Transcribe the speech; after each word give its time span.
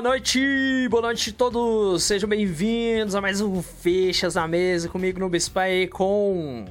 Boa 0.00 0.12
noite, 0.12 0.88
boa 0.88 1.02
noite 1.02 1.28
a 1.28 1.32
todos, 1.34 2.04
sejam 2.04 2.26
bem-vindos 2.26 3.14
a 3.14 3.20
mais 3.20 3.42
um 3.42 3.62
Fechas 3.62 4.34
na 4.34 4.48
Mesa 4.48 4.88
comigo 4.88 5.20
no 5.20 5.36
Spy 5.36 5.88
com 5.92 6.64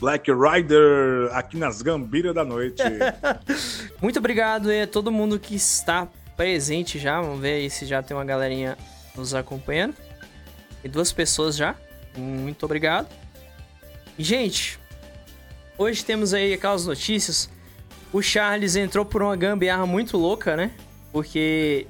Black 0.00 0.30
Rider 0.32 1.28
aqui 1.32 1.58
nas 1.58 1.82
Gambiras 1.82 2.34
da 2.34 2.42
Noite. 2.42 2.82
Muito 4.00 4.18
obrigado 4.18 4.70
a 4.70 4.86
todo 4.86 5.12
mundo 5.12 5.38
que 5.38 5.54
está 5.54 6.08
presente 6.34 6.98
já, 6.98 7.20
vamos 7.20 7.40
ver 7.40 7.56
aí 7.56 7.68
se 7.68 7.84
já 7.84 8.02
tem 8.02 8.16
uma 8.16 8.24
galerinha 8.24 8.78
nos 9.14 9.34
acompanhando. 9.34 9.94
E 10.82 10.88
duas 10.88 11.12
pessoas 11.12 11.54
já, 11.54 11.76
muito 12.16 12.64
obrigado. 12.64 13.06
E, 14.18 14.24
gente, 14.24 14.80
hoje 15.76 16.02
temos 16.02 16.32
aí 16.32 16.54
aquelas 16.54 16.86
notícias. 16.86 17.50
O 18.10 18.22
Charles 18.22 18.76
entrou 18.76 19.04
por 19.04 19.22
uma 19.22 19.36
gambiarra 19.36 19.84
muito 19.84 20.16
louca, 20.16 20.56
né? 20.56 20.70
Porque 21.12 21.86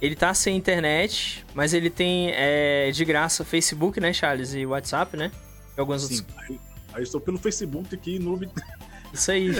ele 0.00 0.14
tá 0.14 0.32
sem 0.32 0.56
internet, 0.56 1.44
mas 1.54 1.74
ele 1.74 1.90
tem 1.90 2.30
é, 2.32 2.90
de 2.90 3.04
graça 3.04 3.44
Facebook, 3.44 4.00
né, 4.00 4.12
Charles? 4.12 4.54
E 4.54 4.64
WhatsApp, 4.64 5.16
né? 5.16 5.30
E 5.76 5.80
alguns 5.80 6.02
Sim, 6.02 6.18
outros. 6.18 6.60
aí, 6.94 7.02
estou 7.02 7.20
pelo 7.20 7.38
Facebook 7.38 7.94
aqui 7.94 8.18
no. 8.18 8.40
Isso 9.12 9.30
aí. 9.30 9.50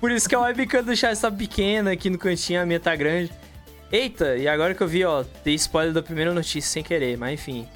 Por 0.00 0.10
isso 0.10 0.28
que 0.28 0.34
a 0.34 0.40
webcam 0.40 0.82
do 0.82 0.96
Charles 0.96 1.20
tá 1.20 1.30
pequena 1.30 1.92
aqui 1.92 2.08
no 2.08 2.16
cantinho, 2.16 2.62
a 2.62 2.66
minha 2.66 2.80
tá 2.80 2.96
grande. 2.96 3.30
Eita, 3.92 4.36
e 4.36 4.48
agora 4.48 4.74
que 4.74 4.82
eu 4.82 4.88
vi, 4.88 5.04
ó, 5.04 5.24
dei 5.44 5.54
spoiler 5.54 5.92
da 5.92 6.02
primeira 6.02 6.32
notícia 6.32 6.70
sem 6.70 6.82
querer, 6.82 7.18
mas 7.18 7.34
enfim. 7.34 7.68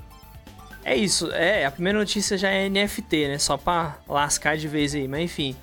É 0.85 0.97
isso, 0.97 1.31
é, 1.33 1.67
a 1.67 1.71
primeira 1.71 1.99
notícia 1.99 2.39
já 2.39 2.49
é 2.49 2.69
NFT, 2.69 3.29
né? 3.29 3.39
Só 3.39 3.57
pra 3.57 3.99
lascar 4.09 4.57
de 4.57 4.67
vez 4.67 4.95
aí, 4.95 5.07
mas 5.07 5.23
enfim. 5.23 5.55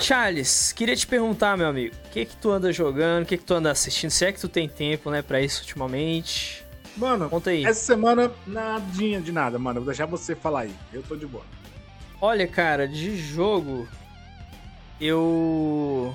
Charles, 0.00 0.72
queria 0.72 0.94
te 0.94 1.06
perguntar, 1.06 1.56
meu 1.56 1.66
amigo, 1.66 1.94
o 2.06 2.08
que 2.10 2.24
que 2.24 2.36
tu 2.36 2.50
anda 2.50 2.72
jogando, 2.72 3.24
o 3.24 3.26
que 3.26 3.36
que 3.36 3.44
tu 3.44 3.54
anda 3.54 3.70
assistindo? 3.70 4.10
Se 4.10 4.24
é 4.26 4.32
que 4.32 4.40
tu 4.40 4.48
tem 4.48 4.68
tempo, 4.68 5.10
né, 5.10 5.22
pra 5.22 5.40
isso 5.40 5.60
ultimamente? 5.62 6.64
Mano, 6.96 7.28
Conta 7.28 7.50
aí. 7.50 7.64
essa 7.64 7.80
semana 7.84 8.30
nadinha 8.46 9.20
de 9.20 9.30
nada, 9.32 9.58
mano. 9.58 9.80
Vou 9.80 9.86
deixar 9.86 10.06
você 10.06 10.34
falar 10.34 10.62
aí. 10.62 10.74
Eu 10.92 11.02
tô 11.02 11.16
de 11.16 11.26
boa. 11.26 11.44
Olha, 12.20 12.46
cara, 12.46 12.88
de 12.88 13.16
jogo. 13.16 13.88
Eu. 15.00 16.12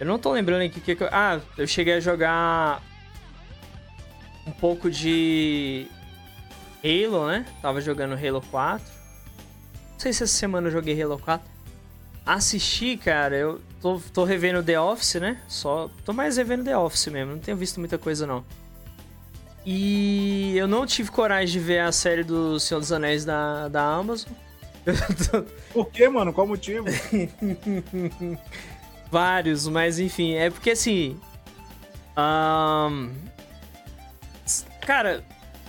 Eu 0.00 0.06
não 0.06 0.18
tô 0.18 0.32
lembrando 0.32 0.62
aqui 0.62 0.78
o 0.78 0.82
que, 0.82 0.96
que 0.96 1.02
eu. 1.02 1.08
Ah, 1.12 1.38
eu 1.58 1.66
cheguei 1.66 1.94
a 1.94 2.00
jogar. 2.00 2.82
Um 4.46 4.52
pouco 4.52 4.90
de. 4.90 5.86
Halo, 6.82 7.26
né? 7.26 7.44
Tava 7.60 7.80
jogando 7.82 8.14
Halo 8.14 8.40
4. 8.50 8.86
Não 9.92 9.98
sei 10.00 10.12
se 10.14 10.22
essa 10.22 10.32
semana 10.32 10.68
eu 10.68 10.72
joguei 10.72 11.00
Halo 11.02 11.18
4. 11.18 11.46
Assisti, 12.26 12.96
cara, 12.96 13.36
eu 13.36 13.60
tô, 13.80 14.00
tô 14.12 14.24
revendo 14.24 14.60
The 14.60 14.80
Office, 14.80 15.14
né? 15.14 15.40
Só. 15.46 15.88
Tô 16.04 16.12
mais 16.12 16.36
revendo 16.36 16.64
The 16.64 16.76
Office 16.76 17.06
mesmo, 17.06 17.32
não 17.32 17.38
tenho 17.38 17.56
visto 17.56 17.78
muita 17.78 17.96
coisa 17.96 18.26
não. 18.26 18.44
E 19.64 20.56
eu 20.56 20.66
não 20.66 20.84
tive 20.84 21.10
coragem 21.10 21.52
de 21.52 21.64
ver 21.64 21.80
a 21.80 21.92
série 21.92 22.24
do 22.24 22.58
Senhor 22.58 22.80
dos 22.80 22.90
Anéis 22.90 23.24
da, 23.24 23.68
da 23.68 23.82
Amazon. 23.82 24.32
Por 25.72 25.88
quê, 25.90 26.08
mano? 26.08 26.32
Qual 26.32 26.46
motivo? 26.46 26.86
Vários, 29.10 29.68
mas 29.68 30.00
enfim, 30.00 30.34
é 30.34 30.50
porque 30.50 30.70
assim. 30.70 31.20
ahn, 32.16 33.10
Cara, 34.80 35.24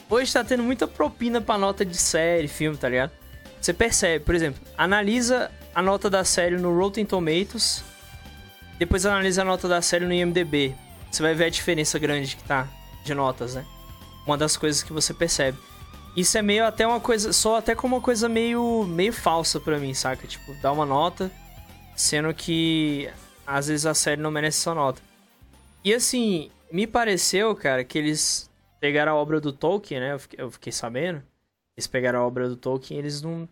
hoje 0.09 0.31
tá 0.31 0.44
tendo 0.44 0.61
muita 0.61 0.88
propina 0.88 1.42
pra 1.42 1.58
nota 1.58 1.83
de 1.83 1.97
série, 1.97 2.47
filme, 2.47 2.77
tá 2.77 2.88
ligado? 2.88 3.11
Você 3.59 3.73
percebe, 3.73 4.23
por 4.23 4.36
exemplo, 4.36 4.61
analisa 4.77 5.52
a 5.78 5.81
nota 5.83 6.09
da 6.09 6.23
série 6.23 6.58
no 6.58 6.75
Rotten 6.75 7.06
Tomatoes, 7.06 7.83
depois 8.80 9.06
analisa 9.06 9.44
a 9.44 9.45
nota 9.45 9.67
da 9.67 9.80
série 9.80 10.06
no 10.06 10.11
IMDb. 10.11 10.75
Você 11.11 11.22
vai 11.22 11.36
ver 11.36 11.45
a 11.45 11.50
diferença 11.52 12.00
grande 12.00 12.36
que 12.36 12.44
tá 12.44 12.67
de 13.06 13.14
notas, 13.14 13.53
né? 13.53 13.64
Uma 14.25 14.36
das 14.36 14.58
coisas 14.58 14.81
que 14.81 14.92
você 14.92 15.14
percebe. 15.14 15.55
Isso 16.16 16.36
é 16.36 16.42
meio 16.42 16.66
até 16.66 16.88
uma 16.88 17.00
coisa, 17.00 17.31
só 17.31 17.58
até 17.58 17.75
como 17.75 17.95
uma 17.95 18.02
coisa 18.02 18.28
meio 18.28 18.86
meio 18.86 19.14
falsa 19.14 19.60
pra 19.60 19.77
mim, 19.77 19.93
saca? 19.93 20.26
Tipo, 20.26 20.52
dá 20.64 20.71
uma 20.71 20.83
nota, 20.83 21.30
sendo 21.95 22.33
que 22.33 23.08
às 23.45 23.67
vezes 23.67 23.86
a 23.86 23.93
série 23.93 24.20
não 24.20 24.32
merece 24.32 24.58
essa 24.58 24.73
nota. 24.73 24.99
E 25.86 25.93
assim, 25.93 26.49
me 26.71 26.87
pareceu, 26.87 27.55
cara, 27.55 27.83
que 27.83 27.99
eles 27.99 28.49
pegaram 28.80 29.11
a 29.11 29.16
obra 29.16 29.39
do 29.39 29.54
Tolkien, 29.54 29.99
né? 29.99 30.14
Eu 30.14 30.20
fiquei, 30.20 30.43
eu 30.43 30.49
fiquei 30.49 30.73
sabendo. 30.73 31.21
Eles 31.77 31.86
pegaram 31.86 32.21
a 32.21 32.26
obra 32.26 32.49
do 32.49 32.55
Tolkien 32.55 32.98
e 32.98 33.02
eles 33.04 33.21
não, 33.21 33.48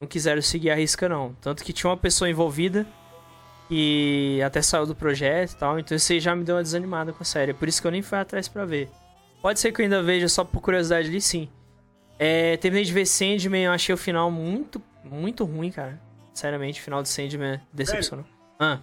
não 0.00 0.06
quiseram 0.06 0.40
seguir 0.40 0.70
a 0.70 0.74
risca, 0.74 1.08
não. 1.08 1.34
Tanto 1.40 1.64
que 1.64 1.72
tinha 1.72 1.90
uma 1.90 1.96
pessoa 1.96 2.30
envolvida 2.30 2.86
que 3.68 4.40
até 4.42 4.62
saiu 4.62 4.86
do 4.86 4.94
projeto 4.94 5.52
e 5.52 5.56
tal. 5.56 5.78
Então 5.78 5.96
isso 5.96 6.12
aí 6.12 6.20
já 6.20 6.34
me 6.34 6.44
deu 6.44 6.56
uma 6.56 6.62
desanimada 6.62 7.12
com 7.12 7.22
a 7.22 7.26
série. 7.26 7.52
Por 7.52 7.68
isso 7.68 7.80
que 7.80 7.86
eu 7.86 7.90
nem 7.90 8.02
fui 8.02 8.18
atrás 8.18 8.48
pra 8.48 8.64
ver. 8.64 8.88
Pode 9.42 9.60
ser 9.60 9.72
que 9.72 9.80
eu 9.80 9.84
ainda 9.84 10.02
veja 10.02 10.28
só 10.28 10.44
por 10.44 10.60
curiosidade 10.60 11.08
ali, 11.08 11.20
sim. 11.20 11.48
É, 12.18 12.56
terminei 12.56 12.84
de 12.84 12.92
ver 12.92 13.06
Sandman, 13.06 13.64
eu 13.64 13.72
achei 13.72 13.94
o 13.94 13.98
final 13.98 14.30
muito, 14.30 14.82
muito 15.04 15.44
ruim, 15.44 15.70
cara. 15.70 16.00
Seriamente, 16.32 16.80
o 16.80 16.82
final 16.82 17.02
de 17.02 17.08
Sandman 17.08 17.60
decepcionou. 17.72 18.24
Ah. 18.58 18.78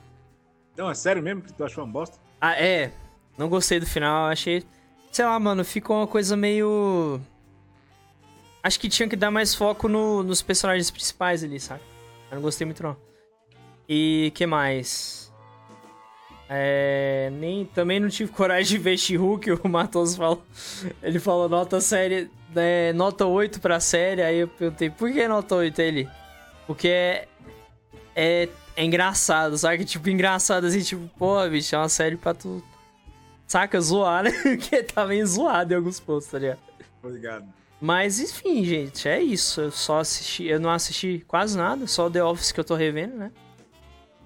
Não, 0.78 0.90
é 0.90 0.94
sério 0.94 1.22
mesmo 1.22 1.42
que 1.42 1.54
tu 1.54 1.64
achou 1.64 1.84
uma 1.84 1.92
bosta? 1.92 2.18
Ah, 2.40 2.54
é. 2.54 2.92
Não 3.38 3.50
gostei 3.50 3.80
do 3.80 3.86
final, 3.86 4.28
achei. 4.28 4.64
Sei 5.12 5.26
lá, 5.26 5.38
mano, 5.40 5.64
ficou 5.64 5.98
uma 5.98 6.08
coisa 6.08 6.36
meio. 6.36 7.20
Acho 8.66 8.80
que 8.80 8.90
tinha 8.90 9.08
que 9.08 9.16
dar 9.16 9.30
mais 9.30 9.54
foco 9.54 9.88
no- 9.88 10.24
nos 10.24 10.42
personagens 10.42 10.90
principais 10.90 11.44
ali, 11.44 11.60
sabe? 11.60 11.82
Eu 12.32 12.36
não 12.36 12.42
gostei 12.42 12.66
muito, 12.66 12.82
não. 12.82 12.98
E 13.88 14.32
que 14.34 14.48
mais? 14.48 15.32
É. 16.50 17.30
Nem, 17.34 17.66
também 17.66 18.00
não 18.00 18.10
tive 18.10 18.32
coragem 18.32 18.78
de 18.78 18.84
ver 18.84 18.98
She-Hulk, 18.98 19.52
o 19.64 19.70
Matos 19.70 20.16
falou. 20.16 20.44
Ele 21.04 21.20
falou 21.20 21.48
nota 21.48 21.80
série. 21.80 22.30
né, 22.56 22.92
nota 22.94 23.26
8 23.26 23.60
pra 23.60 23.80
série, 23.80 24.22
aí 24.24 24.38
eu 24.40 24.48
perguntei, 24.48 24.90
por 24.90 25.12
que 25.12 25.28
nota 25.28 25.56
8 25.56 25.80
ele? 25.82 26.10
Porque 26.66 26.88
é. 26.88 27.28
É, 28.16 28.48
é 28.78 28.84
engraçado, 28.84 29.58
sabe? 29.58 29.84
Tipo, 29.86 30.10
engraçado 30.10 30.66
assim, 30.66 30.82
tipo, 30.82 31.08
pô, 31.20 31.48
bicho, 31.50 31.76
é 31.76 31.78
uma 31.78 31.90
série 31.90 32.16
pra 32.16 32.34
tu. 32.34 32.64
Saca, 33.48 33.80
zoar, 33.80 34.24
né? 34.26 34.32
Porque 34.42 34.82
tá 34.84 35.06
meio 35.06 35.28
zoado 35.28 35.72
em 35.74 35.78
alguns 35.78 36.00
pontos, 36.00 36.26
tá 36.28 36.40
ligado? 36.40 36.60
Obrigado. 37.04 37.46
Mas 37.86 38.20
enfim, 38.20 38.64
gente, 38.66 39.08
é 39.08 39.22
isso. 39.22 39.62
Eu 39.62 39.72
só 39.72 40.00
assisti. 40.00 40.46
Eu 40.46 40.60
não 40.60 40.72
assisti 40.72 41.24
quase 41.28 41.56
nada, 41.56 41.86
só 41.86 42.10
The 42.10 42.24
Office 42.24 42.52
que 42.52 42.60
eu 42.60 42.64
tô 42.64 42.74
revendo, 42.74 43.16
né? 43.16 43.32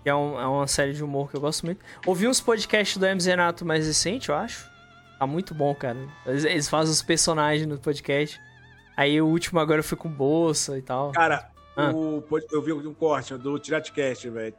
Que 0.02 0.09
é, 0.09 0.16
um- 0.16 0.40
é 0.40 0.47
uma 0.47 0.66
série 0.66 0.94
de 0.94 1.03
humor 1.03 1.30
que 1.30 1.36
eu 1.36 1.42
gosto 1.42 1.66
muito. 1.66 1.84
Ouvi 2.06 2.25
uns 2.25 2.40
podcasts 2.40 2.96
do 2.98 3.06
MZ 3.06 3.25
Renato 3.25 3.66
mais 3.66 3.86
recente, 3.86 4.30
eu 4.30 4.36
acho. 4.36 4.69
Tá 5.19 5.28
muito 5.28 5.53
bom, 5.53 5.75
cara. 5.75 5.98
Eles, 6.25 6.46
eles 6.46 6.69
fazem 6.69 6.94
os 6.94 7.02
personagens 7.02 7.68
no 7.68 7.78
podcast. 7.78 8.40
Aí 8.96 9.22
o 9.22 9.28
último 9.28 9.59
agora 9.59 9.84
foi 9.84 9.98
com 9.98 10.08
bolsa 10.08 10.78
e 10.78 10.81
tal. 10.81 11.12
Cara, 11.12 11.50
Ah. 11.75 11.92
o, 11.92 12.24
eu 12.52 12.62
vi 12.62 12.72
um 12.72 12.94
corte 12.94 13.36
do 13.38 13.59
Tiratcast, 13.59 14.30
velho. 14.30 14.56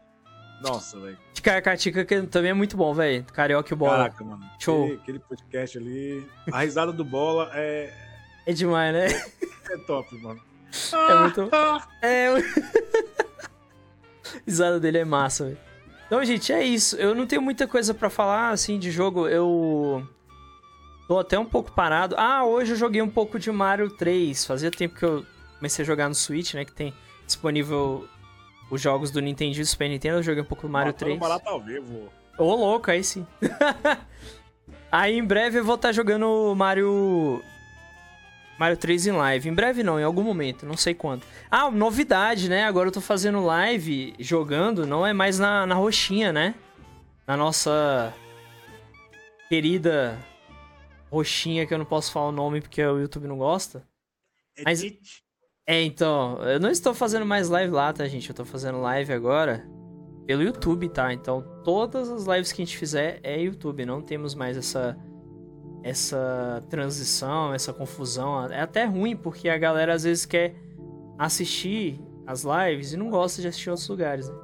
Nossa, 0.62 1.00
velho. 1.00 1.16
De 1.32 1.40
Caracatica 1.40 2.04
que 2.04 2.20
também 2.24 2.50
é 2.50 2.54
muito 2.54 2.76
bom, 2.76 2.92
velho. 2.92 3.24
Carioca 3.32 3.72
e 3.72 3.76
bola. 3.76 3.92
Caraca, 3.96 4.22
mano. 4.22 4.44
Show. 4.58 4.84
Aquele, 4.84 4.98
aquele 5.00 5.18
podcast 5.20 5.78
ali. 5.78 6.26
A 6.52 6.60
risada 6.60 6.92
do 6.92 7.02
bola 7.02 7.50
é, 7.54 7.90
É 8.50 8.52
demais, 8.52 8.92
né? 8.92 9.06
é 9.70 9.76
top, 9.86 10.14
mano. 10.22 10.40
É 10.92 11.14
muito. 11.20 11.48
É. 12.02 12.30
o- 12.30 12.36
risada 14.46 14.80
dele 14.80 14.98
é 14.98 15.04
massa, 15.04 15.44
velho. 15.44 15.58
Então, 16.06 16.24
gente, 16.24 16.52
é 16.52 16.64
isso. 16.64 16.96
Eu 16.96 17.14
não 17.14 17.26
tenho 17.26 17.42
muita 17.42 17.66
coisa 17.68 17.94
pra 17.94 18.10
falar, 18.10 18.50
assim, 18.50 18.78
de 18.78 18.90
jogo. 18.90 19.28
Eu. 19.28 20.06
Tô 21.06 21.18
até 21.18 21.38
um 21.38 21.44
pouco 21.44 21.72
parado. 21.72 22.14
Ah, 22.18 22.44
hoje 22.44 22.72
eu 22.72 22.76
joguei 22.76 23.02
um 23.02 23.08
pouco 23.08 23.38
de 23.38 23.50
Mario 23.50 23.90
3. 23.90 24.44
Fazia 24.44 24.70
tempo 24.70 24.96
que 24.96 25.04
eu 25.04 25.24
comecei 25.56 25.82
a 25.84 25.86
jogar 25.86 26.08
no 26.08 26.14
Switch, 26.14 26.54
né? 26.54 26.64
Que 26.64 26.72
tem 26.72 26.94
disponível 27.26 28.08
os 28.70 28.80
jogos 28.80 29.10
do 29.10 29.20
Nintendo 29.20 29.56
e 29.56 29.60
do 29.60 29.66
Super 29.66 29.88
Nintendo. 29.88 30.18
Eu 30.18 30.22
joguei 30.22 30.42
um 30.42 30.46
pouco 30.46 30.66
do 30.66 30.72
Mario 30.72 30.92
Matando 30.92 31.04
3. 31.10 31.18
barato 31.20 31.48
ao 31.48 31.60
vivo. 31.60 32.08
Ô, 32.38 32.54
louco, 32.54 32.90
aí 32.90 33.02
sim. 33.02 33.26
aí 34.90 35.16
em 35.18 35.24
breve 35.24 35.58
eu 35.58 35.64
vou 35.64 35.74
estar 35.74 35.92
jogando 35.92 36.54
Mario. 36.56 37.42
Mario 38.60 38.76
3 38.76 39.06
em 39.06 39.12
live. 39.12 39.48
Em 39.48 39.54
breve 39.54 39.82
não, 39.82 39.98
em 39.98 40.02
algum 40.02 40.22
momento, 40.22 40.66
não 40.66 40.76
sei 40.76 40.92
quando. 40.92 41.22
Ah, 41.50 41.70
novidade, 41.70 42.46
né? 42.46 42.64
Agora 42.64 42.88
eu 42.88 42.92
tô 42.92 43.00
fazendo 43.00 43.42
live 43.42 44.12
jogando, 44.18 44.86
não 44.86 45.06
é 45.06 45.14
mais 45.14 45.38
na, 45.38 45.64
na 45.64 45.74
roxinha, 45.74 46.30
né? 46.30 46.54
Na 47.26 47.38
nossa 47.38 48.12
querida 49.48 50.18
roxinha, 51.10 51.66
que 51.66 51.72
eu 51.72 51.78
não 51.78 51.86
posso 51.86 52.12
falar 52.12 52.28
o 52.28 52.32
nome 52.32 52.60
porque 52.60 52.84
o 52.84 52.98
YouTube 52.98 53.26
não 53.26 53.38
gosta. 53.38 53.82
É 54.58 54.62
Mas-. 54.62 54.84
É, 55.66 55.82
então, 55.82 56.36
eu 56.42 56.60
não 56.60 56.68
estou 56.70 56.92
fazendo 56.92 57.24
mais 57.24 57.48
live 57.48 57.72
lá, 57.72 57.90
tá, 57.94 58.06
gente? 58.06 58.28
Eu 58.28 58.34
tô 58.34 58.44
fazendo 58.44 58.78
live 58.82 59.10
agora 59.10 59.66
pelo 60.26 60.42
YouTube, 60.42 60.86
tá? 60.90 61.14
Então, 61.14 61.62
todas 61.64 62.10
as 62.10 62.26
lives 62.26 62.52
que 62.52 62.60
a 62.60 62.64
gente 62.66 62.76
fizer 62.76 63.20
é 63.22 63.40
YouTube, 63.40 63.86
não 63.86 64.02
temos 64.02 64.34
mais 64.34 64.58
essa 64.58 64.98
essa 65.82 66.62
transição, 66.68 67.54
essa 67.54 67.72
confusão. 67.72 68.46
É 68.46 68.60
até 68.60 68.84
ruim 68.84 69.16
porque 69.16 69.48
a 69.48 69.58
galera 69.58 69.94
às 69.94 70.04
vezes 70.04 70.26
quer 70.26 70.54
assistir 71.18 72.00
as 72.26 72.44
lives 72.44 72.92
e 72.92 72.96
não 72.96 73.10
gosta 73.10 73.42
de 73.42 73.48
assistir 73.48 73.68
em 73.68 73.72
outros 73.72 73.88
lugares, 73.88 74.28
né? 74.28 74.34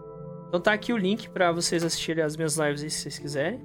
Então 0.48 0.60
tá 0.60 0.72
aqui 0.72 0.92
o 0.92 0.96
link 0.96 1.28
pra 1.30 1.52
vocês 1.52 1.84
assistirem 1.84 2.24
as 2.24 2.36
minhas 2.36 2.56
lives 2.56 2.82
aí 2.82 2.90
se 2.90 3.02
vocês 3.02 3.18
quiserem. 3.18 3.60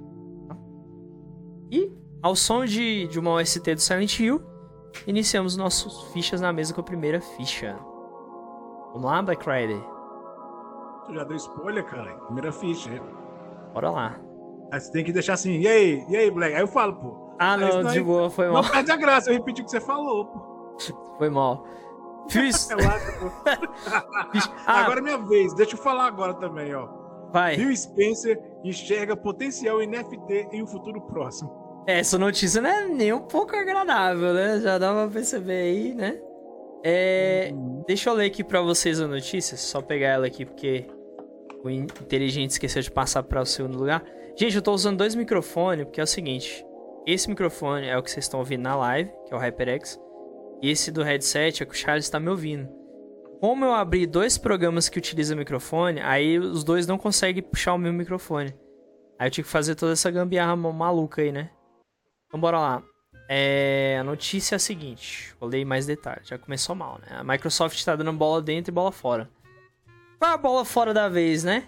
E 1.71 1.91
Ao 2.21 2.35
som 2.35 2.65
de, 2.65 3.07
de 3.07 3.19
uma 3.19 3.31
OST 3.31 3.73
do 3.73 3.81
Silent 3.81 4.19
Hill, 4.19 4.41
iniciamos 5.07 5.57
nossos 5.57 6.11
fichas 6.11 6.39
na 6.39 6.53
mesa 6.53 6.73
com 6.73 6.81
a 6.81 6.83
primeira 6.83 7.19
ficha. 7.19 7.75
Vamos 8.93 9.09
lá, 9.09 9.21
Black 9.21 9.43
Rider? 9.49 9.81
Tu 11.05 11.15
já 11.15 11.23
deu 11.23 11.37
spoiler, 11.37 11.83
cara. 11.85 12.13
Primeira 12.25 12.51
ficha. 12.51 12.89
Bora 13.73 13.89
lá. 13.89 14.19
Aí 14.71 14.79
você 14.79 14.91
tem 14.91 15.03
que 15.03 15.11
deixar 15.11 15.33
assim, 15.33 15.61
e 15.61 15.67
aí, 15.67 16.05
e 16.09 16.15
aí, 16.15 16.29
Black? 16.29 16.53
Aí 16.53 16.61
eu 16.61 16.67
falo, 16.67 16.93
pô. 16.93 17.20
Ah, 17.43 17.57
não, 17.57 17.83
de 17.91 18.01
boa, 18.01 18.29
foi 18.29 18.47
mal. 18.49 18.61
Não 18.61 18.69
perde 18.69 18.91
a 18.91 18.95
graça, 18.95 19.29
eu 19.29 19.33
repeti 19.33 19.61
o 19.61 19.65
que 19.65 19.71
você 19.71 19.81
falou, 19.81 20.25
pô. 20.25 20.75
Foi 21.17 21.29
mal. 21.29 21.65
Fiz. 22.29 22.69
Relaxa, 22.69 23.11
pô. 23.19 23.25
Ah, 24.67 24.81
Agora 24.83 24.99
é 24.99 25.03
minha 25.03 25.17
vez, 25.17 25.53
deixa 25.55 25.73
eu 25.75 25.79
falar 25.81 26.05
agora 26.05 26.33
também, 26.35 26.73
ó. 26.75 26.87
vai. 27.33 27.55
Bill 27.57 27.75
Spencer 27.75 28.39
enxerga 28.63 29.15
potencial 29.15 29.81
em 29.81 29.87
NFT 29.87 30.49
em 30.51 30.61
um 30.63 30.67
futuro 30.67 31.01
próximo. 31.01 31.83
Essa 31.87 32.17
notícia 32.19 32.61
não 32.61 32.69
é 32.69 32.87
nem 32.87 33.11
um 33.11 33.21
pouco 33.21 33.55
agradável, 33.55 34.33
né? 34.35 34.59
Já 34.59 34.77
dá 34.77 34.93
pra 34.93 35.07
perceber 35.07 35.61
aí, 35.63 35.93
né? 35.95 36.19
É, 36.83 37.51
Deixa 37.87 38.09
eu 38.09 38.13
ler 38.13 38.25
aqui 38.27 38.43
pra 38.43 38.61
vocês 38.61 38.99
a 39.01 39.07
notícia, 39.07 39.57
só 39.57 39.81
pegar 39.81 40.09
ela 40.09 40.27
aqui 40.27 40.45
porque 40.45 40.85
o 41.63 41.69
in- 41.69 41.83
inteligente 42.01 42.51
esqueceu 42.51 42.81
de 42.81 42.91
passar 42.91 43.23
para 43.23 43.41
o 43.41 43.45
segundo 43.45 43.77
lugar. 43.79 44.03
Gente, 44.35 44.55
eu 44.55 44.61
tô 44.61 44.71
usando 44.73 44.97
dois 44.97 45.13
microfones 45.15 45.85
porque 45.85 45.99
é 45.99 46.03
o 46.03 46.07
seguinte: 46.07 46.63
esse 47.05 47.29
microfone 47.29 47.87
é 47.87 47.97
o 47.97 48.03
que 48.03 48.11
vocês 48.11 48.25
estão 48.25 48.39
ouvindo 48.39 48.61
na 48.61 48.75
live, 48.75 49.11
que 49.27 49.33
é 49.33 49.37
o 49.37 49.39
HyperX, 49.39 49.99
e 50.61 50.69
esse 50.69 50.91
do 50.91 51.03
headset 51.03 51.63
é 51.63 51.65
que 51.65 51.71
o 51.71 51.75
Charles 51.77 52.05
está 52.05 52.19
me 52.19 52.29
ouvindo. 52.29 52.69
Como 53.39 53.65
eu 53.65 53.73
abri 53.73 54.05
dois 54.05 54.37
programas 54.37 54.87
que 54.87 54.99
utilizam 54.99 55.35
microfone, 55.37 55.99
aí 56.01 56.37
os 56.37 56.63
dois 56.63 56.85
não 56.85 56.97
conseguem 56.97 57.41
puxar 57.41 57.73
o 57.73 57.77
meu 57.77 57.91
microfone. 57.91 58.53
Aí 59.17 59.27
eu 59.27 59.31
tive 59.31 59.45
que 59.45 59.51
fazer 59.51 59.73
toda 59.75 59.93
essa 59.93 60.11
gambiarra 60.11 60.55
ma- 60.55 60.71
maluca 60.71 61.21
aí, 61.23 61.31
né? 61.31 61.49
Então 62.27 62.39
bora 62.39 62.59
lá. 62.59 62.83
É, 63.27 63.97
a 63.99 64.03
notícia 64.03 64.55
é 64.55 64.57
a 64.57 64.59
seguinte, 64.59 65.33
vou 65.39 65.49
ler 65.49 65.65
mais 65.65 65.85
detalhes, 65.85 66.27
já 66.27 66.37
começou 66.37 66.75
mal, 66.75 66.99
né? 66.99 67.07
A 67.17 67.23
Microsoft 67.23 67.83
tá 67.83 67.95
dando 67.95 68.13
bola 68.13 68.41
dentro 68.41 68.71
e 68.71 68.73
bola 68.73 68.91
fora. 68.91 69.29
Qual 70.19 70.29
é 70.31 70.33
a 70.33 70.37
bola 70.37 70.63
fora 70.65 70.93
da 70.93 71.07
vez, 71.09 71.43
né? 71.43 71.63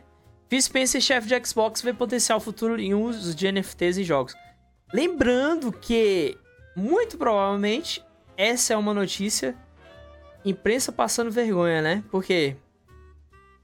Phil 0.50 0.62
Spencer, 0.62 1.02
chefe 1.02 1.28
de 1.28 1.46
Xbox, 1.46 1.82
vê 1.82 1.92
potencial 1.94 2.40
futuro 2.40 2.80
em 2.80 2.94
uso 2.94 3.34
de 3.34 3.52
NFTs 3.52 3.98
em 3.98 4.04
jogos. 4.04 4.36
Lembrando 4.94 5.72
que, 5.72 6.38
muito 6.76 7.18
provavelmente, 7.18 8.06
essa 8.38 8.74
é 8.74 8.78
uma 8.78 8.94
notícia 8.94 9.56
imprensa 10.46 10.92
passando 10.92 11.32
vergonha, 11.32 11.82
né? 11.82 12.04
Por 12.12 12.24
quê? 12.24 12.56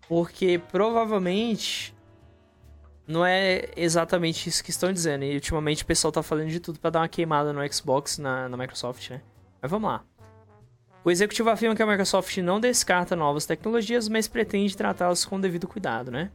Porque 0.08 0.60
provavelmente 0.72 1.96
não 3.06 3.24
é 3.24 3.70
exatamente 3.76 4.50
isso 4.50 4.64
que 4.64 4.72
estão 4.72 4.92
dizendo. 4.92 5.24
E 5.24 5.36
ultimamente 5.36 5.84
o 5.84 5.86
pessoal 5.86 6.12
tá 6.12 6.24
falando 6.24 6.50
de 6.50 6.60
tudo 6.60 6.80
pra 6.80 6.90
dar 6.90 7.02
uma 7.02 7.08
queimada 7.08 7.54
no 7.54 7.74
Xbox, 7.74 8.18
na, 8.18 8.50
na 8.50 8.58
Microsoft, 8.58 9.12
né? 9.12 9.22
Mas 9.62 9.70
vamos 9.70 9.88
lá. 9.88 10.04
O 11.04 11.12
executivo 11.12 11.50
afirma 11.52 11.76
que 11.76 11.84
a 11.84 11.88
Microsoft 11.88 12.36
não 12.38 12.60
descarta 12.60 13.16
novas 13.16 13.46
tecnologias, 13.46 14.10
mas 14.10 14.28
pretende 14.28 14.76
tratá-las 14.76 15.26
com 15.26 15.40
devido 15.40 15.68
cuidado, 15.68 16.10
né? 16.10 16.32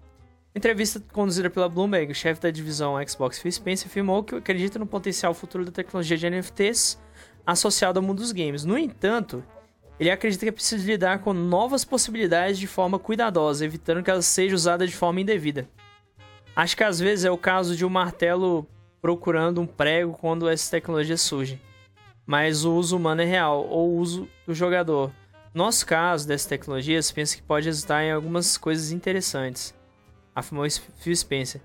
Entrevista 0.56 1.02
conduzida 1.12 1.50
pela 1.50 1.68
Bloomberg, 1.68 2.12
o 2.12 2.14
chefe 2.14 2.40
da 2.40 2.48
divisão 2.48 2.94
Xbox 3.04 3.40
Phil 3.40 3.50
Spencer 3.50 3.88
afirmou 3.88 4.22
que 4.22 4.36
acredita 4.36 4.78
no 4.78 4.86
potencial 4.86 5.34
futuro 5.34 5.64
da 5.64 5.72
tecnologia 5.72 6.16
de 6.16 6.30
NFTs 6.30 6.96
associado 7.44 7.98
ao 7.98 8.04
mundo 8.04 8.18
dos 8.18 8.30
games. 8.30 8.64
No 8.64 8.78
entanto, 8.78 9.42
ele 9.98 10.12
acredita 10.12 10.44
que 10.44 10.50
é 10.50 10.52
preciso 10.52 10.86
lidar 10.86 11.18
com 11.18 11.32
novas 11.32 11.84
possibilidades 11.84 12.56
de 12.56 12.68
forma 12.68 13.00
cuidadosa, 13.00 13.64
evitando 13.64 14.00
que 14.00 14.10
elas 14.10 14.26
sejam 14.26 14.54
usadas 14.54 14.90
de 14.90 14.96
forma 14.96 15.20
indevida. 15.20 15.68
Acho 16.54 16.76
que 16.76 16.84
às 16.84 17.00
vezes 17.00 17.24
é 17.24 17.30
o 17.32 17.36
caso 17.36 17.76
de 17.76 17.84
um 17.84 17.90
martelo 17.90 18.64
procurando 19.02 19.60
um 19.60 19.66
prego 19.66 20.12
quando 20.12 20.48
essas 20.48 20.70
tecnologias 20.70 21.20
surgem. 21.20 21.60
Mas 22.24 22.64
o 22.64 22.74
uso 22.74 22.96
humano 22.96 23.22
é 23.22 23.24
real, 23.24 23.66
ou 23.68 23.90
o 23.90 23.98
uso 23.98 24.28
do 24.46 24.54
jogador. 24.54 25.10
No 25.52 25.64
nosso 25.64 25.84
caso 25.84 26.28
dessas 26.28 26.46
tecnologias, 26.46 27.10
penso 27.10 27.36
que 27.36 27.42
pode 27.42 27.66
resultar 27.66 28.04
em 28.04 28.12
algumas 28.12 28.56
coisas 28.56 28.92
interessantes, 28.92 29.74
afirmou 30.34 30.66
Phil 30.98 31.14
Spencer. 31.16 31.60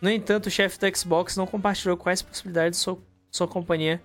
No 0.00 0.10
entanto, 0.10 0.46
o 0.46 0.50
chefe 0.50 0.78
da 0.78 0.92
Xbox 0.92 1.36
não 1.36 1.46
compartilhou 1.46 1.96
quais 1.96 2.22
possibilidades 2.22 2.78
sua, 2.78 2.98
sua 3.30 3.48
companhia 3.48 4.02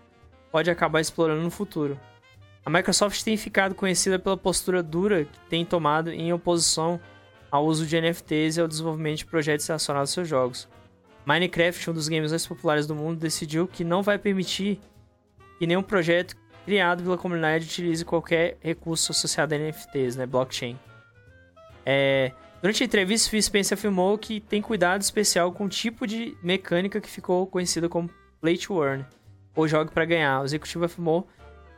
pode 0.51 0.69
acabar 0.69 1.01
explorando 1.01 1.42
no 1.42 1.51
futuro. 1.51 2.00
A 2.66 2.69
Microsoft 2.69 3.24
tem 3.24 3.38
ficado 3.38 3.74
conhecida 3.74 4.19
pela 4.19 4.38
postura 4.38 4.83
dura 4.83 5.25
que 5.25 5.39
tem 5.50 5.66
tomado 5.66 6.12
em 6.12 6.31
oposição 6.33 7.00
ao 7.50 7.66
uso 7.66 7.86
de 7.86 8.00
NFTs 8.00 8.57
e 8.57 8.62
ao 8.62 8.68
desenvolvimento 8.68 9.19
de 9.19 9.25
projetos 9.25 9.66
relacionados 9.66 10.10
aos 10.10 10.13
seus 10.13 10.27
jogos. 10.27 10.68
Minecraft, 11.25 11.89
um 11.89 11.94
dos 11.94 12.07
games 12.07 12.31
mais 12.31 12.45
populares 12.45 12.86
do 12.86 12.95
mundo, 12.95 13.19
decidiu 13.19 13.68
que 13.68 13.83
não 13.83 14.01
vai 14.01 14.18
permitir 14.18 14.80
que 15.57 15.68
nenhum 15.68 15.83
projeto 15.83 16.36
criado 16.65 17.04
pela 17.04 17.18
comunidade 17.18 17.65
utilize 17.65 18.06
qualquer 18.06 18.57
recurso 18.62 19.12
associado 19.12 19.56
a 19.56 19.57
NFTs, 19.57 20.15
né, 20.15 20.25
blockchain. 20.25 20.77
É, 21.86 22.31
durante 22.62 22.84
a 22.84 22.86
entrevista, 22.86 23.30
Phil 23.30 23.42
Spencer 23.42 23.78
afirmou 23.78 24.18
que 24.18 24.40
tem 24.40 24.62
cuidado 24.62 25.02
especial 25.02 25.52
com 25.52 25.66
o 25.66 25.70
tipo 25.70 26.06
de 26.06 26.38
mecânica 26.44 27.02
que 27.02 27.10
ficou 27.10 27.46
conhecida 27.48 27.88
como 27.88 28.10
Play 28.42 28.58
to 28.58 28.84
Earn, 28.84 29.06
ou 29.56 29.68
jogue 29.68 29.92
para 29.92 30.06
ganhar. 30.06 30.42
O 30.42 30.46
executivo 30.46 30.86
afirmou 30.86 31.28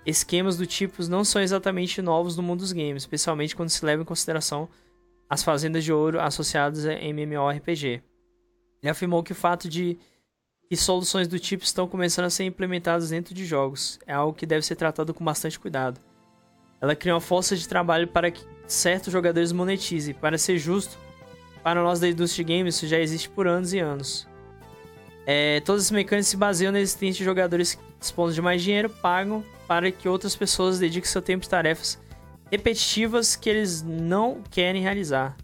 esquemas 0.06 0.58
do 0.58 0.66
tipo 0.66 1.04
não 1.08 1.24
são 1.24 1.42
exatamente 1.42 2.02
novos 2.02 2.36
no 2.36 2.44
mundo 2.44 2.60
dos 2.60 2.72
games, 2.72 3.04
especialmente 3.04 3.56
quando 3.56 3.70
se 3.70 3.86
leva 3.86 4.02
em 4.02 4.06
consideração 4.06 4.68
as 5.30 5.44
fazendas 5.44 5.84
de 5.84 5.94
ouro 5.94 6.20
associadas 6.20 6.86
a 6.86 6.94
MMORPG. 6.94 8.04
Ele 8.82 8.90
afirmou 8.90 9.24
que 9.24 9.32
o 9.32 9.36
fato 9.36 9.70
de 9.70 9.98
que 10.68 10.76
soluções 10.76 11.28
do 11.28 11.40
tipo 11.40 11.64
estão 11.64 11.88
começando 11.88 12.26
a 12.26 12.30
ser 12.30 12.46
implementadas 12.46 13.10
dentro 13.10 13.34
de 13.34 13.46
jogos 13.46 14.00
é 14.06 14.14
algo 14.14 14.38
que 14.38 14.46
deve 14.46 14.66
ser 14.66 14.76
tratado 14.76 15.14
com 15.14 15.24
bastante 15.24 15.60
cuidado. 15.60 16.00
Ela 16.82 16.96
cria 16.96 17.14
uma 17.14 17.22
força 17.22 17.56
de 17.56 17.68
trabalho 17.68 18.08
para 18.08 18.32
que 18.32 18.44
certos 18.66 19.14
jogadores 19.14 19.52
monetizem. 19.52 20.14
Para 20.14 20.38
ser 20.38 20.58
justo, 20.58 20.98
para 21.64 21.82
nós 21.82 22.00
da 22.00 22.10
indústria 22.10 22.44
games 22.44 22.76
isso 22.76 22.88
já 22.88 23.00
existe 23.00 23.30
por 23.30 23.48
anos 23.48 23.72
e 23.72 23.80
anos. 23.80 24.28
É, 25.26 25.60
todas 25.60 25.84
as 25.84 25.92
mecânicas 25.92 26.28
se 26.28 26.36
baseiam 26.36 26.72
na 26.72 26.80
existência 26.80 27.20
de 27.20 27.24
jogadores 27.24 27.76
que 27.76 27.84
dispondo 28.00 28.34
de 28.34 28.42
mais 28.42 28.64
dinheiro 28.64 28.90
pagam 28.90 29.46
para 29.68 29.92
que 29.92 30.10
outras 30.10 30.36
pessoas 30.36 30.80
dediquem 30.80 31.08
seu 31.08 31.22
tempo 31.22 31.46
a 31.46 31.50
tarefas 31.50 32.00
repetitivas 32.52 33.36
que 33.36 33.50
eles 33.50 33.82
não 33.82 34.42
querem 34.50 34.82
realizar. 34.82 35.38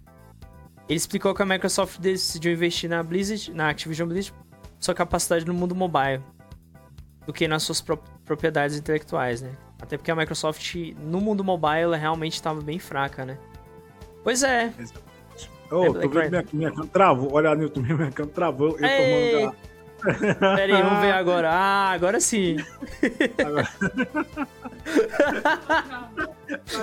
Ele 0.90 0.98
explicou 0.98 1.34
que 1.34 1.42
a 1.42 1.46
Microsoft 1.46 2.00
decidiu 2.00 2.52
investir 2.52 2.90
na 2.90 3.02
Blizzard, 3.02 3.54
na 3.54 3.70
Activision 3.70 4.10
Blizzard, 4.10 4.38
sua 4.80 4.94
capacidade 4.94 5.46
no 5.46 5.54
mundo 5.54 5.74
mobile, 5.74 6.22
do 7.26 7.32
que 7.32 7.48
nas 7.48 7.64
suas 7.64 7.80
pró- 7.80 8.00
propriedades 8.26 8.78
intelectuais, 8.78 9.42
né? 9.42 9.52
Até 9.80 9.98
porque 9.98 10.12
a 10.12 10.16
Microsoft 10.16 10.76
no 11.00 11.22
mundo 11.22 11.44
mobile 11.44 11.82
ela 11.82 11.98
realmente 11.98 12.34
estava 12.34 12.62
bem 12.62 12.80
fraca, 12.80 13.26
né? 13.26 13.38
Pois 14.24 14.44
é. 14.44 14.74
Ô, 15.72 15.84
É 15.84 15.88
tô 15.88 16.10
Black 16.10 16.30
vendo 16.30 16.30
minha, 16.32 16.46
minha 16.54 16.72
câmera 16.72 16.90
travou. 16.92 17.34
Olha 17.34 17.52
YouTube, 17.52 17.94
minha 17.94 18.12
câmera 18.12 18.34
travou. 18.36 18.78
Eu 18.80 18.86
Ei. 18.88 19.32
tomando 19.42 19.54
já. 19.54 19.68
Pera 20.56 20.78
aí, 20.78 20.82
vamos 20.84 21.00
ver 21.00 21.12
agora. 21.18 21.50
Ah, 21.52 21.92
agora 21.92 22.20
sim. 22.20 22.58
Agora- 23.44 23.68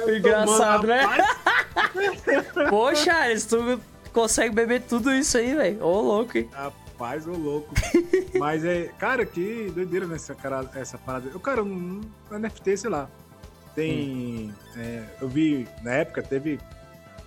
Engraçado, 0.16 0.86
né? 0.86 1.02
Pô, 2.68 2.94
Charles, 2.94 3.44
tu 3.46 3.80
consegue 4.12 4.54
beber 4.54 4.82
tudo 4.82 5.12
isso 5.12 5.36
aí, 5.38 5.54
velho. 5.54 5.82
Ô, 5.84 6.00
louco, 6.00 6.36
hein? 6.38 6.48
Rapaz, 6.94 7.26
ô 7.26 7.32
louco. 7.32 7.74
Mas 8.38 8.64
é, 8.64 8.84
cara, 8.98 9.26
que 9.26 9.70
doideira 9.74 10.06
nessa 10.06 10.34
cara, 10.34 10.70
essa 10.76 10.96
parada. 10.96 11.28
Eu, 11.32 11.40
cara, 11.40 11.62
um 11.62 12.00
NFT, 12.30 12.76
sei 12.76 12.90
lá. 12.90 13.08
Tem. 13.74 14.54
é, 14.76 15.02
eu 15.20 15.28
vi, 15.28 15.66
na 15.82 15.90
época, 15.92 16.22
teve 16.22 16.60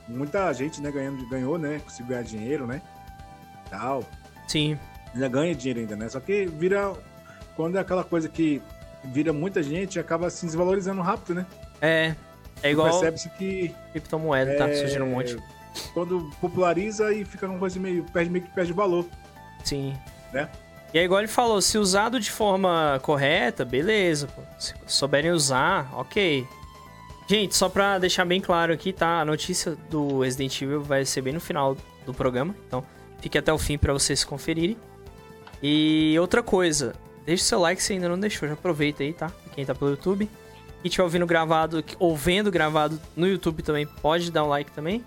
muita 0.07 0.51
gente, 0.53 0.81
né, 0.81 0.89
ganhando, 0.89 1.27
ganhou, 1.27 1.57
né? 1.57 1.79
Conseguiu 1.83 2.07
ganhar 2.07 2.23
dinheiro, 2.23 2.65
né? 2.65 2.81
Tal. 3.69 4.05
Sim. 4.47 4.79
Ainda 5.13 5.27
ganha 5.27 5.53
dinheiro 5.53 5.81
ainda, 5.81 5.95
né? 5.97 6.07
Só 6.07 6.19
que 6.21 6.45
vira. 6.45 6.93
Quando 7.57 7.77
é 7.77 7.81
aquela 7.81 8.03
coisa 8.03 8.29
que 8.29 8.61
vira 9.03 9.33
muita 9.33 9.61
gente, 9.61 9.99
acaba 9.99 10.29
se 10.29 10.45
desvalorizando 10.45 11.01
rápido, 11.01 11.35
né? 11.35 11.45
É. 11.81 12.15
É 12.63 12.71
igual 12.71 12.89
Percebe-se 12.89 13.29
que 13.31 13.75
criptomoeda, 13.91 14.57
tá 14.57 14.69
É, 14.69 14.73
surgindo 14.75 15.03
um 15.03 15.11
monte. 15.11 15.37
quando 15.93 16.31
populariza 16.39 17.13
e 17.13 17.25
fica 17.25 17.45
uma 17.47 17.59
coisa 17.59 17.77
meio. 17.79 18.03
Perde, 18.05 18.29
meio 18.29 18.45
que 18.45 18.51
perde 18.51 18.71
valor, 18.71 19.05
Sim. 19.67 19.93
né? 20.33 20.49
E 20.93 20.99
é 20.99 21.03
igual 21.03 21.19
ele 21.19 21.27
falou, 21.27 21.61
se 21.61 21.77
usado 21.77 22.19
de 22.19 22.31
forma 22.31 22.99
correta, 23.03 23.65
beleza, 23.65 24.27
pô. 24.27 24.41
Se 24.57 24.73
souberem 24.85 25.31
usar, 25.31 25.89
ok. 25.93 26.47
Gente, 27.29 27.55
só 27.55 27.67
pra 27.67 27.99
deixar 27.99 28.23
bem 28.23 28.39
claro 28.39 28.71
aqui, 28.71 28.93
tá? 28.93 29.19
A 29.19 29.25
notícia 29.25 29.75
do 29.89 30.21
Resident 30.21 30.61
Evil 30.61 30.81
vai 30.81 31.03
ser 31.03 31.21
bem 31.21 31.33
no 31.33 31.41
final 31.41 31.75
do 32.05 32.13
programa, 32.13 32.55
então 32.65 32.83
fique 33.19 33.37
até 33.37 33.51
o 33.51 33.57
fim 33.57 33.77
pra 33.77 33.91
vocês 33.91 34.23
conferirem. 34.23 34.77
E 35.61 36.15
outra 36.19 36.41
coisa, 36.41 36.95
deixa 37.25 37.43
o 37.43 37.45
seu 37.45 37.59
like 37.59 37.83
se 37.83 37.93
ainda 37.93 38.07
não 38.07 38.17
deixou, 38.17 38.47
já 38.47 38.53
aproveita 38.53 39.03
aí, 39.03 39.11
tá? 39.11 39.29
Quem 39.53 39.65
tá 39.65 39.75
pelo 39.75 39.91
YouTube. 39.91 40.29
E 40.83 40.87
estiver 40.87 41.03
ouvindo 41.03 41.25
gravado, 41.25 41.83
ou 41.99 42.15
vendo 42.15 42.49
gravado 42.49 43.01
no 43.15 43.27
YouTube 43.27 43.61
também, 43.61 43.85
pode 43.85 44.31
dar 44.31 44.45
um 44.45 44.47
like 44.47 44.71
também. 44.71 45.03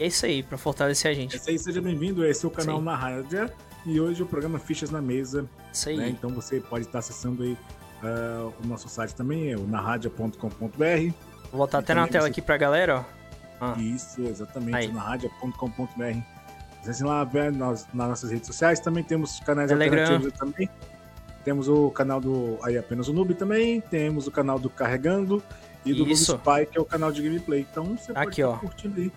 E 0.00 0.04
é 0.04 0.06
isso 0.08 0.26
aí, 0.26 0.42
pra 0.42 0.58
fortalecer 0.58 1.10
a 1.10 1.14
gente. 1.14 1.36
Esse 1.36 1.50
aí 1.50 1.58
seja 1.58 1.80
bem-vindo, 1.80 2.26
esse 2.26 2.44
é 2.44 2.48
o 2.48 2.50
canal 2.50 2.78
Sim. 2.78 2.84
na 2.84 2.96
rádio. 2.96 3.50
E 3.84 4.00
hoje 4.00 4.22
o 4.22 4.26
programa 4.26 4.58
Fichas 4.58 4.90
na 4.90 5.02
Mesa. 5.02 5.48
Isso 5.72 5.88
aí. 5.88 5.96
Né? 5.96 6.08
Então 6.08 6.30
você 6.30 6.60
pode 6.60 6.86
estar 6.86 7.00
acessando 7.00 7.42
aí 7.42 7.56
uh, 8.02 8.52
o 8.62 8.66
nosso 8.66 8.88
site 8.88 9.14
também, 9.14 9.52
é 9.52 9.56
o 9.56 9.66
narradia.com.br. 9.66 11.12
Vou 11.50 11.58
botar 11.58 11.78
até 11.78 11.94
na 11.94 12.06
tela 12.06 12.24
você... 12.24 12.30
aqui 12.30 12.42
pra 12.42 12.56
galera, 12.56 13.00
ó. 13.00 13.22
Ah. 13.60 13.76
Isso, 13.78 14.22
exatamente, 14.22 14.88
narradia.com.br. 14.88 16.18
Acessem 16.80 17.06
lá 17.06 17.24
nas, 17.24 17.86
nas, 17.94 18.08
nossas 18.08 18.30
redes 18.30 18.46
sociais. 18.46 18.80
Também 18.80 19.04
temos 19.04 19.38
canais 19.40 19.70
Telegram. 19.70 20.00
alternativos 20.00 20.38
também. 20.38 20.68
Temos 21.44 21.68
o 21.68 21.90
canal 21.90 22.20
do 22.20 22.58
aí 22.62 22.76
apenas 22.76 23.08
o 23.08 23.12
Noob 23.12 23.34
também. 23.34 23.80
Temos 23.80 24.26
o 24.26 24.32
canal 24.32 24.58
do 24.58 24.68
Carregando 24.68 25.42
e 25.84 25.92
do 25.92 26.08
Isso. 26.08 26.34
Spy, 26.34 26.66
que 26.66 26.78
é 26.78 26.80
o 26.80 26.84
canal 26.84 27.12
de 27.12 27.22
gameplay. 27.22 27.66
Então 27.70 27.84
você 27.96 28.12
pode 28.12 28.28
Aqui, 28.28 28.42
ó. 28.42 28.56
curtindo 28.56 29.00
aí. 29.00 29.12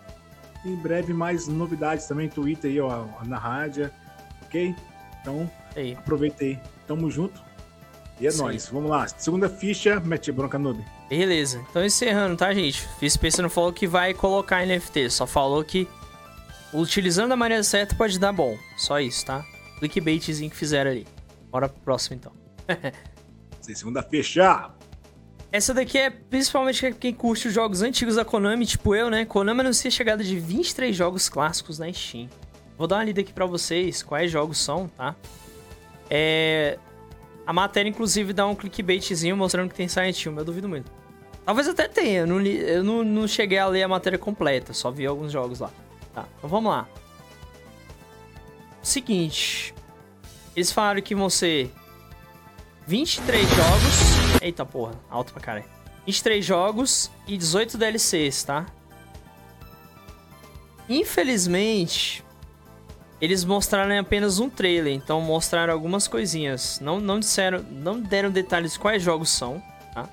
Em 0.64 0.76
breve 0.76 1.14
mais 1.14 1.48
novidades 1.48 2.06
também, 2.06 2.28
Twitter 2.28 2.70
aí, 2.70 2.80
ó, 2.80 3.06
na 3.24 3.38
rádio, 3.38 3.92
ok? 4.56 4.76
Então, 5.22 5.52
aí. 5.76 5.94
aproveita 5.96 6.44
aí. 6.44 6.58
Tamo 6.88 7.12
junto. 7.12 7.44
E 8.20 8.26
é 8.26 8.32
Sim. 8.32 8.44
nóis. 8.44 8.70
Vamos 8.70 8.90
lá. 8.90 9.08
Segunda 9.08 9.50
ficha, 9.50 10.00
mete 10.00 10.32
bronca 10.32 10.58
noob. 10.58 10.84
Beleza. 11.10 11.64
Então 11.70 11.84
encerrando, 11.84 12.38
tá, 12.38 12.54
gente? 12.54 12.88
Fiz 13.00 13.18
PC 13.18 13.42
não 13.42 13.50
falou 13.50 13.74
que 13.74 13.86
vai 13.86 14.14
colocar 14.14 14.66
NFT, 14.66 15.10
só 15.10 15.28
falou 15.28 15.64
que 15.64 15.88
utilizando 16.74 17.30
da 17.30 17.36
maneira 17.36 17.64
certa 17.64 17.94
pode 17.96 18.18
dar 18.18 18.32
bom. 18.32 18.58
Só 18.78 19.00
isso, 19.00 19.26
tá? 19.26 19.46
Clickbaitzinho 19.80 20.50
que 20.50 20.56
fizeram 20.56 20.92
ali. 20.92 21.06
Bora 21.52 21.68
pro 21.68 21.82
próximo 21.82 22.16
então. 22.16 22.32
Segunda 23.60 24.02
ficha. 24.02 24.72
Essa 25.52 25.74
daqui 25.74 25.98
é 25.98 26.10
principalmente 26.10 26.94
quem 26.94 27.14
curte 27.14 27.48
os 27.48 27.54
jogos 27.54 27.82
antigos 27.82 28.16
da 28.16 28.26
Konami, 28.26 28.66
tipo 28.66 28.94
eu, 28.96 29.10
né? 29.10 29.26
Konami 29.26 29.62
anuncia 29.62 29.88
a 29.88 29.92
chegada 29.92 30.24
de 30.24 30.40
23 30.40 30.96
jogos 30.96 31.30
clássicos 31.30 31.80
na 31.80 31.92
Steam. 31.92 32.30
Vou 32.78 32.88
dar 32.88 32.98
uma 32.98 33.04
lida 33.04 33.22
aqui 33.22 33.32
pra 33.32 33.46
vocês, 33.46 34.04
quais 34.04 34.32
jogos 34.32 34.58
são, 34.58 34.88
tá? 34.88 35.16
É... 36.10 36.78
A 37.46 37.54
matéria, 37.54 37.90
inclusive, 37.90 38.34
dá 38.34 38.46
um 38.48 38.56
clickbaitzinho 38.56 39.38
mostrando 39.38 39.70
que 39.70 39.76
tem 39.76 39.88
Silent 39.88 40.26
Hill, 40.26 40.36
eu 40.36 40.46
duvido 40.46 40.68
muito. 40.68 40.92
Talvez 41.46 41.68
até 41.68 41.88
tenha, 41.88 42.22
eu, 42.22 42.28
não, 42.28 42.40
li... 42.40 42.58
eu 42.58 42.84
não, 42.84 43.04
não 43.04 43.28
cheguei 43.28 43.60
a 43.60 43.68
ler 43.68 43.84
a 43.84 43.88
matéria 43.88 44.18
completa, 44.18 44.74
só 44.74 44.90
vi 44.90 45.06
alguns 45.06 45.32
jogos 45.32 45.60
lá. 45.60 45.70
Tá, 46.14 46.26
então 46.38 46.50
vamos 46.50 46.72
lá. 46.72 46.88
Seguinte, 48.82 49.74
eles 50.56 50.72
falaram 50.72 51.02
que 51.02 51.14
vão 51.14 51.30
ser 51.30 51.72
23 52.88 53.48
jogos. 53.48 54.42
Eita 54.42 54.66
porra, 54.66 54.94
alto 55.10 55.34
pra 55.34 55.42
caralho. 55.42 55.66
23 56.06 56.44
jogos 56.44 57.12
e 57.28 57.38
18 57.38 57.78
DLCs, 57.78 58.44
tá? 58.44 58.66
Infelizmente, 60.88 62.24
eles 63.22 63.44
mostraram 63.46 63.98
apenas 64.00 64.40
um 64.40 64.50
trailer, 64.50 64.94
então 64.94 65.22
mostraram 65.22 65.74
algumas 65.74 66.08
coisinhas. 66.08 66.80
Não, 66.80 67.00
não 67.00 67.20
disseram, 67.20 67.64
não 67.72 68.00
deram 68.00 68.30
detalhes 68.30 68.78
quais 68.78 69.02
jogos 69.02 69.30
são, 69.30 69.62
tá? 69.94 70.08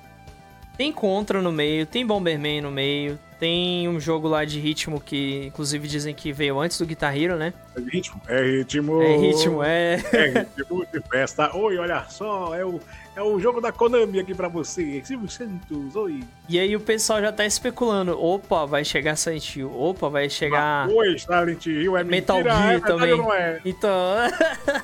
Tem 0.77 0.91
Contra 0.91 1.41
no 1.41 1.51
meio, 1.51 1.85
tem 1.85 2.05
Bomberman 2.05 2.61
no 2.61 2.71
meio, 2.71 3.19
tem 3.39 3.89
um 3.89 3.99
jogo 3.99 4.27
lá 4.27 4.45
de 4.45 4.59
ritmo 4.59 5.01
que, 5.01 5.47
inclusive, 5.47 5.87
dizem 5.87 6.15
que 6.15 6.31
veio 6.31 6.59
antes 6.59 6.77
do 6.77 6.85
Guitar 6.85 7.15
Hero, 7.17 7.35
né? 7.35 7.53
É 7.75 7.81
ritmo? 7.81 8.21
É 8.27 8.41
ritmo. 8.41 9.01
É 9.01 9.17
ritmo, 9.17 9.63
é. 9.63 9.93
É 10.13 10.47
ritmo 10.57 10.85
de 10.91 11.01
festa. 11.01 11.55
Oi, 11.55 11.77
olha 11.77 12.05
só, 12.09 12.55
é 12.55 12.63
o, 12.63 12.79
é 13.15 13.21
o 13.21 13.39
jogo 13.39 13.61
da 13.61 13.71
Konami 13.71 14.19
aqui 14.19 14.33
pra 14.33 14.47
você. 14.47 15.01
Silvio 15.03 15.29
Santos, 15.29 15.95
oi. 15.95 16.23
E 16.49 16.59
aí 16.59 16.75
o 16.75 16.79
pessoal 16.79 17.21
já 17.21 17.31
tá 17.31 17.45
especulando. 17.45 18.19
Opa, 18.19 18.65
vai 18.65 18.83
chegar 18.83 19.15
Silent 19.15 19.55
Hill. 19.55 19.71
Opa, 19.71 20.09
vai 20.09 20.29
chegar. 20.29 20.87
Ah, 20.87 20.91
oi, 20.91 21.17
Silent 21.17 21.65
Hill 21.65 21.97
é 21.97 22.03
Metal 22.03 22.37
mentira, 22.37 22.55
Gear 22.55 22.73
é 22.73 22.79
também. 22.79 23.17
Não 23.17 23.33
é. 23.33 23.61
Então. 23.63 23.91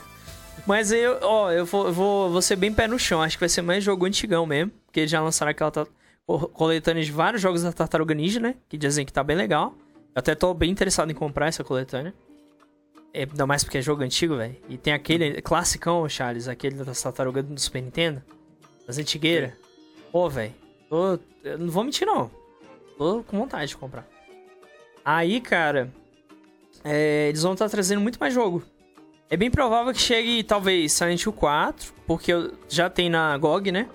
Mas 0.68 0.92
eu, 0.92 1.18
ó, 1.24 1.52
eu 1.52 1.66
vou, 1.66 1.92
vou, 1.92 2.30
vou 2.30 2.42
ser 2.42 2.56
bem 2.56 2.72
pé 2.72 2.88
no 2.88 3.00
chão. 3.00 3.22
Acho 3.22 3.38
que 3.38 3.42
vai 3.42 3.50
ser 3.50 3.64
mais 3.64 3.84
jogo 3.84 4.06
antigão 4.06 4.46
mesmo. 4.46 4.72
Porque 4.86 5.00
eles 5.00 5.12
já 5.12 5.22
lançaram 5.22 5.50
aquela 5.50 5.72
coletânea 6.54 7.04
de 7.04 7.12
vários 7.12 7.42
jogos 7.42 7.64
da 7.64 7.72
Tartaruga 7.72 8.14
Ninja, 8.14 8.40
né? 8.40 8.56
Que 8.68 8.78
dizem 8.78 9.06
que 9.06 9.12
tá 9.12 9.24
bem 9.24 9.36
legal. 9.36 9.74
Eu 10.16 10.20
até 10.20 10.36
tô 10.36 10.54
bem 10.54 10.70
interessado 10.70 11.12
em 11.12 11.16
comprar 11.16 11.48
essa 11.48 11.64
coletânea. 11.64 12.14
É, 13.14 13.24
ainda 13.24 13.46
mais 13.46 13.64
porque 13.64 13.80
é 13.80 13.82
jogo 13.82 14.04
antigo, 14.04 14.38
velho. 14.38 14.56
E 14.68 14.78
tem 14.78 14.94
aquele 14.94 15.42
classicão, 15.42 16.08
Charles, 16.08 16.48
aquele 16.48 16.76
da 16.76 16.94
Tartaruga 16.94 17.42
do 17.42 17.60
Super 17.60 17.82
Nintendo. 17.82 18.22
Das 18.86 18.98
antigueiras. 18.98 19.54
Pô, 20.12 20.30
velho. 20.30 20.54
Eu 20.92 21.20
não 21.58 21.70
vou 21.70 21.84
mentir, 21.84 22.06
não. 22.06 22.30
Tô 22.98 23.24
com 23.24 23.38
vontade 23.38 23.70
de 23.70 23.78
comprar. 23.78 24.08
Aí, 25.04 25.40
cara. 25.42 25.92
É, 26.84 27.28
eles 27.30 27.42
vão 27.42 27.54
estar 27.54 27.66
tá 27.66 27.72
trazendo 27.72 28.02
muito 28.02 28.20
mais 28.20 28.34
jogo. 28.34 28.64
É 29.30 29.38
bem 29.38 29.52
provável 29.52 29.94
que 29.94 30.00
chegue, 30.00 30.44
talvez, 30.44 30.92
Silent 30.92 31.24
Hill 31.24 31.34
4. 31.34 31.94
Porque 32.08 32.32
já 32.68 32.90
tem 32.90 33.10
na 33.10 33.38
GOG, 33.38 33.72
né? 33.72 33.88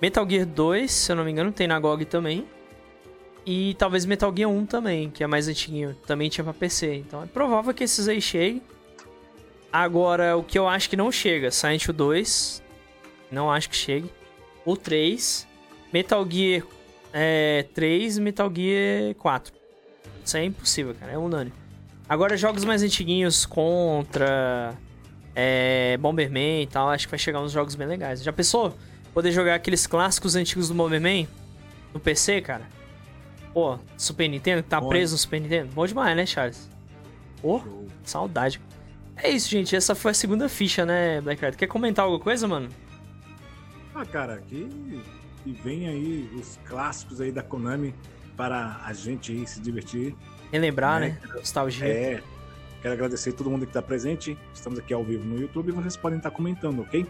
Metal 0.00 0.28
Gear 0.28 0.46
2, 0.46 0.90
se 0.90 1.12
eu 1.12 1.16
não 1.16 1.24
me 1.24 1.30
engano, 1.30 1.52
tem 1.52 1.66
na 1.66 1.78
GOG 1.78 2.04
também. 2.04 2.46
E 3.46 3.74
talvez 3.74 4.04
Metal 4.04 4.32
Gear 4.34 4.50
1 4.50 4.66
também, 4.66 5.10
que 5.10 5.24
é 5.24 5.26
mais 5.26 5.48
antiguinho. 5.48 5.94
Também 6.06 6.28
tinha 6.28 6.44
pra 6.44 6.52
PC. 6.52 6.96
Então 6.96 7.22
é 7.22 7.26
provável 7.26 7.72
que 7.72 7.84
esses 7.84 8.06
aí 8.08 8.20
cheguem. 8.20 8.62
Agora, 9.72 10.36
o 10.36 10.42
que 10.42 10.58
eu 10.58 10.68
acho 10.68 10.90
que 10.90 10.96
não 10.96 11.10
chega, 11.10 11.50
Silent 11.50 11.84
Hill 11.84 11.94
2. 11.94 12.62
Não 13.30 13.50
acho 13.50 13.70
que 13.70 13.76
chegue. 13.76 14.10
O 14.64 14.76
3. 14.76 15.46
Metal 15.92 16.26
Gear 16.28 16.64
é, 17.12 17.66
3 17.74 18.18
e 18.18 18.20
Metal 18.20 18.52
Gear 18.54 19.14
4. 19.16 19.52
Isso 20.24 20.36
é 20.36 20.44
impossível, 20.44 20.94
cara. 20.94 21.12
É 21.12 21.18
unânime. 21.18 21.54
Agora, 22.08 22.36
jogos 22.36 22.64
mais 22.64 22.82
antiguinhos, 22.82 23.46
Contra, 23.46 24.76
é, 25.34 25.96
Bomberman 25.98 26.62
e 26.62 26.66
tal, 26.66 26.88
acho 26.88 27.06
que 27.06 27.10
vai 27.10 27.18
chegar 27.18 27.40
uns 27.40 27.52
jogos 27.52 27.74
bem 27.74 27.86
legais. 27.86 28.22
Já 28.22 28.32
pensou? 28.32 28.74
poder 29.12 29.32
jogar 29.32 29.54
aqueles 29.54 29.86
clássicos 29.86 30.36
antigos 30.36 30.68
do 30.68 30.74
Bomberman 30.74 31.28
no 31.92 32.00
PC, 32.00 32.40
cara. 32.40 32.62
Pô, 33.52 33.78
Super 33.96 34.28
Nintendo, 34.28 34.62
que 34.62 34.68
tá 34.68 34.80
Bom. 34.80 34.88
preso 34.88 35.14
no 35.14 35.18
Super 35.18 35.40
Nintendo. 35.40 35.70
Bom 35.72 35.86
demais, 35.86 36.16
né, 36.16 36.24
Charles? 36.24 36.68
Pô, 37.40 37.60
saudade. 38.04 38.60
É 39.16 39.30
isso, 39.30 39.48
gente. 39.50 39.74
Essa 39.74 39.94
foi 39.94 40.12
a 40.12 40.14
segunda 40.14 40.48
ficha, 40.48 40.86
né, 40.86 41.20
Black 41.20 41.40
Red? 41.42 41.52
Quer 41.52 41.66
comentar 41.66 42.04
alguma 42.04 42.22
coisa, 42.22 42.46
mano? 42.46 42.68
Ah, 43.94 44.04
cara, 44.04 44.38
que, 44.38 45.02
que 45.42 45.52
vem 45.62 45.88
aí 45.88 46.30
os 46.34 46.58
clássicos 46.64 47.20
aí 47.20 47.32
da 47.32 47.42
Konami 47.42 47.94
para 48.36 48.80
a 48.84 48.92
gente 48.92 49.32
aí 49.32 49.46
se 49.46 49.60
divertir. 49.60 50.14
Relembrar, 50.52 51.00
né? 51.00 51.18
né? 51.22 51.34
Nostalgia. 51.34 51.86
É. 51.86 52.22
Quero 52.80 52.94
agradecer 52.94 53.30
a 53.30 53.32
todo 53.34 53.50
mundo 53.50 53.66
que 53.66 53.70
está 53.70 53.82
presente. 53.82 54.38
Estamos 54.54 54.78
aqui 54.78 54.94
ao 54.94 55.04
vivo 55.04 55.24
no 55.24 55.38
YouTube 55.38 55.68
e 55.68 55.72
vocês 55.72 55.96
podem 55.96 56.16
estar 56.16 56.30
comentando, 56.30 56.80
ok? 56.80 57.06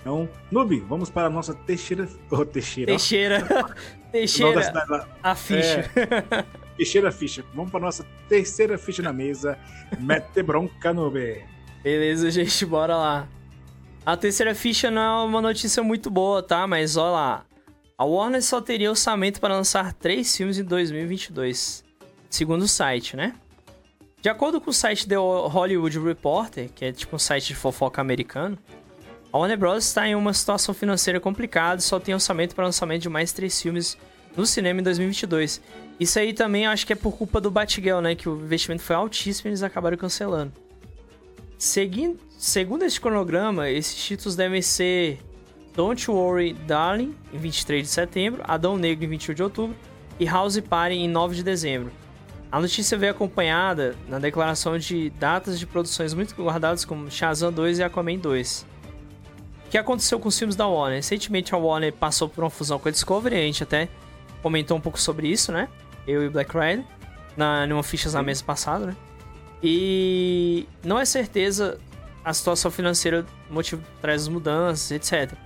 Então, 0.00 0.28
Noob, 0.50 0.80
vamos 0.80 1.10
para 1.10 1.26
a 1.26 1.30
nossa 1.30 1.54
Teixeira. 1.54 2.08
Oh, 2.30 2.44
Teixeira. 2.44 2.92
Teixeira. 2.92 3.46
Teixeira. 4.10 5.08
A 5.22 5.34
ficha. 5.34 5.90
É, 5.94 6.44
Teixeira 6.76 7.12
ficha. 7.12 7.44
Vamos 7.54 7.70
para 7.70 7.80
a 7.80 7.82
nossa 7.84 8.06
terceira 8.28 8.78
ficha 8.78 9.02
na 9.02 9.12
mesa. 9.12 9.58
Mete 9.98 10.42
bronca, 10.42 10.92
Noob. 10.92 11.44
Beleza, 11.82 12.30
gente, 12.30 12.64
bora 12.64 12.96
lá. 12.96 13.28
A 14.04 14.16
terceira 14.16 14.54
ficha 14.54 14.90
não 14.90 15.02
é 15.02 15.24
uma 15.24 15.42
notícia 15.42 15.82
muito 15.82 16.10
boa, 16.10 16.42
tá? 16.42 16.66
Mas 16.66 16.96
olha 16.96 17.10
lá. 17.10 17.46
A 17.98 18.04
Warner 18.04 18.42
só 18.42 18.62
teria 18.62 18.88
orçamento 18.88 19.38
para 19.38 19.54
lançar 19.54 19.92
três 19.92 20.34
filmes 20.34 20.58
em 20.58 20.64
2022, 20.64 21.84
segundo 22.30 22.62
o 22.62 22.68
site, 22.68 23.14
né? 23.14 23.34
De 24.22 24.30
acordo 24.30 24.58
com 24.58 24.70
o 24.70 24.72
site 24.72 25.06
The 25.06 25.16
Hollywood 25.16 25.98
Reporter, 25.98 26.70
que 26.74 26.86
é 26.86 26.92
tipo 26.92 27.16
um 27.16 27.18
site 27.18 27.48
de 27.48 27.54
fofoca 27.54 28.00
americano, 28.00 28.58
a 29.32 29.38
Warner 29.38 29.58
Bros. 29.58 29.84
está 29.84 30.08
em 30.08 30.14
uma 30.14 30.32
situação 30.34 30.74
financeira 30.74 31.20
complicada 31.20 31.80
e 31.80 31.84
só 31.84 32.00
tem 32.00 32.14
orçamento 32.14 32.54
para 32.54 32.64
lançamento 32.64 33.02
de 33.02 33.08
mais 33.08 33.32
três 33.32 33.60
filmes 33.60 33.96
no 34.36 34.44
cinema 34.44 34.80
em 34.80 34.82
2022. 34.82 35.60
Isso 35.98 36.18
aí 36.18 36.32
também 36.32 36.66
acho 36.66 36.86
que 36.86 36.92
é 36.92 36.96
por 36.96 37.16
culpa 37.16 37.40
do 37.40 37.50
Batgirl, 37.50 38.00
né? 38.00 38.14
Que 38.14 38.28
o 38.28 38.40
investimento 38.40 38.82
foi 38.82 38.96
altíssimo 38.96 39.48
e 39.48 39.50
eles 39.50 39.62
acabaram 39.62 39.96
cancelando. 39.96 40.52
Seguindo, 41.58 42.18
segundo 42.38 42.84
este 42.84 43.00
cronograma, 43.00 43.68
esses 43.68 43.94
títulos 43.94 44.34
devem 44.34 44.62
ser 44.62 45.20
Don't 45.74 46.10
Worry 46.10 46.54
Darling, 46.54 47.14
em 47.32 47.38
23 47.38 47.82
de 47.82 47.88
setembro, 47.88 48.42
Adão 48.44 48.76
Negro, 48.76 49.04
em 49.04 49.08
21 49.08 49.34
de 49.34 49.42
outubro, 49.42 49.76
e 50.18 50.24
House 50.24 50.58
Party, 50.58 50.96
em 50.96 51.08
9 51.08 51.36
de 51.36 51.42
dezembro. 51.42 51.92
A 52.50 52.58
notícia 52.58 52.98
veio 52.98 53.12
acompanhada 53.12 53.94
na 54.08 54.18
declaração 54.18 54.76
de 54.76 55.10
datas 55.10 55.58
de 55.58 55.66
produções 55.66 56.14
muito 56.14 56.34
guardadas 56.34 56.84
como 56.84 57.10
Shazam 57.10 57.52
2 57.52 57.78
e 57.78 57.82
Aquaman 57.84 58.18
2. 58.18 58.69
O 59.70 59.72
que 59.72 59.78
aconteceu 59.78 60.18
com 60.18 60.28
os 60.28 60.36
filmes 60.36 60.56
da 60.56 60.66
Warner? 60.66 60.96
Recentemente 60.96 61.54
a 61.54 61.56
Warner 61.56 61.92
passou 61.92 62.28
por 62.28 62.42
uma 62.42 62.50
fusão 62.50 62.76
com 62.76 62.88
a 62.88 62.90
Discovery, 62.90 63.36
a 63.36 63.42
gente 63.42 63.62
até 63.62 63.88
comentou 64.42 64.76
um 64.76 64.80
pouco 64.80 65.00
sobre 65.00 65.28
isso, 65.28 65.52
né? 65.52 65.68
Eu 66.08 66.24
e 66.24 66.26
o 66.26 66.30
Black 66.32 66.50
Rider, 66.52 66.84
na, 67.36 67.68
numa 67.68 67.84
fichas 67.84 68.14
na 68.14 68.20
mesa 68.20 68.42
passada, 68.42 68.86
né? 68.86 68.96
E 69.62 70.66
não 70.82 70.98
é 70.98 71.04
certeza 71.04 71.78
a 72.24 72.34
situação 72.34 72.68
financeira 72.68 73.24
motivo 73.48 73.80
traz 74.00 74.22
as 74.22 74.28
mudanças, 74.28 74.90
etc. 74.90 75.38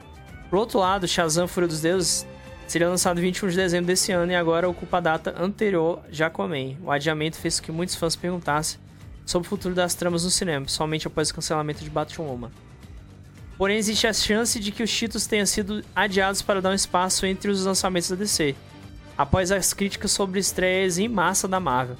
Por 0.49 0.59
outro 0.59 0.79
lado, 0.79 1.07
Shazam 1.07 1.47
Fúria 1.47 1.69
dos 1.69 1.83
Deuses 1.83 2.27
seria 2.67 2.89
lançado 2.89 3.19
em 3.19 3.25
21 3.25 3.51
de 3.51 3.57
dezembro 3.57 3.89
desse 3.89 4.11
ano 4.11 4.33
e 4.33 4.35
agora 4.35 4.67
ocupa 4.67 4.97
a 4.97 5.01
data 5.01 5.35
anterior 5.39 6.01
já 6.11 6.29
Aquaman. 6.29 6.79
O 6.83 6.91
adiamento 6.91 7.37
fez 7.37 7.61
com 7.61 7.67
que 7.67 7.73
muitos 7.73 7.95
fãs 7.95 8.17
perguntassem 8.17 8.81
sobre 9.27 9.47
o 9.47 9.51
futuro 9.51 9.75
das 9.75 9.95
tramas 9.95 10.25
no 10.25 10.31
cinema, 10.31 10.67
somente 10.67 11.07
após 11.07 11.29
o 11.29 11.35
cancelamento 11.35 11.85
de 11.85 11.91
Batwoman. 11.91 12.51
Porém, 13.57 13.77
existe 13.77 14.07
a 14.07 14.13
chance 14.13 14.59
de 14.59 14.73
que 14.73 14.83
os 14.83 14.93
títulos 14.93 15.27
tenham 15.27 15.47
sido 15.47 15.83
adiados 15.95 16.43
para 16.43 16.61
dar 16.61 16.71
um 16.71 16.75
espaço 16.75 17.25
entre 17.25 17.51
os 17.51 17.65
lançamentos 17.65 18.11
da 18.11 18.17
DC, 18.17 18.55
após 19.17 19.53
as 19.53 19.73
críticas 19.73 20.11
sobre 20.11 20.41
estreias 20.41 20.99
em 20.99 21.09
massa 21.09 21.47
da 21.47 21.61
Marvel. 21.61 21.97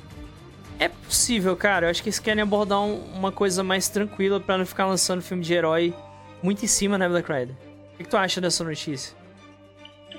É 0.79 0.89
possível, 0.89 1.57
cara. 1.57 1.87
Eu 1.87 1.91
acho 1.91 2.03
que 2.03 2.09
eles 2.09 2.19
querem 2.19 2.43
abordar 2.43 2.81
um, 2.81 2.99
uma 3.15 3.31
coisa 3.31 3.63
mais 3.63 3.89
tranquila 3.89 4.41
para 4.41 4.59
não 4.59 4.67
ficar 4.67 4.87
lançando 4.87 5.23
filme 5.23 5.43
de 5.43 5.55
herói 5.55 5.95
muito 6.43 6.65
em 6.65 6.69
cima, 6.69 6.99
né, 6.99 7.09
Black 7.09 7.33
Rider? 7.33 7.55
O 7.55 7.97
que, 7.97 8.05
que 8.05 8.11
tu 8.11 8.17
acha 8.17 8.41
dessa 8.41 8.65
notícia? 8.65 9.17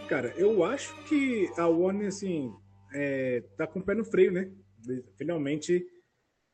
Cara, 0.07 0.33
eu 0.37 0.63
acho 0.63 0.95
que 1.03 1.49
a 1.57 1.67
Warner, 1.67 2.07
assim, 2.07 2.53
é, 2.93 3.43
tá 3.57 3.67
com 3.67 3.79
o 3.79 3.83
pé 3.83 3.93
no 3.93 4.05
freio, 4.05 4.31
né? 4.31 4.49
Finalmente, 5.17 5.85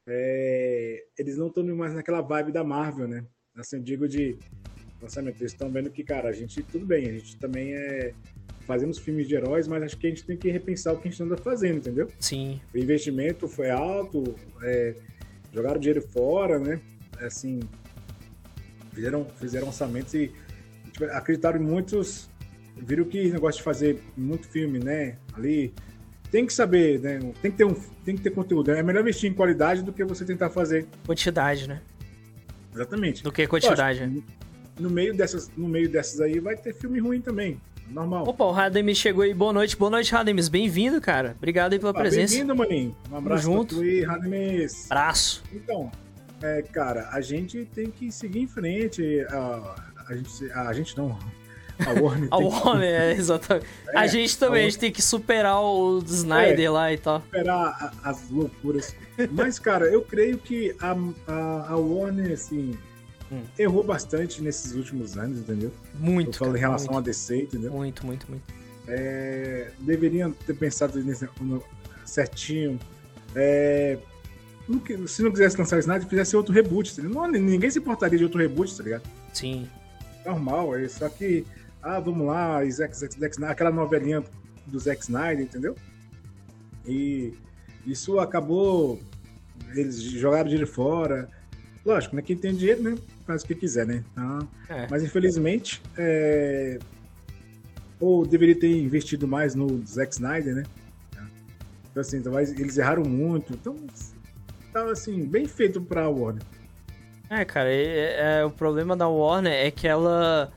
é, 0.08 1.04
eles 1.18 1.38
não 1.38 1.48
estão 1.48 1.64
mais 1.76 1.94
naquela 1.94 2.22
vibe 2.22 2.52
da 2.52 2.64
Marvel, 2.64 3.08
né? 3.08 3.26
Assim, 3.56 3.78
eu 3.78 3.84
digo 3.84 4.08
de 4.08 4.38
lançamento. 5.02 5.42
Eles 5.42 5.52
estão 5.52 5.70
vendo 5.72 5.90
que, 5.90 6.04
cara, 6.04 6.30
a 6.30 6.32
gente, 6.32 6.62
tudo 6.64 6.86
bem, 6.86 7.08
a 7.08 7.12
gente 7.12 7.38
também 7.38 7.74
é. 7.74 8.14
Fazemos 8.68 9.00
filmes 9.00 9.28
de 9.28 9.36
heróis, 9.36 9.68
mas 9.68 9.82
acho 9.82 9.98
que 9.98 10.06
a 10.06 10.10
gente 10.10 10.24
tem 10.24 10.38
que 10.38 10.50
repensar 10.50 10.94
o 10.94 10.98
que 10.98 11.08
a 11.08 11.12
gente 11.12 11.22
anda 11.22 11.36
fazendo, 11.36 11.78
entendeu? 11.78 12.08
Sim. 12.20 12.62
O 12.74 12.78
investimento 12.78 13.48
foi 13.48 13.72
alto, 13.72 14.36
é, 14.62 14.96
jogaram 15.52 15.80
dinheiro 15.80 16.02
fora, 16.02 16.60
né? 16.60 16.80
Assim, 17.20 17.60
fizeram, 18.94 19.26
fizeram 19.26 19.66
lançamentos 19.66 20.14
e 20.14 20.32
tipo, 20.92 21.06
acreditaram 21.06 21.60
em 21.60 21.64
muitos. 21.64 22.30
Viram 22.78 23.04
que 23.06 23.30
negócio 23.32 23.58
de 23.58 23.64
fazer 23.64 24.00
muito 24.16 24.48
filme, 24.48 24.80
né? 24.80 25.18
Ali. 25.34 25.74
Tem 26.30 26.46
que 26.46 26.54
saber, 26.54 27.00
né? 27.00 27.20
Tem 27.42 27.52
que 27.52 27.58
ter, 27.58 27.66
um, 27.66 27.74
tem 28.06 28.16
que 28.16 28.22
ter 28.22 28.30
conteúdo. 28.30 28.72
É 28.72 28.82
melhor 28.82 29.02
investir 29.02 29.30
em 29.30 29.34
qualidade 29.34 29.84
do 29.84 29.92
que 29.92 30.04
você 30.06 30.24
tentar 30.24 30.50
fazer. 30.50 30.88
Quantidade, 31.06 31.68
né? 31.68 31.82
Exatamente. 32.74 33.22
Do 33.22 33.32
que 33.34 33.46
quantidade. 33.48 34.00
Lógico, 34.00 34.24
no 34.82 34.90
meio 34.90 35.16
dessas, 35.16 35.50
no 35.56 35.68
meio 35.68 35.88
dessas 35.90 36.20
aí 36.20 36.40
vai 36.40 36.56
ter 36.58 36.74
filme 36.74 37.00
ruim 37.00 37.22
também. 37.22 37.60
Normal. 37.90 38.24
Opa, 38.28 38.46
o 38.46 38.52
Rademis 38.52 38.98
chegou 38.98 39.24
aí. 39.24 39.34
Boa 39.34 39.52
noite, 39.52 39.76
boa 39.76 39.92
noite, 39.92 40.12
Rademis. 40.14 40.48
Bem-vindo, 40.48 41.02
cara. 41.02 41.36
Obrigado 41.38 41.74
aí 41.74 41.80
pela 41.80 41.92
Opa, 41.92 42.00
presença. 42.00 42.34
Bem-vindo, 42.34 42.56
maninho. 42.56 42.96
Um 43.12 43.18
abraço 43.18 43.44
Tamo 43.44 43.56
junto. 43.58 43.82
aí, 43.82 44.02
Rademis. 44.04 44.86
Abraço. 44.90 45.44
Então, 45.54 45.92
é, 46.42 46.62
cara, 46.62 47.10
a 47.12 47.20
gente 47.20 47.66
tem 47.74 47.92
que 47.92 48.10
seguir 48.12 48.40
em 48.40 48.48
frente. 48.48 49.20
A, 49.30 49.76
a, 50.08 50.16
gente, 50.16 50.52
a 50.54 50.74
gente 50.74 50.98
não. 50.98 51.20
A 51.86 51.90
Warner. 52.00 52.30
A 52.32 52.38
tem 52.38 52.50
que 52.50 52.56
Warner, 52.66 53.02
é, 53.02 53.12
exatamente. 53.12 53.68
É, 53.94 53.98
a 54.00 54.08
gente 54.08 54.38
também, 54.38 54.62
a 54.64 54.68
a 54.68 54.70
gente 54.70 54.80
tem 54.80 54.92
que 54.92 55.02
superar 55.02 55.62
o 55.62 56.00
Snyder 56.06 56.66
É. 56.68 56.70
lá 56.70 56.94
e 56.94 56.98
tal. 56.98 57.20
superar 57.22 57.94
as 58.04 58.30
loucuras. 58.30 58.96
Mas, 59.32 59.60
cara, 59.60 59.86
eu 59.88 60.02
creio 60.02 60.38
que 60.38 60.74
a, 60.80 60.96
a, 61.28 61.74
a 61.74 61.76
Warner, 61.76 62.32
assim, 62.32 62.78
Hum. 63.32 63.44
errou 63.58 63.82
bastante 63.84 64.42
nesses 64.42 64.74
últimos 64.74 65.18
anos, 65.18 65.40
entendeu? 65.40 65.72
Muito. 65.98 66.30
Eu 66.30 66.34
falo 66.34 66.58
em 66.58 66.60
relação 66.60 66.94
muito, 66.94 66.98
a 66.98 67.02
DC, 67.10 67.44
entendeu? 67.44 67.72
muito, 67.72 68.06
muito, 68.06 68.30
muito. 68.30 68.44
É, 68.88 69.72
deveriam 69.80 70.32
ter 70.32 70.54
pensado 70.54 71.02
nisso 71.02 71.28
no- 71.40 71.64
certinho. 72.06 72.78
É, 73.36 73.98
se 75.08 75.24
não 75.24 75.32
quisesse 75.32 75.58
lançar 75.58 75.78
o 75.78 75.80
Snyder, 75.80 76.08
fizesse 76.08 76.36
outro 76.36 76.54
reboot. 76.54 76.92
entendeu? 76.92 77.12
Não, 77.12 77.28
ninguém 77.28 77.70
se 77.70 77.80
importaria 77.80 78.18
de 78.18 78.24
outro 78.26 78.40
reboot, 78.40 78.76
tá 78.76 78.84
ligado? 78.84 79.04
Sim. 79.34 79.68
Normal, 80.26 80.78
é 80.78 80.88
só 80.90 81.08
que, 81.08 81.46
ah, 81.82 82.00
vamos 82.00 82.28
lá, 82.28 82.64
Zack, 82.70 82.96
Zack, 82.98 83.18
Zack 83.20 83.44
aquela 83.46 83.72
novelinha 83.72 84.24
do 84.68 84.78
Zack 84.80 85.02
Snyder, 85.04 85.46
entendeu? 85.46 85.76
E 86.86 87.34
isso 87.86 88.20
acabou. 88.20 89.00
Eles 89.74 90.02
jogaram 90.02 90.50
dinheiro 90.50 90.68
fora. 90.68 91.30
Lógico, 91.86 92.16
né? 92.16 92.22
Quem 92.22 92.36
tem 92.38 92.54
dinheiro, 92.54 92.82
né? 92.84 92.96
Faz 93.26 93.44
o 93.44 93.48
que 93.48 93.56
quiser, 93.56 93.86
né? 93.86 94.04
Então, 94.12 94.48
É. 94.70 94.88
mas 94.90 95.04
infelizmente, 95.04 95.82
é... 95.98 96.80
ou 98.00 98.26
deveria 98.26 98.60
ter 98.60 98.70
investido 98.82 99.28
mais 99.28 99.54
no 99.56 99.86
Zack 99.86 100.14
Snyder, 100.14 100.56
né? 100.56 100.64
Então, 101.92 102.02
assim, 102.02 102.24
eles 102.58 102.78
erraram 102.78 103.04
muito. 103.04 103.54
Então, 103.54 103.76
tava 104.72 104.92
assim, 104.92 105.26
bem 105.26 105.46
feito 105.46 105.82
pra 105.82 106.08
Warner. 106.08 106.42
É, 107.30 107.44
cara, 107.46 107.70
é- 107.70 108.40
é- 108.40 108.46
o 108.46 108.50
problema 108.52 108.96
da 108.96 109.08
Warner 109.08 109.52
é 109.54 109.70
que 109.72 109.88
ela. 109.88 110.52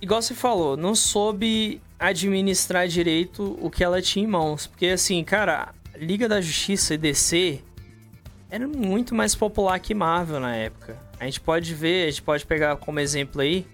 Igual 0.00 0.20
você 0.22 0.34
falou, 0.34 0.76
não 0.76 0.94
soube 0.94 1.80
administrar 1.98 2.86
direito 2.86 3.56
o 3.60 3.70
que 3.70 3.82
ela 3.82 4.00
tinha 4.02 4.24
em 4.24 4.28
mãos. 4.28 4.66
Porque, 4.66 4.86
assim, 4.86 5.22
cara, 5.24 5.74
Liga 5.96 6.28
da 6.28 6.40
Justiça 6.40 6.94
e 6.94 6.98
DC 6.98 7.60
era 8.56 8.66
muito 8.66 9.14
mais 9.14 9.34
popular 9.34 9.78
que 9.78 9.94
Marvel 9.94 10.40
na 10.40 10.56
época. 10.56 10.96
A 11.20 11.24
gente 11.24 11.40
pode 11.40 11.74
ver, 11.74 12.08
a 12.08 12.10
gente 12.10 12.22
pode 12.22 12.44
pegar 12.44 12.76
como 12.76 12.98
exemplo 12.98 13.40
aí 13.40 13.66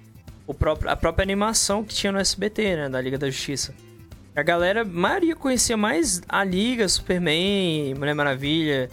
o 0.46 0.52
próprio, 0.52 0.90
a 0.90 0.96
própria 0.96 1.22
animação 1.22 1.84
que 1.84 1.94
tinha 1.94 2.12
no 2.12 2.18
SBT, 2.18 2.76
né, 2.76 2.88
da 2.88 3.00
Liga 3.00 3.16
da 3.16 3.30
Justiça. 3.30 3.74
A 4.34 4.42
galera, 4.42 4.82
a 4.82 4.84
maioria 4.84 5.36
conhecia 5.36 5.76
mais 5.76 6.20
a 6.28 6.42
Liga, 6.42 6.88
Superman, 6.88 7.94
Mulher 7.94 8.14
Maravilha, 8.14 8.90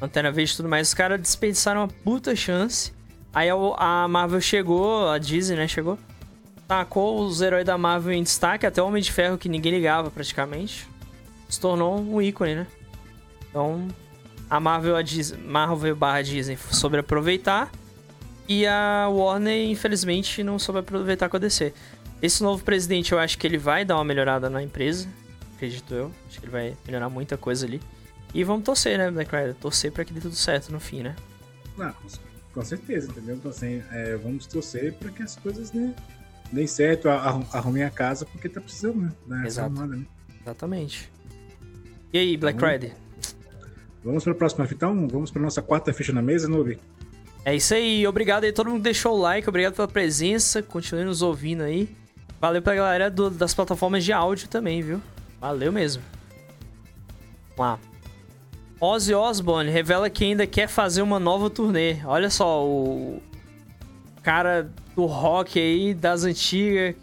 Antena 0.00 0.30
Verde 0.30 0.52
e 0.52 0.56
tudo 0.56 0.68
mais. 0.68 0.88
Os 0.88 0.94
caras 0.94 1.20
desperdiçaram 1.20 1.82
uma 1.82 1.88
puta 1.88 2.34
chance. 2.34 2.92
Aí 3.32 3.48
a, 3.48 4.08
Marvel 4.08 4.40
chegou, 4.40 5.08
a 5.08 5.16
Disney, 5.18 5.56
né, 5.56 5.68
chegou. 5.68 5.98
Tacou 6.66 7.24
os 7.24 7.40
heróis 7.40 7.64
da 7.64 7.78
Marvel 7.78 8.12
em 8.12 8.22
destaque, 8.22 8.66
até 8.66 8.82
o 8.82 8.86
Homem 8.86 9.02
de 9.02 9.12
Ferro, 9.12 9.38
que 9.38 9.48
ninguém 9.48 9.72
ligava 9.72 10.10
praticamente. 10.10 10.88
Se 11.48 11.60
tornou 11.60 11.98
um 11.98 12.20
ícone, 12.20 12.56
né? 12.56 12.66
Então, 13.48 13.88
a 14.50 14.58
Marvel, 14.60 14.96
a 14.96 15.02
Dis- 15.02 15.32
Marvel 15.38 15.94
barra 15.96 16.22
Disney 16.22 16.56
soube 16.72 16.98
aproveitar. 16.98 17.70
E 18.48 18.66
a 18.66 19.06
Warner, 19.08 19.70
infelizmente, 19.70 20.42
não 20.42 20.58
soube 20.58 20.80
aproveitar 20.80 21.28
com 21.28 21.36
a 21.36 21.40
DC. 21.40 21.72
Esse 22.20 22.42
novo 22.42 22.64
presidente, 22.64 23.12
eu 23.12 23.18
acho 23.18 23.38
que 23.38 23.46
ele 23.46 23.56
vai 23.56 23.84
dar 23.84 23.94
uma 23.96 24.04
melhorada 24.04 24.50
na 24.50 24.60
empresa. 24.62 25.08
Acredito 25.54 25.94
eu. 25.94 26.10
Acho 26.28 26.40
que 26.40 26.46
ele 26.46 26.52
vai 26.52 26.76
melhorar 26.84 27.08
muita 27.08 27.36
coisa 27.36 27.64
ali. 27.64 27.80
E 28.34 28.42
vamos 28.42 28.64
torcer, 28.64 28.98
né, 28.98 29.10
Black 29.10 29.30
Rider? 29.34 29.54
Torcer 29.54 29.92
pra 29.92 30.04
que 30.04 30.12
dê 30.12 30.20
tudo 30.20 30.34
certo 30.34 30.70
no 30.72 30.80
fim, 30.80 31.02
né? 31.02 31.14
Não, 31.78 31.94
com- 32.52 32.62
certeza, 32.64 33.08
entendeu? 33.10 33.36
Então, 33.36 33.50
assim, 33.52 33.82
é, 33.92 34.16
vamos 34.16 34.46
torcer 34.46 34.92
para 34.94 35.10
que 35.10 35.22
as 35.22 35.36
coisas 35.36 35.72
né, 35.72 35.94
deem 36.52 36.66
certo, 36.66 37.08
arrum- 37.08 37.46
arrumem 37.52 37.84
a 37.84 37.90
casa, 37.90 38.26
porque 38.26 38.48
tá 38.48 38.60
precisando, 38.60 39.00
né? 39.26 39.38
Essa 39.38 39.46
Exato. 39.46 39.66
arrumada, 39.72 39.96
né? 39.96 40.04
Exatamente. 40.42 41.10
E 42.12 42.18
aí, 42.18 42.36
Black 42.36 42.58
Rider? 42.64 42.92
Vamos 44.04 44.24
para 44.24 44.32
a 44.32 44.36
próxima 44.36 44.66
então? 44.70 45.06
Vamos 45.08 45.30
para 45.30 45.42
nossa 45.42 45.60
quarta 45.60 45.92
ficha 45.92 46.12
na 46.12 46.22
mesa, 46.22 46.48
Nubi? 46.48 46.78
É 47.44 47.54
isso 47.54 47.74
aí. 47.74 48.06
Obrigado 48.06 48.44
aí. 48.44 48.52
Todo 48.52 48.68
mundo 48.68 48.78
que 48.78 48.84
deixou 48.84 49.16
o 49.16 49.20
like. 49.20 49.48
Obrigado 49.48 49.74
pela 49.74 49.88
presença. 49.88 50.62
Continue 50.62 51.04
nos 51.04 51.22
ouvindo 51.22 51.62
aí. 51.62 51.88
Valeu 52.40 52.62
pra 52.62 52.74
galera 52.74 53.10
do- 53.10 53.30
das 53.30 53.52
plataformas 53.52 54.04
de 54.04 54.12
áudio 54.12 54.48
também, 54.48 54.80
viu? 54.82 55.00
Valeu 55.40 55.70
mesmo. 55.72 56.02
Vamos 57.56 57.72
lá. 57.72 57.78
Ozzy 58.80 59.14
Osbourne 59.14 59.70
revela 59.70 60.08
que 60.08 60.24
ainda 60.24 60.46
quer 60.46 60.66
fazer 60.66 61.02
uma 61.02 61.20
nova 61.20 61.50
turnê. 61.50 61.98
Olha 62.04 62.30
só, 62.30 62.64
o 62.66 63.20
cara 64.22 64.70
do 64.96 65.04
rock 65.04 65.58
aí, 65.58 65.92
das 65.92 66.24
antigas. 66.24 66.94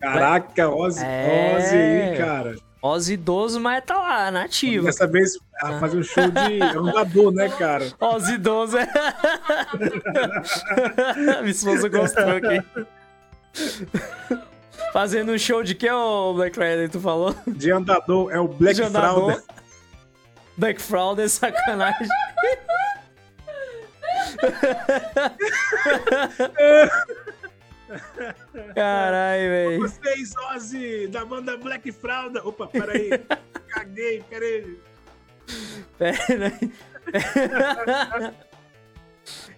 Caraca, 0.00 0.68
Ozzy, 0.70 1.04
É. 1.04 1.56
Ozzy 1.58 1.76
aí, 1.76 2.16
cara. 2.16 2.56
Ozzy 2.80 3.14
idoso, 3.14 3.60
mas 3.60 3.84
tá 3.84 3.98
lá, 3.98 4.30
nativo. 4.30 4.86
Dessa 4.86 5.06
vez 5.06 5.36
a 5.62 5.78
fazer 5.78 5.98
um 5.98 6.02
show 6.02 6.30
de 6.30 6.62
andador, 6.62 7.32
né, 7.32 7.48
cara? 7.48 7.92
Ozzy 8.00 8.34
idoso 8.34 8.78
é. 8.78 8.86
Minha 11.40 11.50
esposa 11.50 11.88
gostou 11.88 12.24
aqui. 12.24 12.62
Fazendo 14.92 15.32
um 15.32 15.38
show 15.38 15.62
de 15.62 15.74
que, 15.74 15.90
ô 15.90 16.34
Black 16.34 16.58
Rider, 16.58 16.90
tu 16.90 17.00
falou? 17.00 17.34
De 17.46 17.70
andador 17.70 18.32
é 18.32 18.38
o 18.38 18.48
Black 18.48 18.76
de 18.76 18.82
andador. 18.82 19.32
Fralda. 19.32 19.44
Black 20.56 20.82
Fraud 20.82 21.20
é 21.20 21.28
sacanagem. 21.28 22.08
Caralho, 28.74 29.48
velho. 29.48 29.80
Vocês, 29.80 30.34
Ozzy, 30.52 31.08
da 31.08 31.24
banda 31.24 31.56
Black 31.56 31.90
Fralda. 31.92 32.46
Opa, 32.46 32.66
peraí. 32.66 33.10
Caguei, 33.68 34.22
peraí. 34.28 34.78
Pera 35.98 36.52
aí. 36.60 36.70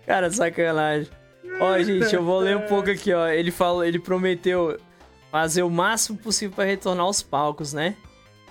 Cara, 0.06 0.30
sacanagem. 0.30 1.08
Ó, 1.60 1.78
gente, 1.82 2.14
eu 2.14 2.22
vou 2.24 2.38
ler 2.40 2.56
um 2.56 2.66
pouco 2.66 2.90
aqui, 2.90 3.12
ó. 3.12 3.28
Ele 3.28 3.50
falou, 3.50 3.84
ele 3.84 3.98
prometeu 3.98 4.78
fazer 5.30 5.62
o 5.62 5.70
máximo 5.70 6.18
possível 6.18 6.54
pra 6.54 6.64
retornar 6.64 7.04
aos 7.04 7.22
palcos, 7.22 7.72
né? 7.72 7.94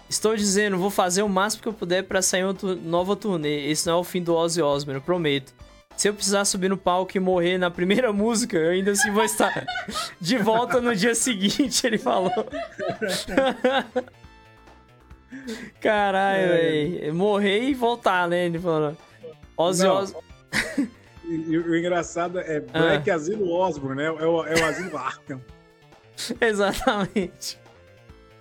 Estou 0.10 0.36
dizendo, 0.36 0.78
vou 0.78 0.89
fazer 0.89 1.21
o 1.21 1.30
máximo 1.30 1.62
que 1.63 1.67
eu 1.67 1.73
puder 1.73 2.04
pra 2.04 2.21
sair 2.21 2.43
uma 2.43 2.54
tu- 2.54 2.75
nova 2.75 3.15
turnê. 3.15 3.69
Esse 3.69 3.88
não 3.88 3.93
é 3.93 3.97
o 3.97 4.04
fim 4.04 4.21
do 4.23 4.34
Ozzy 4.36 4.62
Osbourne, 4.62 4.99
eu 4.99 5.04
prometo. 5.04 5.54
Se 5.95 6.08
eu 6.08 6.13
precisar 6.13 6.45
subir 6.45 6.69
no 6.69 6.78
palco 6.78 7.15
e 7.15 7.19
morrer 7.19 7.58
na 7.58 7.69
primeira 7.69 8.12
música, 8.13 8.58
eu 8.58 8.71
ainda 8.71 8.91
assim 8.91 9.12
vou 9.12 9.23
estar 9.23 9.65
de 10.19 10.38
volta 10.38 10.80
no 10.80 10.95
dia 10.95 11.13
seguinte, 11.13 11.86
ele 11.86 11.97
falou. 11.97 12.32
Caralho, 15.82 16.42
É. 16.42 16.48
velho. 16.48 17.15
Morrer 17.15 17.63
e 17.63 17.74
voltar, 17.74 18.28
né? 18.28 18.46
Ele 18.46 18.60
falou. 18.60 18.96
Ozzy. 19.58 19.86
Osbourne. 19.88 20.28
E, 21.26 21.58
o 21.58 21.76
engraçado 21.78 22.39
é 22.39 22.60
Black 22.60 23.10
Asilo 23.12 23.52
Osborne, 23.52 23.98
né? 23.98 24.06
É 24.08 24.12
o, 24.12 24.44
é 24.46 24.56
o 24.60 24.65
Asilo 24.65 24.98
Arkham. 24.98 25.42
Exatamente. 26.42 27.60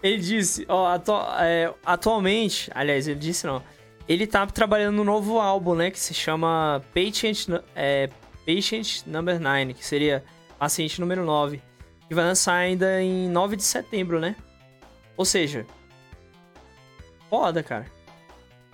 Ele 0.02 0.18
disse, 0.18 0.64
ó, 0.68 0.86
atu- 0.94 1.12
é, 1.40 1.72
atualmente, 1.84 2.70
aliás, 2.74 3.06
ele 3.08 3.18
disse 3.18 3.46
não. 3.46 3.62
Ele 4.08 4.26
tá 4.26 4.46
trabalhando 4.46 4.96
no 4.96 5.04
novo 5.04 5.38
álbum, 5.38 5.74
né, 5.74 5.90
que 5.90 5.98
se 6.00 6.14
chama 6.14 6.82
Patient, 6.94 7.46
é, 7.76 8.08
Patient 8.46 9.02
Number 9.06 9.38
9, 9.38 9.74
que 9.74 9.84
seria 9.84 10.24
Paciente 10.58 10.98
número 11.00 11.24
9, 11.26 11.60
que 12.08 12.14
vai 12.14 12.24
lançar 12.24 12.54
ainda 12.54 13.02
em 13.02 13.28
9 13.28 13.56
de 13.56 13.64
setembro, 13.64 14.18
né? 14.18 14.34
Ou 15.16 15.24
seja, 15.26 15.66
foda, 17.28 17.62
cara. 17.62 17.86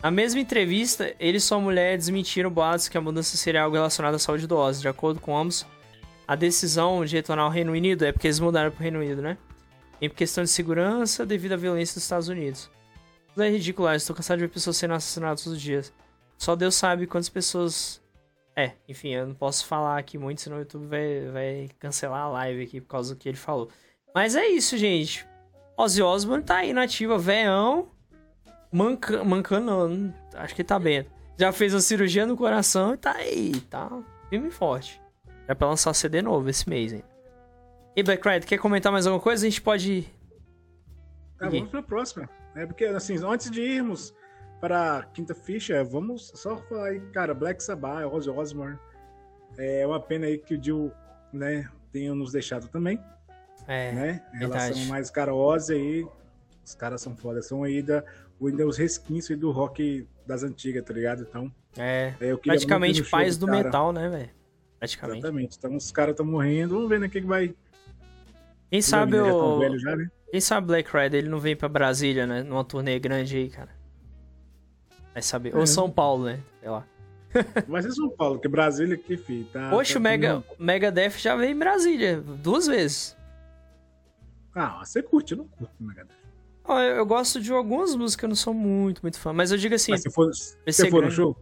Na 0.02 0.10
mesma 0.10 0.40
entrevista, 0.40 1.14
ele 1.18 1.38
e 1.38 1.40
sua 1.40 1.58
mulher 1.58 1.96
desmentiram 1.96 2.50
boatos 2.50 2.88
que 2.88 2.98
a 2.98 3.00
mudança 3.00 3.36
seria 3.36 3.62
algo 3.62 3.74
relacionado 3.74 4.14
à 4.14 4.18
saúde 4.18 4.46
do 4.46 4.56
Ozzy. 4.56 4.82
De 4.82 4.88
acordo 4.88 5.18
com 5.18 5.36
ambos, 5.36 5.66
a 6.28 6.34
decisão 6.34 7.04
de 7.04 7.16
retornar 7.16 7.46
ao 7.46 7.50
Reino 7.50 7.72
Unido 7.72 8.04
é 8.04 8.12
porque 8.12 8.26
eles 8.26 8.38
mudaram 8.38 8.70
pro 8.70 8.82
Reino 8.82 8.98
Unido, 8.98 9.22
né? 9.22 9.38
Em 10.00 10.10
questão 10.10 10.44
de 10.44 10.50
segurança 10.50 11.24
devido 11.24 11.52
à 11.52 11.56
violência 11.56 11.94
dos 11.94 12.02
Estados 12.02 12.28
Unidos. 12.28 12.70
Tudo 13.28 13.44
é 13.44 13.50
ridículo, 13.50 13.88
eu 13.88 13.94
estou 13.94 14.14
cansado 14.14 14.38
de 14.38 14.44
ver 14.44 14.52
pessoas 14.52 14.76
sendo 14.76 14.94
assassinadas 14.94 15.42
todos 15.42 15.56
os 15.56 15.62
dias. 15.62 15.92
Só 16.36 16.54
Deus 16.54 16.74
sabe 16.74 17.06
quantas 17.06 17.30
pessoas. 17.30 18.02
É, 18.54 18.72
enfim, 18.86 19.08
eu 19.08 19.26
não 19.26 19.34
posso 19.34 19.66
falar 19.66 19.98
aqui 19.98 20.18
muito, 20.18 20.40
senão 20.40 20.58
o 20.58 20.60
YouTube 20.60 20.86
vai, 20.86 21.30
vai 21.32 21.68
cancelar 21.78 22.24
a 22.24 22.28
live 22.28 22.62
aqui 22.62 22.80
por 22.80 22.88
causa 22.88 23.14
do 23.14 23.18
que 23.18 23.28
ele 23.28 23.38
falou. 23.38 23.70
Mas 24.14 24.36
é 24.36 24.46
isso, 24.46 24.76
gente. 24.76 25.26
Ozzy 25.76 26.02
Osbourne 26.02 26.44
tá 26.44 26.58
aí 26.58 26.72
na 26.72 26.82
ativa. 26.82 27.18
Manca, 28.74 29.22
mancando, 29.22 29.66
não, 29.88 30.14
acho 30.34 30.52
que 30.52 30.64
tá 30.64 30.80
bem. 30.80 31.06
Já 31.38 31.52
fez 31.52 31.72
uma 31.72 31.80
cirurgia 31.80 32.26
no 32.26 32.36
coração 32.36 32.94
e 32.94 32.96
tá 32.96 33.12
aí, 33.12 33.60
tá 33.70 33.88
firme 34.28 34.48
e 34.48 34.50
forte. 34.50 35.00
Já 35.46 35.54
pra 35.54 35.68
lançar 35.68 35.94
CD 35.94 36.20
novo 36.20 36.48
esse 36.48 36.68
mês, 36.68 36.92
hein? 36.92 37.04
E 37.94 38.02
Black 38.02 38.28
Rider, 38.28 38.48
quer 38.48 38.58
comentar 38.58 38.90
mais 38.90 39.06
alguma 39.06 39.22
coisa? 39.22 39.46
A 39.46 39.48
gente 39.48 39.62
pode. 39.62 40.02
Tá, 41.38 41.48
vamos 41.48 41.68
pra 41.68 41.84
próxima. 41.84 42.28
É 42.56 42.66
porque, 42.66 42.84
assim, 42.86 43.16
antes 43.24 43.48
de 43.48 43.60
irmos 43.60 44.12
para 44.60 44.98
a 44.98 45.02
quinta 45.04 45.36
ficha, 45.36 45.84
vamos 45.84 46.32
só 46.34 46.56
falar 46.56 46.86
aí, 46.88 47.00
cara, 47.12 47.32
Black 47.32 47.62
Sabbath, 47.62 48.12
Ozzy 48.12 48.30
Osbourne. 48.30 48.76
É 49.56 49.86
uma 49.86 50.00
pena 50.00 50.26
aí 50.26 50.36
que 50.36 50.54
o 50.54 50.58
Dio, 50.58 50.90
né, 51.32 51.68
tenha 51.92 52.12
nos 52.12 52.32
deixado 52.32 52.66
também, 52.66 52.98
É, 53.68 53.92
né? 53.92 54.22
Em 54.34 54.38
verdade. 54.40 54.64
relação 54.72 54.84
mais, 54.86 55.10
cara, 55.10 55.32
Ozzy 55.32 55.74
aí, 55.74 56.06
os 56.64 56.74
caras 56.74 57.00
são 57.02 57.14
foda, 57.16 57.40
são 57.42 57.62
aí 57.62 57.82
da, 57.82 58.02
ainda 58.42 58.66
os 58.66 58.76
resquícios 58.76 59.38
do 59.38 59.50
rock 59.50 60.06
das 60.26 60.42
antigas, 60.42 60.84
tá 60.84 60.92
ligado? 60.92 61.26
Então, 61.28 61.52
é. 61.76 62.14
é, 62.20 62.36
Praticamente 62.36 63.02
pais 63.04 63.36
do 63.36 63.46
metal, 63.46 63.92
né, 63.92 64.08
velho? 64.08 64.30
Praticamente. 64.78 65.18
Exatamente. 65.18 65.56
Então 65.58 65.76
os 65.76 65.90
caras 65.90 66.12
estão 66.12 66.26
morrendo, 66.26 66.74
vamos 66.74 66.88
ver 66.88 67.00
né, 67.00 67.08
quem 67.08 67.22
que 67.22 67.28
vai. 67.28 67.54
Quem 68.70 68.82
sabe 68.82 69.18
o. 69.18 69.58
velho 69.58 69.78
já, 69.78 69.96
né? 69.96 70.10
Quem 70.30 70.40
sabe 70.40 70.66
Black 70.66 70.90
Rider 70.90 71.20
ele 71.20 71.28
não 71.28 71.38
vem 71.38 71.54
pra 71.54 71.68
Brasília, 71.68 72.26
né? 72.26 72.42
Numa 72.42 72.64
turnê 72.64 72.98
grande 72.98 73.36
aí, 73.36 73.48
cara. 73.48 73.70
Vai 75.12 75.22
saber. 75.22 75.54
É. 75.54 75.56
Ou 75.56 75.66
São 75.66 75.90
Paulo, 75.90 76.24
né? 76.24 76.40
Sei 76.60 76.68
lá. 76.68 76.84
Vai 77.68 77.82
ser 77.82 77.92
São 77.92 78.08
Paulo, 78.10 78.38
que 78.38 78.48
Brasília 78.48 78.94
aqui, 78.94 79.16
fi. 79.16 79.44
Tá, 79.52 79.70
Poxa, 79.70 79.94
tá 79.94 79.98
o 79.98 80.02
Mega, 80.02 80.44
Megadeth 80.58 81.18
já 81.18 81.34
veio 81.36 81.50
em 81.50 81.58
Brasília 81.58 82.20
duas 82.20 82.66
vezes. 82.66 83.16
Ah, 84.54 84.84
você 84.84 85.02
curte, 85.02 85.32
eu 85.32 85.38
não 85.38 85.48
curto 85.48 85.72
Megadeth. 85.80 86.23
Eu, 86.68 86.74
eu 86.74 87.06
gosto 87.06 87.40
de 87.40 87.52
algumas 87.52 87.94
músicas, 87.94 88.22
eu 88.24 88.28
não 88.28 88.36
sou 88.36 88.54
muito, 88.54 89.02
muito 89.02 89.18
fã. 89.18 89.32
Mas 89.32 89.50
eu 89.52 89.58
digo 89.58 89.74
assim, 89.74 89.92
Mas 89.92 90.02
for, 90.12 90.32
ser 90.34 90.56
você 90.72 90.90
for 90.90 91.02
no 91.04 91.10
show? 91.10 91.36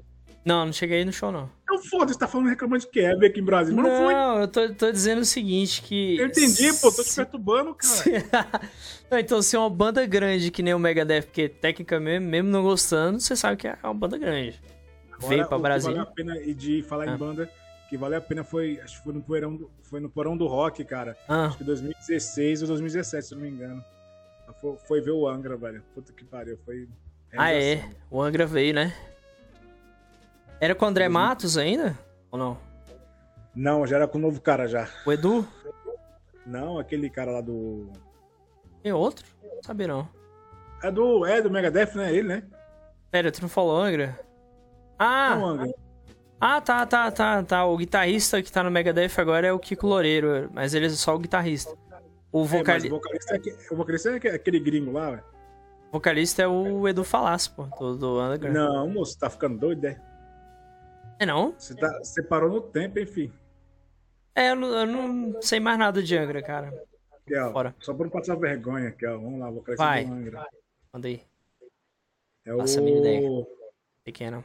não, 0.45 0.67
não 0.67 0.73
cheguei 0.73 1.05
no 1.05 1.13
show, 1.13 1.31
não. 1.31 1.49
Então 1.63 1.79
foda-se, 1.85 2.19
tá 2.19 2.27
falando 2.27 2.49
reclamando 2.49 2.85
de 2.85 2.91
veio 2.93 3.27
aqui 3.27 3.41
em 3.41 3.45
Brasília. 3.45 3.81
Mas 3.81 3.93
não, 3.93 4.05
foi. 4.05 4.15
Não, 4.15 4.41
eu 4.41 4.49
tô, 4.49 4.75
tô 4.75 4.91
dizendo 4.91 5.21
o 5.21 5.25
seguinte, 5.25 5.81
que... 5.83 6.19
Eu 6.19 6.27
entendi, 6.27 6.73
pô, 6.81 6.91
tô 6.91 7.05
te 7.05 7.15
perturbando, 7.15 7.75
cara. 7.75 8.61
Não, 9.11 9.19
então, 9.19 9.43
se 9.43 9.55
é 9.55 9.59
uma 9.59 9.69
banda 9.71 10.05
grande 10.07 10.51
que 10.51 10.63
nem 10.63 10.73
o 10.75 10.79
Megadeth, 10.79 11.23
porque 11.23 11.49
tecnicamente, 11.49 12.25
mesmo 12.25 12.49
não 12.49 12.63
gostando, 12.63 13.21
você 13.21 13.37
sabe 13.37 13.59
que 13.59 13.69
é 13.69 13.77
uma 13.85 13.93
banda 13.93 14.17
grande. 14.17 14.59
Veio 15.29 15.47
pra 15.47 15.57
o 15.57 15.61
que 15.61 15.63
Brasília. 15.63 15.99
Valeu 15.99 16.11
a 16.11 16.15
pena, 16.15 16.37
e 16.43 16.55
de 16.55 16.83
falar 16.83 17.09
Ah. 17.09 17.15
em 17.15 17.17
banda, 17.17 17.49
que 17.89 17.97
valeu 17.97 18.19
a 18.19 18.23
pena 18.23 18.43
foi, 18.43 18.81
acho 18.83 18.97
que 18.99 19.05
foi 19.05 19.13
no 19.13 19.21
porão 19.23 19.55
do, 19.55 19.71
foi 19.83 20.01
no 20.01 20.09
porão 20.09 20.37
do 20.37 20.47
rock, 20.47 20.83
cara. 20.85 21.17
Ah, 21.29 21.47
Acho 21.47 21.59
que 21.59 21.65
2016 21.65 22.63
ou 22.63 22.69
2017, 22.69 23.27
se 23.27 23.35
eu 23.35 23.39
não 23.39 23.45
me 23.45 23.51
engano. 23.51 23.85
Foi, 24.63 24.77
foi 24.87 25.01
ver 25.01 25.11
o 25.11 25.29
Angra, 25.29 25.57
velho. 25.57 25.83
Puta 25.93 26.13
que 26.13 26.25
pariu, 26.25 26.57
foi. 26.65 26.89
ah, 27.37 27.53
é. 27.53 27.85
O 28.09 28.23
Angra 28.23 28.47
veio, 28.47 28.73
né? 28.73 28.95
Era 30.61 30.77
com 30.77 30.85
o 30.85 30.89
André 30.89 31.09
Matos 31.09 31.59
ainda? 31.59 31.99
Ou 32.31 32.39
não? 32.39 32.59
Não, 33.55 33.85
já 33.85 33.97
era 33.97 34.07
com 34.07 34.17
o 34.17 34.21
novo 34.21 34.41
cara 34.41 34.69
já. 34.69 34.89
O 35.05 35.13
Edu? 35.13 35.47
Não, 36.47 36.79
aquele 36.79 37.11
cara 37.11 37.33
lá 37.33 37.41
do. 37.41 37.91
Tem 38.83 38.93
outro? 38.93 39.27
Não 39.43 39.63
sabia 39.63 39.89
não. 39.89 40.09
É 40.83 40.91
do, 40.91 41.27
é 41.27 41.43
do 41.43 41.51
Megadeth, 41.51 41.95
né? 41.97 42.15
Ele, 42.15 42.29
né? 42.29 42.43
Pera, 43.11 43.33
tu 43.33 43.43
não 43.43 43.49
falou 43.49 43.77
Angra? 43.77 44.19
Ah! 44.99 45.35
Não, 45.35 45.47
Angra. 45.47 45.75
Ah, 46.41 46.61
tá, 46.61 46.87
tá, 46.87 47.11
tá, 47.11 47.43
tá. 47.43 47.65
O 47.67 47.77
guitarrista 47.77 48.43
que 48.43 48.51
tá 48.51 48.63
no 48.63 48.71
Megadeth 48.71 49.13
agora 49.19 49.47
é 49.47 49.53
o 49.53 49.59
Kiko 49.59 49.87
Loureiro, 49.87 50.49
mas 50.53 50.75
ele 50.75 50.87
é 50.87 50.91
só 50.91 51.15
o 51.15 51.19
guitarrista. 51.19 51.77
O, 52.33 52.45
É, 52.45 52.47
vocali... 52.47 52.83
mas 52.85 52.85
o 52.85 52.89
vocalista 52.97 53.37
é, 53.37 53.73
o 53.73 53.77
vocalista 53.77 54.11
é 54.11 54.15
aque- 54.17 54.29
aquele 54.29 54.59
gringo 54.59 54.91
lá, 54.93 55.11
velho. 55.11 55.25
vocalista 55.93 56.43
é 56.43 56.49
o 56.49 56.89
Edu 56.89 57.05
Falas, 57.05 57.47
pô, 57.49 57.65
do, 57.65 57.97
do 57.97 58.19
Angra. 58.19 58.51
Não, 58.51 58.89
moço, 58.89 59.19
tá 59.19 59.29
ficando 59.29 59.59
doido, 59.59 59.85
é? 59.87 60.01
É 61.19 61.27
não? 61.27 61.55
Você, 61.59 61.75
tá, 61.77 61.89
você 62.03 62.23
parou 62.23 62.51
no 62.51 62.61
tempo, 62.63 62.99
enfim. 62.99 63.31
É, 64.35 64.51
eu 64.51 64.57
não, 64.57 64.69
eu 64.69 64.87
não 64.87 65.43
sei 65.43 65.61
mais 65.61 65.79
nada 65.79 66.03
de 66.03 66.17
Angra, 66.17 66.43
cara. 66.43 66.73
Ó, 67.47 67.51
Bora. 67.53 67.75
Só 67.79 67.93
pra 67.95 68.05
não 68.05 68.11
passar 68.11 68.35
vergonha 68.37 68.89
aqui, 68.89 69.07
ó. 69.07 69.19
Vamos 69.19 69.39
lá, 69.39 69.51
o 69.51 69.55
vocalista 69.55 69.85
Vai. 69.85 70.05
do 70.07 70.13
Angra. 70.15 70.47
Manda 70.93 71.09
aí. 71.09 71.23
É 72.47 72.57
Faça 72.57 72.79
a 72.79 72.83
o. 72.83 72.85
mínima 72.85 73.07
ideia. 73.07 73.47
Pequeno. 74.05 74.43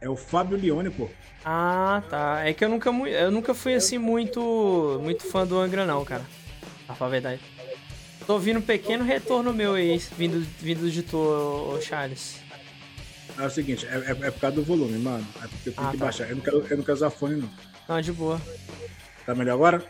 É 0.00 0.08
o 0.08 0.14
Fábio 0.16 0.56
Leone, 0.56 0.90
pô. 0.90 1.08
Ah, 1.44 2.02
tá. 2.08 2.46
É 2.46 2.52
que 2.54 2.64
eu 2.64 2.68
nunca, 2.68 2.90
eu 2.90 3.30
nunca 3.30 3.52
fui 3.54 3.74
assim 3.74 3.98
muito 3.98 4.98
muito 5.02 5.24
fã 5.26 5.46
do 5.46 5.58
Angra, 5.58 5.84
não, 5.84 6.04
cara. 6.04 6.22
Falar 6.94 7.08
a 7.08 7.12
verdade. 7.12 7.40
Tô 8.26 8.34
ouvindo 8.34 8.58
um 8.58 8.62
pequeno 8.62 9.04
retorno 9.04 9.52
meu 9.52 9.74
aí, 9.74 9.98
vindo, 10.16 10.40
vindo 10.58 10.90
de 10.90 11.02
tu, 11.02 11.16
ô, 11.16 11.74
ô 11.74 11.80
Charles. 11.80 12.40
É 13.38 13.42
o 13.46 13.50
seguinte, 13.50 13.86
é, 13.86 13.94
é- 13.96 14.26
é 14.26 14.30
por 14.30 14.40
causa 14.40 14.56
do 14.56 14.62
volume, 14.62 14.98
mano. 14.98 15.26
É 15.42 15.46
porque 15.48 15.70
eu 15.70 15.72
tenho 15.72 15.88
Ah, 15.88 15.90
que 15.92 15.98
tá. 15.98 16.04
baixar. 16.04 16.28
Eu 16.28 16.36
não, 16.36 16.42
quero, 16.42 16.56
eu 16.68 16.76
não 16.76 16.84
quero 16.84 16.92
usar 16.96 17.10
fone, 17.10 17.36
não. 17.36 17.50
Não, 17.88 18.00
de 18.00 18.12
boa. 18.12 18.40
Tá 19.24 19.34
melhor 19.34 19.54
agora? 19.54 19.84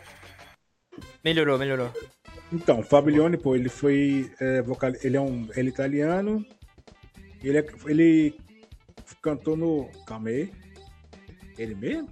Melhorou, 1.23 1.57
melhorou. 1.57 1.91
Então, 2.51 2.83
Leone, 3.11 3.37
pô, 3.37 3.55
ele 3.55 3.69
foi 3.69 4.31
é, 4.39 4.61
vocal... 4.61 4.91
ele 5.03 5.17
é 5.17 5.21
um 5.21 5.47
ele 5.55 5.69
é 5.69 5.71
italiano. 5.71 6.45
Ele, 7.43 7.57
é- 7.57 7.65
ele 7.85 8.35
cantou 9.21 9.55
no. 9.57 9.89
Calma 10.05 10.29
aí. 10.29 10.51
Ele 11.57 11.75
mesmo? 11.75 12.09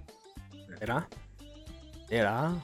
Será? 0.78 1.06
Será? 2.08 2.56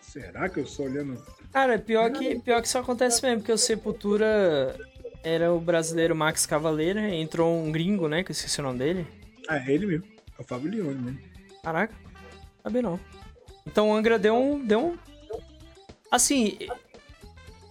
Será 0.00 0.48
que 0.48 0.60
eu 0.60 0.64
estou 0.64 0.86
olhando? 0.86 1.22
Cara, 1.56 1.78
pior 1.78 2.10
que, 2.12 2.38
pior 2.38 2.60
que 2.60 2.68
isso 2.68 2.76
acontece 2.76 3.22
mesmo, 3.22 3.38
porque 3.38 3.50
o 3.50 3.56
Sepultura 3.56 4.76
era 5.24 5.50
o 5.54 5.58
brasileiro 5.58 6.14
Max 6.14 6.44
Cavaleira, 6.44 7.08
entrou 7.08 7.50
um 7.64 7.72
gringo, 7.72 8.08
né, 8.08 8.22
que 8.22 8.30
eu 8.30 8.34
esqueci 8.34 8.60
o 8.60 8.62
nome 8.62 8.78
dele. 8.78 9.06
Ah, 9.48 9.56
é 9.56 9.72
ele 9.72 9.86
mesmo. 9.86 10.04
É 10.38 10.42
o 10.42 10.44
Fábio 10.44 10.70
Leone 10.70 11.00
mesmo. 11.00 11.18
Caraca, 11.64 11.94
sabia 12.62 12.82
não. 12.82 13.00
Então 13.66 13.88
o 13.88 13.94
Angra 13.94 14.18
deu 14.18 14.36
um, 14.36 14.62
deu 14.62 14.80
um... 14.80 14.98
Assim, 16.10 16.58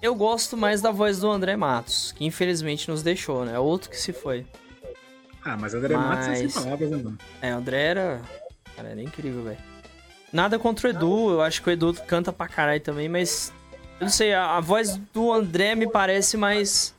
eu 0.02 0.16
gosto 0.16 0.58
mais 0.58 0.82
da 0.82 0.90
voz 0.90 1.20
do 1.20 1.30
André 1.30 1.56
Matos, 1.56 2.12
que 2.12 2.26
infelizmente 2.26 2.90
nos 2.90 3.04
deixou, 3.04 3.46
né, 3.46 3.60
outro 3.60 3.92
que 3.92 3.98
se 3.98 4.12
foi. 4.12 4.48
Ah, 5.44 5.56
mas 5.56 5.76
André 5.76 5.96
Matos 5.96 6.28
é 6.30 6.36
sem 6.38 6.46
Mas- 6.46 6.56
palavras, 6.56 6.90
né, 6.90 6.98
mano? 6.98 7.18
É, 7.40 7.54
o 7.54 7.58
André 7.60 7.84
era... 7.84 8.22
Cara, 8.76 8.90
era 8.90 9.02
incrível, 9.04 9.44
velho. 9.44 9.60
Nada 10.34 10.58
contra 10.58 10.88
o 10.88 10.90
Edu, 10.90 11.30
eu 11.34 11.42
acho 11.42 11.62
que 11.62 11.70
o 11.70 11.72
Edu 11.72 11.94
canta 12.08 12.34
pra 12.34 12.48
caralho 12.48 12.82
também, 12.82 13.08
mas... 13.08 13.54
Eu 14.00 14.06
não 14.06 14.10
sei, 14.10 14.34
a, 14.34 14.58
a 14.58 14.60
voz 14.60 14.98
do 15.14 15.32
André 15.32 15.76
me 15.76 15.90
parece 15.90 16.36
mais... 16.36 16.94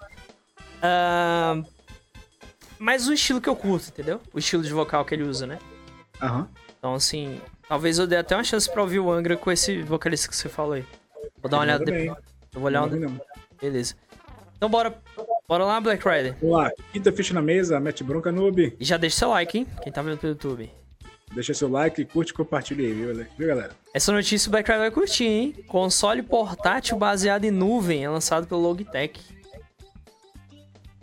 ah, 0.83 1.63
mais 2.79 3.07
o 3.07 3.13
estilo 3.13 3.41
que 3.41 3.49
eu 3.49 3.57
curto, 3.57 3.89
entendeu? 3.89 4.21
O 4.33 4.39
estilo 4.39 4.63
de 4.63 4.73
vocal 4.73 5.05
que 5.05 5.15
ele 5.15 5.25
usa, 5.25 5.47
né? 5.47 5.59
Aham. 6.23 6.49
Então, 6.79 6.95
assim, 6.95 7.41
talvez 7.69 7.99
eu 7.99 8.07
dê 8.07 8.17
até 8.17 8.35
uma 8.37 8.45
chance 8.45 8.71
pra 8.71 8.83
ouvir 8.83 9.01
o 9.01 9.11
Angra 9.11 9.37
com 9.37 9.51
esse 9.51 9.83
vocalista 9.83 10.29
que 10.29 10.37
você 10.37 10.49
falou 10.49 10.73
aí. 10.73 10.85
Vou 11.43 11.51
dar 11.51 11.59
uma 11.59 11.65
olhada 11.65 11.85
depois. 11.85 12.19
Eu 12.55 12.61
vou 12.61 12.65
olhar 12.65 12.83
onde... 12.85 12.99
não. 12.99 13.21
Beleza. 13.61 13.95
Então 14.57 14.71
bora, 14.71 14.95
bora 15.47 15.65
lá, 15.65 15.81
Black 15.81 16.03
Rider. 16.07 16.37
Vamos 16.41 16.57
lá. 16.57 16.71
Quinta 16.93 17.13
ficha 17.13 17.35
na 17.35 17.43
mesa, 17.43 17.79
mete 17.79 18.03
bronca 18.03 18.33
noob. 18.33 18.75
E 18.79 18.85
já 18.85 18.97
deixa 18.97 19.19
seu 19.19 19.31
like, 19.31 19.59
hein? 19.59 19.67
Quem 19.83 19.93
tá 19.93 20.01
vendo 20.01 20.19
pelo 20.19 20.33
YouTube. 20.33 20.71
Deixa 21.37 21.53
seu 21.53 21.69
like, 21.69 22.03
curte 22.07 22.33
e 22.33 22.35
compartilha 22.35 22.83
aí, 22.83 22.95
viu, 22.95 23.15
viu 23.37 23.47
galera? 23.47 23.77
Essa 23.93 24.11
notícia 24.11 24.51
o 24.51 24.57
Rider 24.57 24.79
vai 24.79 24.91
curtir, 24.91 25.27
hein? 25.27 25.53
Console 25.69 26.23
portátil 26.23 26.97
baseado 26.97 27.45
em 27.45 27.51
nuvem 27.51 28.03
é 28.03 28.09
lançado 28.09 28.47
pelo 28.47 28.63
Logitech. 28.63 29.21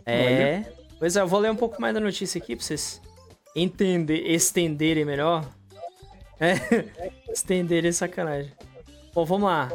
É. 0.04 0.64
Pois 0.98 1.14
é, 1.14 1.20
eu 1.20 1.28
vou 1.28 1.38
ler 1.38 1.52
um 1.52 1.56
pouco 1.56 1.80
mais 1.80 1.94
da 1.94 2.00
notícia 2.00 2.36
aqui 2.42 2.56
pra 2.56 2.64
vocês 2.64 3.00
entender, 3.54 4.26
estenderem 4.26 5.04
melhor. 5.04 5.48
É, 6.40 6.54
estenderem 7.32 7.90
é 7.90 7.92
sacanagem. 7.92 8.50
Bom, 9.14 9.24
vamos 9.24 9.44
lá. 9.44 9.70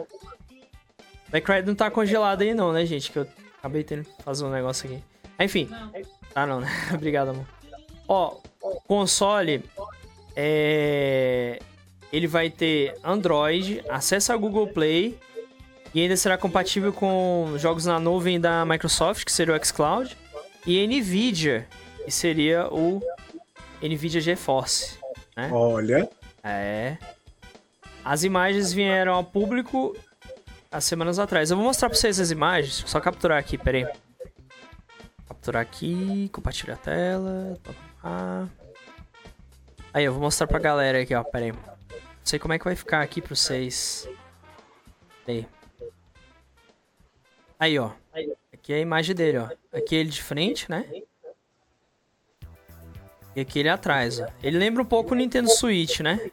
Black 1.30 1.50
Ride 1.50 1.68
não 1.68 1.76
tá 1.76 1.90
congelado 1.90 2.42
aí 2.42 2.54
não, 2.54 2.74
né, 2.74 2.86
gente? 2.86 3.14
Que 3.14 3.20
eu 3.20 3.28
acabei 3.60 3.86
tendo 3.86 4.04
que 4.04 4.24
fazer 4.24 4.44
um 4.44 4.52
negócio 4.52 4.90
aqui. 4.90 5.02
Enfim. 5.40 5.70
Ah, 6.36 6.46
não, 6.46 6.60
né? 6.60 6.68
Obrigado, 6.94 7.30
amor. 7.30 7.48
Ó, 8.10 8.36
console 8.86 9.64
é... 10.36 11.60
Ele 12.12 12.28
vai 12.28 12.50
ter 12.50 12.96
Android, 13.04 13.84
acesso 13.88 14.34
a 14.34 14.38
Google 14.38 14.68
Play 14.68 15.18
e 15.94 16.02
ainda 16.02 16.16
será 16.16 16.38
compatível 16.38 16.92
com 16.92 17.54
jogos 17.58 17.86
na 17.86 18.00
nuvem 18.00 18.40
da 18.40 18.66
Microsoft, 18.66 19.26
que 19.26 19.32
seria 19.32 19.56
o 19.56 19.66
xCloud, 19.66 20.16
e 20.66 20.86
Nvidia, 20.88 21.68
que 22.04 22.12
seria 22.12 22.68
o 22.68 23.02
Nvidia 23.82 24.22
GeForce. 24.22 24.98
Né? 25.36 25.50
Olha. 25.52 26.10
É. 26.44 26.98
As 28.04 28.24
imagens 28.24 28.72
vieram 28.72 29.14
ao 29.14 29.24
público 29.24 29.96
há 30.72 30.80
semanas 30.80 31.20
atrás. 31.20 31.52
Eu 31.52 31.58
vou 31.58 31.66
mostrar 31.66 31.90
pra 31.90 31.98
vocês 31.98 32.20
as 32.20 32.32
imagens. 32.32 32.84
Só 32.88 33.00
capturar 33.00 33.38
aqui, 33.38 33.58
peraí. 33.58 33.88
Capturar 35.28 35.62
aqui, 35.62 36.30
compartilhar 36.32 36.76
a 36.76 36.78
tela. 36.78 37.58
Aí, 40.00 40.06
eu 40.06 40.14
vou 40.14 40.22
mostrar 40.22 40.48
pra 40.48 40.60
galera 40.60 41.02
aqui, 41.02 41.14
ó. 41.14 41.22
Peraí. 41.26 41.52
Não 41.52 41.60
sei 42.24 42.40
como 42.40 42.54
é 42.54 42.58
que 42.58 42.64
vai 42.64 42.74
ficar 42.74 43.02
aqui 43.02 43.22
pra 43.22 43.36
vocês. 43.36 44.08
Aí. 45.28 45.46
Aí, 47.60 47.78
ó. 47.78 47.92
Aqui 48.54 48.72
é 48.72 48.78
a 48.78 48.80
imagem 48.80 49.14
dele, 49.14 49.40
ó. 49.40 49.50
Aqui 49.74 49.98
é 49.98 50.00
ele 50.00 50.10
de 50.10 50.24
frente, 50.24 50.72
né? 50.72 50.90
E 53.36 53.42
aqui 53.42 53.60
ele 53.60 53.68
atrás, 53.68 54.22
ó. 54.22 54.28
Ele 54.42 54.58
lembra 54.58 54.82
um 54.82 54.86
pouco 54.86 55.14
o 55.14 55.18
Nintendo 55.18 55.50
Switch, 55.50 56.00
né? 56.00 56.32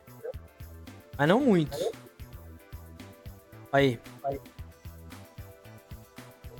Mas 1.19 1.29
não 1.29 1.41
muito. 1.41 1.77
Aí. 3.73 3.99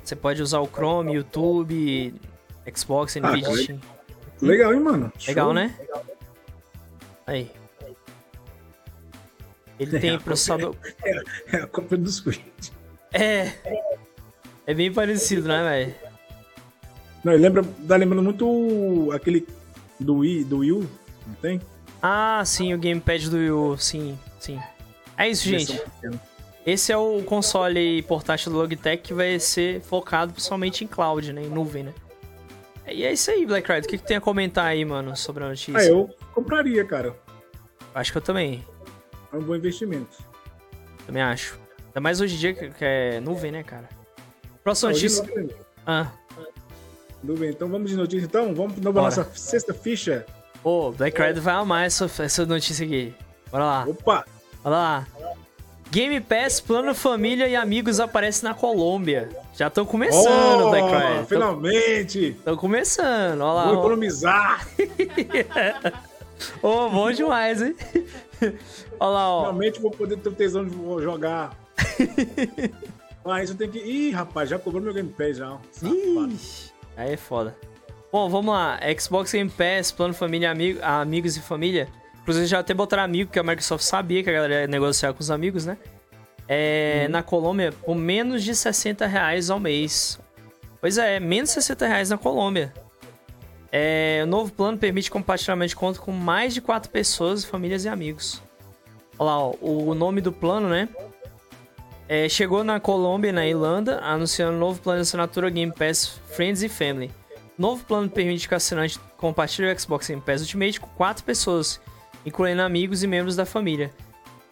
Você 0.03 0.17
pode 0.17 0.43
usar 0.43 0.59
o 0.59 0.67
Chrome, 0.67 1.15
YouTube, 1.15 2.21
Xbox, 2.75 3.17
ah, 3.17 3.21
Nvidia. 3.21 3.57
Steam. 3.63 3.81
Legal, 4.43 4.75
hein, 4.75 4.81
mano? 4.81 5.13
Legal, 5.25 5.47
Show. 5.47 5.55
né? 5.55 5.86
Aí. 7.27 7.51
Ele 9.79 9.97
é, 9.97 10.01
tem 10.01 10.19
processador. 10.19 10.75
É, 11.05 11.23
é 11.57 11.63
a 11.63 11.67
cópia 11.67 11.99
do 11.99 12.11
Switch. 12.11 12.41
É. 13.13 13.53
É 14.67 14.75
bem 14.75 14.93
parecido, 14.93 15.49
né, 15.49 15.63
velho? 15.63 15.95
Não, 17.25 17.33
ele 17.33 17.43
lembra. 17.43 17.65
Tá 17.87 17.97
lembrando 17.97 18.23
muito 18.23 19.11
aquele 19.13 19.47
do 19.99 20.19
Wii, 20.19 20.45
do 20.45 20.59
Wii 20.59 20.73
U, 20.73 20.91
não 21.27 21.35
tem? 21.35 21.61
Ah, 22.03 22.43
sim, 22.45 22.73
o 22.73 22.79
gamepad 22.79 23.29
do 23.29 23.37
Wii 23.37 23.51
U, 23.51 23.79
sim, 23.79 24.19
sim. 24.39 24.61
É 25.17 25.29
isso, 25.29 25.49
gente. 25.49 25.81
Esse 26.65 26.93
é 26.93 26.97
o 26.97 27.23
console 27.23 28.03
portátil 28.03 28.51
do 28.51 28.59
Logitech 28.59 29.03
que 29.03 29.15
vai 29.15 29.39
ser 29.39 29.81
focado 29.83 30.33
principalmente 30.33 30.85
em 30.85 30.87
cloud, 30.87 31.33
né? 31.33 31.43
Em 31.43 31.49
nuvem, 31.49 31.85
né? 31.85 31.95
E 32.89 33.05
é 33.05 33.13
isso 33.13 33.31
aí, 33.31 33.45
Black 33.45 33.71
Ride. 33.71 33.87
O 33.87 33.91
que, 33.91 33.99
que 33.99 34.05
tem 34.05 34.17
a 34.17 34.21
comentar 34.21 34.67
aí, 34.67 34.85
mano, 34.85 35.17
sobre 35.17 35.45
a 35.45 35.49
notícia? 35.49 35.79
Ah, 35.79 35.85
eu 35.85 36.09
compraria, 36.33 36.85
cara. 36.85 37.15
Acho 37.95 38.13
que 38.13 38.19
eu 38.19 38.23
também. 38.23 38.65
É 39.33 39.37
um 39.37 39.43
bom 39.43 39.57
investimento. 39.57 40.19
Também 41.07 41.23
acho. 41.23 41.59
Ainda 41.87 42.01
mais 42.01 42.21
hoje 42.21 42.37
em 42.37 42.39
dia 42.39 42.55
que 42.55 42.85
é 42.85 43.21
nuvem, 43.21 43.51
né, 43.51 43.63
cara? 43.63 43.89
Próxima 44.63 44.93
notícia. 44.93 45.25
Ah. 45.87 46.11
Nuvem. 47.23 47.51
Então 47.51 47.69
vamos 47.69 47.91
de 47.91 47.97
notícia, 47.97 48.27
então? 48.27 48.55
Vamos 48.55 48.79
para 48.79 48.93
nossa 48.93 49.25
sexta 49.35 49.73
ficha. 49.73 50.27
Pô, 50.63 50.91
Black 50.93 51.21
Ride 51.21 51.41
vai 51.41 51.55
amar 51.55 51.87
essa, 51.87 52.11
essa 52.23 52.45
notícia 52.45 52.85
aqui. 52.85 53.15
Bora 53.51 53.65
lá. 53.65 53.85
Opa! 53.87 54.25
Bora 54.63 54.77
lá. 54.77 55.07
Game 55.91 56.21
Pass, 56.21 56.61
Plano 56.61 56.95
Família 56.95 57.49
e 57.49 57.57
Amigos 57.57 58.01
aparece 58.01 58.45
na 58.45 58.53
Colômbia. 58.53 59.29
Já 59.57 59.69
estão 59.69 59.87
começando, 59.87 60.67
oh, 60.67 60.71
Black. 60.71 61.27
Finalmente! 61.29 62.29
Estão 62.29 62.57
começando, 62.57 63.41
olha 63.41 63.53
lá. 63.53 63.65
Vou 63.65 63.81
economizar! 63.81 64.69
Ô, 66.63 66.69
oh, 66.69 66.91
bom 66.91 67.11
demais, 67.11 67.63
hein? 67.63 67.75
olha 69.01 69.11
lá, 69.11 69.31
ó. 69.31 69.41
Finalmente 69.41 69.81
vou 69.81 69.91
poder 69.91 70.19
ter 70.19 70.33
tesão 70.35 70.67
de 70.67 70.77
jogar. 71.03 71.57
ah, 73.25 73.43
isso 73.43 73.55
tem 73.55 73.71
que. 73.71 73.79
Ih, 73.79 74.11
rapaz, 74.11 74.51
já 74.51 74.59
cobrou 74.59 74.83
meu 74.83 74.93
Game 74.93 75.09
Pass 75.09 75.39
já. 75.39 75.57
Ixi, 75.83 76.71
aí 76.95 77.15
é 77.15 77.17
foda. 77.17 77.57
Bom, 78.13 78.29
vamos 78.29 78.55
lá. 78.55 78.79
Xbox 78.99 79.33
Game 79.33 79.51
Pass, 79.51 79.91
Plano 79.91 80.13
Família, 80.13 80.51
amigo, 80.51 80.79
Amigos 80.83 81.37
e 81.39 81.41
Família 81.41 81.89
Inclusive 82.27 82.47
já 82.47 82.59
até 82.59 82.75
botaram 82.75 83.05
amigo, 83.05 83.31
que 83.31 83.39
a 83.39 83.43
Microsoft 83.45 83.85
sabia 83.85 84.21
que 84.21 84.29
a 84.29 84.33
galera 84.33 84.63
ia 84.63 84.67
negociar 84.67 85.13
com 85.13 85.21
os 85.21 85.31
amigos, 85.31 85.65
né? 85.65 85.79
É, 86.49 87.05
uhum. 87.05 87.13
Na 87.13 87.23
Colômbia, 87.23 87.73
por 87.73 87.95
menos 87.95 88.45
de 88.45 88.55
60 88.55 89.07
reais 89.07 89.51
ao 89.51 89.59
mês. 89.59 90.19
Pois 90.81 90.99
é, 90.99 91.19
menos 91.19 91.51
de 91.51 91.55
60 91.55 91.87
reais 91.87 92.11
na 92.11 92.19
Colômbia. 92.19 92.73
É, 93.73 94.21
o 94.23 94.27
novo 94.27 94.53
plano 94.53 94.79
permite 94.79 95.11
compartilhamento 95.11 95.71
de 95.71 95.77
conta 95.77 95.99
com 95.99 96.13
mais 96.13 96.55
de 96.55 96.61
4 96.61 96.91
pessoas, 96.91 97.45
famílias 97.45 97.85
e 97.85 97.89
amigos. 97.89 98.43
Olha 99.19 99.31
lá, 99.31 99.39
ó, 99.39 99.55
o 99.61 99.95
nome 99.95 100.21
do 100.21 100.33
plano, 100.33 100.69
né? 100.69 100.89
É, 102.09 102.29
chegou 102.29 102.63
na 102.63 102.79
Colômbia 102.79 103.31
e 103.31 103.33
na 103.33 103.47
Irlanda, 103.47 103.99
anunciando 104.01 104.57
o 104.57 104.61
novo 104.61 104.81
plano 104.81 104.99
de 104.99 105.09
assinatura 105.09 105.51
Game 105.51 105.73
Pass 105.73 106.21
Friends 106.31 106.63
e 106.63 106.69
Family. 106.69 107.11
Novo 107.59 107.85
plano 107.85 108.09
permite 108.09 108.47
que 108.47 108.55
o 108.55 108.57
assinante 108.57 109.01
compartilhe 109.17 109.73
o 109.73 109.81
Xbox 109.81 110.07
Game 110.07 110.23
Pass 110.23 110.43
Ultimate 110.43 110.79
com 110.79 110.89
4 110.89 111.25
pessoas 111.25 111.81
incluindo 112.27 112.61
amigos 112.61 113.05
e 113.05 113.07
membros 113.07 113.37
da 113.37 113.47
família, 113.47 113.93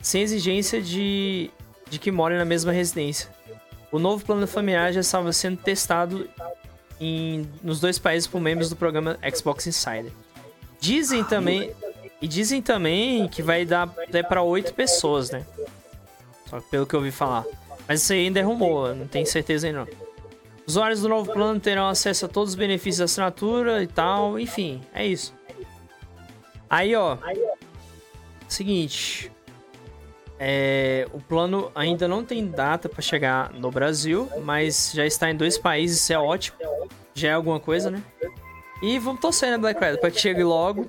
sem 0.01 0.23
exigência 0.23 0.81
de, 0.81 1.51
de 1.89 1.99
que 1.99 2.11
morem 2.11 2.39
na 2.39 2.45
mesma 2.45 2.73
residência. 2.73 3.29
O 3.91 3.99
novo 3.99 4.25
plano 4.25 4.47
familiar 4.47 4.93
já 4.93 5.01
estava 5.01 5.33
sendo 5.33 5.57
testado 5.57 6.29
em, 7.01 7.49
nos 7.63 7.81
dois 7.81 7.99
países 7.99 8.27
por 8.27 8.41
membros 8.41 8.69
do 8.69 8.77
programa 8.77 9.19
Xbox 9.35 9.67
Insider. 9.67 10.13
Dizem 10.81 11.25
também 11.25 11.73
e 12.21 12.27
dizem 12.29 12.61
também 12.61 13.29
que 13.29 13.43
vai 13.43 13.65
dar 13.65 13.93
até 14.09 14.23
para 14.23 14.43
oito 14.43 14.75
pessoas, 14.75 15.31
né? 15.31 15.45
Só 16.49 16.61
pelo 16.61 16.87
que 16.87 16.95
eu 16.95 17.01
ouvi 17.01 17.11
falar. 17.11 17.45
Mas 17.87 18.03
isso 18.03 18.13
aí 18.13 18.27
ainda 18.27 18.41
é 18.41 18.43
rumor, 18.43 18.95
não 18.95 19.07
tenho 19.07 19.27
certeza 19.27 19.67
ainda 19.67 19.81
não. 19.81 19.89
Usuários 20.67 21.03
do 21.03 21.09
novo 21.09 21.31
plano 21.33 21.61
terão 21.61 21.89
acesso 21.89 22.25
a 22.25 22.29
todos 22.29 22.51
os 22.51 22.55
benefícios 22.55 22.99
da 22.99 23.05
assinatura 23.05 23.83
e 23.83 23.87
tal, 23.87 24.39
enfim, 24.39 24.81
é 24.95 25.07
isso. 25.07 25.35
Aí, 26.69 26.97
ó, 26.97 27.19
Seguinte. 28.49 29.31
É, 30.47 31.09
o 31.15 31.21
plano 31.21 31.73
ainda 31.75 32.07
não 32.07 32.23
tem 32.23 32.47
data 32.47 32.87
para 32.87 33.01
chegar 33.01 33.51
no 33.55 33.71
Brasil, 33.71 34.29
mas 34.43 34.93
já 34.95 35.07
está 35.07 35.31
em 35.31 35.35
dois 35.35 35.57
países, 35.57 36.03
isso 36.03 36.13
é 36.13 36.19
ótimo. 36.19 36.59
Já 37.15 37.31
é 37.31 37.33
alguma 37.33 37.59
coisa, 37.59 37.91
né? 37.91 38.03
E 38.83 38.99
vamos 38.99 39.23
torcer, 39.23 39.51
né, 39.51 39.57
Black 39.57 39.81
Friday, 39.81 39.99
pra 39.99 40.11
que 40.11 40.21
chegue 40.21 40.45
logo, 40.45 40.85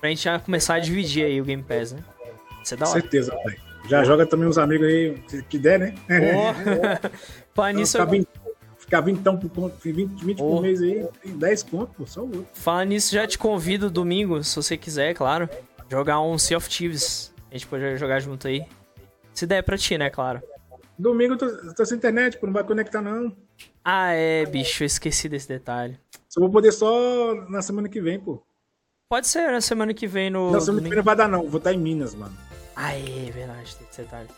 pra 0.00 0.08
gente 0.08 0.22
já 0.22 0.38
começar 0.38 0.76
a 0.76 0.78
dividir 0.78 1.26
aí 1.26 1.38
o 1.38 1.44
Game 1.44 1.62
Pass, 1.62 1.92
né? 1.92 2.02
Isso 2.64 2.72
é 2.72 2.76
da 2.78 2.88
hora. 2.88 2.98
Certeza, 2.98 3.36
pai. 3.44 3.56
Já 3.90 4.02
joga 4.04 4.24
também 4.24 4.48
os 4.48 4.56
amigos 4.56 4.86
aí, 4.86 5.42
que 5.50 5.58
der, 5.58 5.78
né? 5.80 5.94
Oh. 6.08 7.08
Pá, 7.52 7.70
nisso... 7.70 7.98
Ficar 7.98 8.10
20, 8.10 8.28
ficar 8.78 9.00
20, 9.02 9.18
então, 9.18 9.38
20, 9.84 10.24
20 10.24 10.40
oh. 10.40 10.48
por 10.48 10.62
mês 10.62 10.80
aí, 10.80 11.06
tem 11.22 11.36
10 11.36 11.62
conto, 11.64 12.06
só 12.06 12.22
o 12.22 12.24
outro. 12.24 12.46
Fala 12.54 12.86
nisso, 12.86 13.12
já 13.12 13.26
te 13.26 13.36
convido 13.36 13.90
domingo, 13.90 14.42
se 14.42 14.56
você 14.56 14.78
quiser, 14.78 15.12
claro. 15.12 15.46
Jogar 15.90 16.22
um 16.22 16.38
Sea 16.38 16.56
of 16.56 16.70
Thieves. 16.70 17.34
A 17.50 17.54
gente 17.54 17.66
pode 17.66 17.98
jogar 17.98 18.20
junto 18.20 18.48
aí. 18.48 18.64
Se 19.34 19.46
der 19.46 19.62
pra 19.62 19.78
ti, 19.78 19.96
né, 19.96 20.10
claro. 20.10 20.42
Domingo 20.98 21.34
eu 21.34 21.38
tô, 21.38 21.74
tô 21.74 21.84
sem 21.84 21.96
internet, 21.96 22.38
pô, 22.38 22.46
não 22.46 22.52
vai 22.52 22.64
conectar 22.64 23.00
não. 23.00 23.36
Ah, 23.84 24.12
é, 24.12 24.44
bicho, 24.46 24.82
eu 24.82 24.86
esqueci 24.86 25.28
desse 25.28 25.48
detalhe. 25.48 25.98
Só 26.28 26.40
vou 26.40 26.50
poder 26.50 26.72
só 26.72 27.34
na 27.48 27.62
semana 27.62 27.88
que 27.88 28.00
vem, 28.00 28.18
pô. 28.18 28.42
Pode 29.08 29.28
ser 29.28 29.50
na 29.50 29.60
semana 29.60 29.94
que 29.94 30.06
vem 30.06 30.28
no. 30.28 30.50
Na 30.50 30.60
semana 30.60 30.82
que 30.82 30.88
vem 30.88 30.96
não 30.96 31.04
vai 31.04 31.16
dar, 31.16 31.28
não. 31.28 31.48
Vou 31.48 31.58
estar 31.58 31.72
em 31.72 31.78
Minas, 31.78 32.14
mano. 32.14 32.36
Ah, 32.76 32.94
é 32.94 33.30
verdade, 33.30 33.76
tem 33.76 33.86
esse 33.90 34.02
detalhe. 34.02 34.28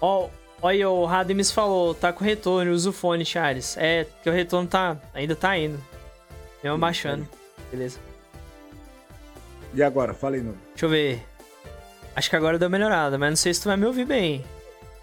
Ó, 0.00 0.28
olha, 0.62 0.88
o 0.88 1.04
Radimis 1.04 1.50
falou, 1.50 1.94
tá 1.94 2.12
com 2.12 2.22
retorno, 2.22 2.70
usa 2.70 2.90
o 2.90 2.92
fone, 2.92 3.24
Charles. 3.24 3.76
É, 3.76 4.06
que 4.22 4.30
o 4.30 4.32
retorno 4.32 4.68
tá, 4.68 4.96
ainda 5.12 5.34
tá 5.34 5.58
indo. 5.58 5.82
Mesmo 6.62 6.78
baixando. 6.78 7.28
Beleza. 7.70 7.98
E 9.74 9.82
agora? 9.82 10.14
Fala 10.14 10.36
aí, 10.36 10.42
Nuno. 10.42 10.58
Deixa 10.70 10.86
eu 10.86 10.90
ver. 10.90 11.22
Acho 12.18 12.30
que 12.30 12.34
agora 12.34 12.58
deu 12.58 12.68
melhorada, 12.68 13.16
mas 13.16 13.30
não 13.30 13.36
sei 13.36 13.54
se 13.54 13.62
tu 13.62 13.68
vai 13.68 13.76
me 13.76 13.86
ouvir 13.86 14.04
bem. 14.04 14.44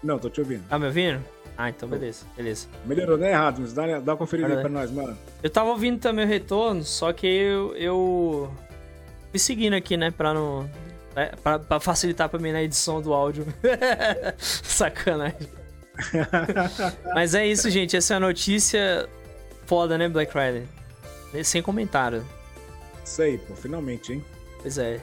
Não, 0.04 0.18
tô 0.18 0.28
te 0.28 0.38
ouvindo. 0.38 0.68
Tá 0.68 0.78
me 0.78 0.84
ouvindo? 0.84 1.24
Ah, 1.56 1.70
então 1.70 1.88
beleza, 1.88 2.26
beleza. 2.36 2.68
Melhorou, 2.84 3.16
né, 3.16 3.30
errado, 3.30 3.58
mas 3.58 3.72
dá, 3.72 4.00
dá 4.00 4.12
uma 4.12 4.18
conferida 4.18 4.54
aí 4.54 4.60
pra 4.60 4.68
nós, 4.68 4.90
mano. 4.90 5.16
Eu 5.42 5.48
tava 5.48 5.70
ouvindo 5.70 5.98
também 5.98 6.26
o 6.26 6.28
retorno, 6.28 6.84
só 6.84 7.14
que 7.14 7.26
eu, 7.26 7.74
eu 7.74 8.54
fui 9.30 9.38
seguindo 9.38 9.72
aqui, 9.72 9.96
né, 9.96 10.10
pra 10.10 10.34
não... 10.34 10.68
É, 11.14 11.34
pra, 11.42 11.58
pra 11.58 11.80
facilitar 11.80 12.28
pra 12.28 12.38
mim 12.38 12.52
na 12.52 12.62
edição 12.62 13.00
do 13.00 13.14
áudio. 13.14 13.46
Sacanagem. 14.36 15.48
mas 17.14 17.34
é 17.34 17.46
isso, 17.46 17.70
gente, 17.70 17.96
essa 17.96 18.12
é 18.12 18.16
a 18.18 18.20
notícia 18.20 19.08
foda, 19.64 19.96
né, 19.96 20.06
Black 20.06 20.30
Friday? 20.30 20.68
Sem 21.42 21.62
comentário. 21.62 22.22
Isso 23.02 23.22
aí, 23.22 23.38
pô, 23.38 23.54
finalmente, 23.56 24.12
hein? 24.12 24.22
Pois 24.60 24.76
é. 24.76 25.00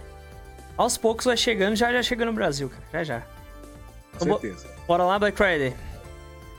Aos 0.77 0.97
poucos 0.97 1.25
vai 1.25 1.37
chegando, 1.37 1.75
já 1.75 1.91
já 1.91 2.01
chega 2.01 2.25
no 2.25 2.33
Brasil, 2.33 2.69
cara. 2.69 2.83
Já 2.91 3.03
já. 3.03 3.19
Com 4.17 4.25
Então, 4.25 4.39
certeza. 4.39 4.67
Bora 4.87 5.03
lá, 5.03 5.19
Black 5.19 5.37
Friday. 5.37 5.73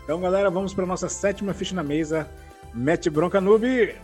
Então, 0.04 0.20
galera, 0.20 0.50
vamos 0.50 0.72
para 0.74 0.84
nossa 0.86 1.08
sétima 1.08 1.52
ficha 1.54 1.74
na 1.74 1.82
mesa. 1.82 2.28
Mete 2.72 3.08
bronca 3.10 3.40
noob. 3.40 3.94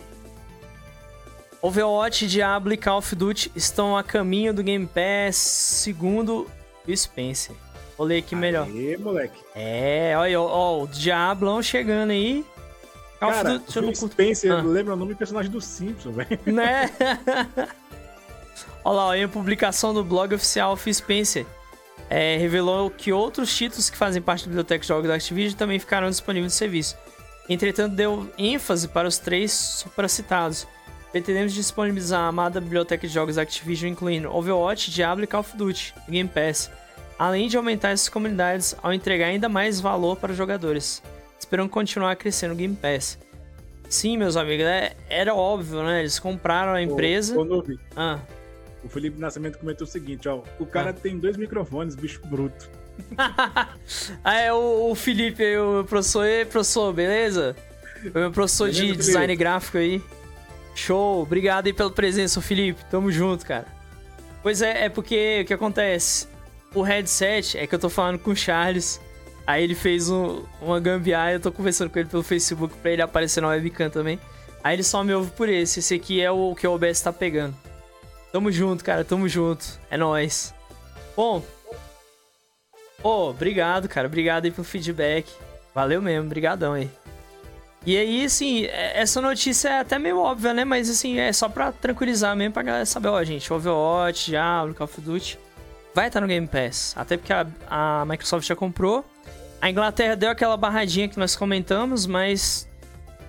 Overwatch, 1.62 2.26
Diablo 2.26 2.72
e 2.72 2.76
Call 2.76 2.98
of 2.98 3.14
Duty 3.14 3.52
estão 3.54 3.96
a 3.96 4.02
caminho 4.02 4.54
do 4.54 4.62
Game 4.62 4.86
Pass, 4.86 5.36
segundo 5.36 6.48
o 6.88 6.96
Spencer. 6.96 7.54
Vou 7.98 8.06
ler 8.06 8.18
aqui 8.18 8.34
melhor. 8.34 8.66
Aê, 8.66 8.96
moleque. 8.96 9.38
É, 9.54 10.14
olha, 10.16 10.40
ó, 10.40 10.82
o 10.82 10.86
Diablão 10.88 11.62
chegando 11.62 12.10
aí. 12.12 12.46
Call 13.18 13.30
of 13.30 13.44
Duty 13.44 13.76
eu 13.76 13.82
não. 13.82 13.94
Spencer 13.94 14.52
Ah. 14.52 14.62
lembra 14.62 14.94
o 14.94 14.96
nome 14.96 15.12
do 15.12 15.18
personagem 15.18 15.50
do 15.50 15.60
Simpson, 15.60 16.12
velho. 16.12 16.38
Né? 16.46 16.88
Olha 18.84 18.96
lá, 18.96 19.18
em 19.18 19.28
publicação 19.28 19.92
do 19.94 20.02
blog 20.04 20.34
oficial 20.34 20.76
Phil 20.76 20.94
Spencer. 20.94 21.46
é, 22.08 22.36
revelou 22.38 22.90
que 22.90 23.12
outros 23.12 23.54
títulos 23.56 23.88
que 23.88 23.96
fazem 23.96 24.20
parte 24.20 24.42
da 24.42 24.48
biblioteca 24.48 24.80
de 24.82 24.88
jogos 24.88 25.06
da 25.08 25.14
Activision 25.14 25.56
também 25.56 25.78
ficarão 25.78 26.10
disponíveis 26.10 26.52
no 26.52 26.56
serviço. 26.58 26.96
Entretanto, 27.48 27.94
deu 27.94 28.28
ênfase 28.36 28.88
para 28.88 29.06
os 29.06 29.18
três 29.18 29.52
supracitados. 29.52 30.66
Pretendemos 31.12 31.52
disponibilizar 31.52 32.20
a 32.20 32.28
amada 32.28 32.60
biblioteca 32.60 33.06
de 33.06 33.12
jogos 33.12 33.36
da 33.36 33.42
Activision, 33.42 33.90
incluindo 33.92 34.34
Overwatch, 34.34 34.90
Diablo 34.90 35.24
e 35.24 35.26
Call 35.26 35.40
of 35.40 35.56
Duty, 35.56 35.94
Game 36.08 36.28
Pass, 36.28 36.70
além 37.18 37.48
de 37.48 37.56
aumentar 37.56 37.90
essas 37.90 38.08
comunidades 38.08 38.74
ao 38.82 38.92
entregar 38.92 39.26
ainda 39.26 39.48
mais 39.48 39.80
valor 39.80 40.16
para 40.16 40.32
os 40.32 40.38
jogadores. 40.38 41.02
Esperamos 41.38 41.72
continuar 41.72 42.14
crescendo 42.16 42.54
o 42.54 42.56
Game 42.56 42.74
Pass. 42.76 43.18
Sim, 43.88 44.16
meus 44.16 44.36
amigos, 44.36 44.64
é- 44.66 44.94
era 45.08 45.34
óbvio, 45.34 45.82
né? 45.82 46.00
Eles 46.00 46.18
compraram 46.18 46.72
a 46.72 46.82
empresa. 46.82 47.36
Ô, 47.36 47.42
ô, 47.42 47.64
Ah, 47.96 48.18
o 48.84 48.88
Felipe 48.88 49.20
Nascimento 49.20 49.58
comentou 49.58 49.86
o 49.86 49.90
seguinte, 49.90 50.28
ó. 50.28 50.42
O 50.58 50.66
cara 50.66 50.90
Ah. 50.90 50.92
tem 50.92 51.18
dois 51.18 51.36
microfones, 51.36 51.94
bicho 51.94 52.20
bruto. 52.26 52.68
ah, 54.24 54.38
é 54.40 54.52
o, 54.52 54.90
o 54.90 54.94
Felipe 54.94 55.42
aí, 55.42 55.58
o 55.58 55.84
professor 55.84 56.26
professor, 56.50 56.92
beleza? 56.92 57.56
O 58.14 58.18
meu 58.18 58.30
professor 58.30 58.70
de 58.70 58.80
Beleza, 58.82 58.98
design 58.98 59.26
Felipe? 59.26 59.38
gráfico 59.40 59.78
aí. 59.78 60.02
Show, 60.74 61.22
obrigado 61.22 61.66
aí 61.66 61.72
pela 61.72 61.90
presença, 61.90 62.40
Felipe. 62.40 62.82
Tamo 62.90 63.10
junto, 63.12 63.44
cara. 63.44 63.66
Pois 64.42 64.62
é, 64.62 64.86
é 64.86 64.88
porque 64.88 65.40
o 65.42 65.44
que 65.46 65.52
acontece? 65.54 66.26
O 66.74 66.82
headset, 66.82 67.58
é 67.58 67.66
que 67.66 67.74
eu 67.74 67.78
tô 67.78 67.90
falando 67.90 68.18
com 68.18 68.30
o 68.30 68.36
Charles. 68.36 69.00
Aí 69.46 69.64
ele 69.64 69.74
fez 69.74 70.08
um- 70.08 70.44
uma 70.62 70.78
gambiarra, 70.78 71.32
eu 71.32 71.40
tô 71.40 71.50
conversando 71.50 71.90
com 71.90 71.98
ele 71.98 72.08
pelo 72.08 72.22
Facebook 72.22 72.74
pra 72.80 72.90
ele 72.92 73.02
aparecer 73.02 73.40
na 73.40 73.48
webcam 73.48 73.90
também. 73.90 74.18
Aí 74.62 74.76
ele 74.76 74.82
só 74.82 75.02
me 75.02 75.12
ouve 75.12 75.30
por 75.32 75.48
esse. 75.48 75.80
Esse 75.80 75.94
aqui 75.94 76.20
é 76.22 76.30
o 76.30 76.54
que 76.54 76.66
o 76.66 76.72
OBS 76.72 77.00
tá 77.02 77.12
pegando. 77.12 77.54
Tamo 78.32 78.50
junto, 78.52 78.84
cara, 78.84 79.04
tamo 79.04 79.28
junto. 79.28 79.64
É 79.90 79.96
nóis. 79.96 80.54
Bom, 81.16 81.42
Pô, 83.02 83.30
obrigado, 83.30 83.88
cara. 83.88 84.06
Obrigado 84.06 84.44
aí 84.44 84.50
pelo 84.50 84.64
feedback. 84.64 85.26
Valeu 85.74 86.02
mesmo, 86.02 86.28
brigadão 86.28 86.74
aí. 86.74 86.90
E 87.86 87.96
aí, 87.96 88.26
assim, 88.26 88.64
é- 88.66 89.00
essa 89.00 89.22
notícia 89.22 89.68
é 89.70 89.78
até 89.80 89.98
meio 89.98 90.18
óbvia, 90.18 90.52
né? 90.52 90.64
Mas, 90.66 90.90
assim, 90.90 91.18
é 91.18 91.32
só 91.32 91.48
pra 91.48 91.72
tranquilizar 91.72 92.36
mesmo, 92.36 92.52
pra 92.52 92.62
galera 92.62 92.84
saber, 92.84 93.08
ó, 93.08 93.22
gente, 93.24 93.50
Overwatch, 93.50 94.26
Diablo, 94.30 94.74
Call 94.74 94.84
of 94.84 95.00
Duty, 95.00 95.38
vai 95.94 96.08
estar 96.08 96.20
no 96.20 96.26
Game 96.26 96.46
Pass. 96.46 96.92
Até 96.94 97.16
porque 97.16 97.32
a, 97.32 97.46
a 97.70 98.04
Microsoft 98.04 98.46
já 98.46 98.54
comprou. 98.54 99.02
A 99.62 99.70
Inglaterra 99.70 100.14
deu 100.14 100.28
aquela 100.30 100.56
barradinha 100.58 101.08
que 101.08 101.18
nós 101.18 101.34
comentamos, 101.34 102.04
mas 102.06 102.68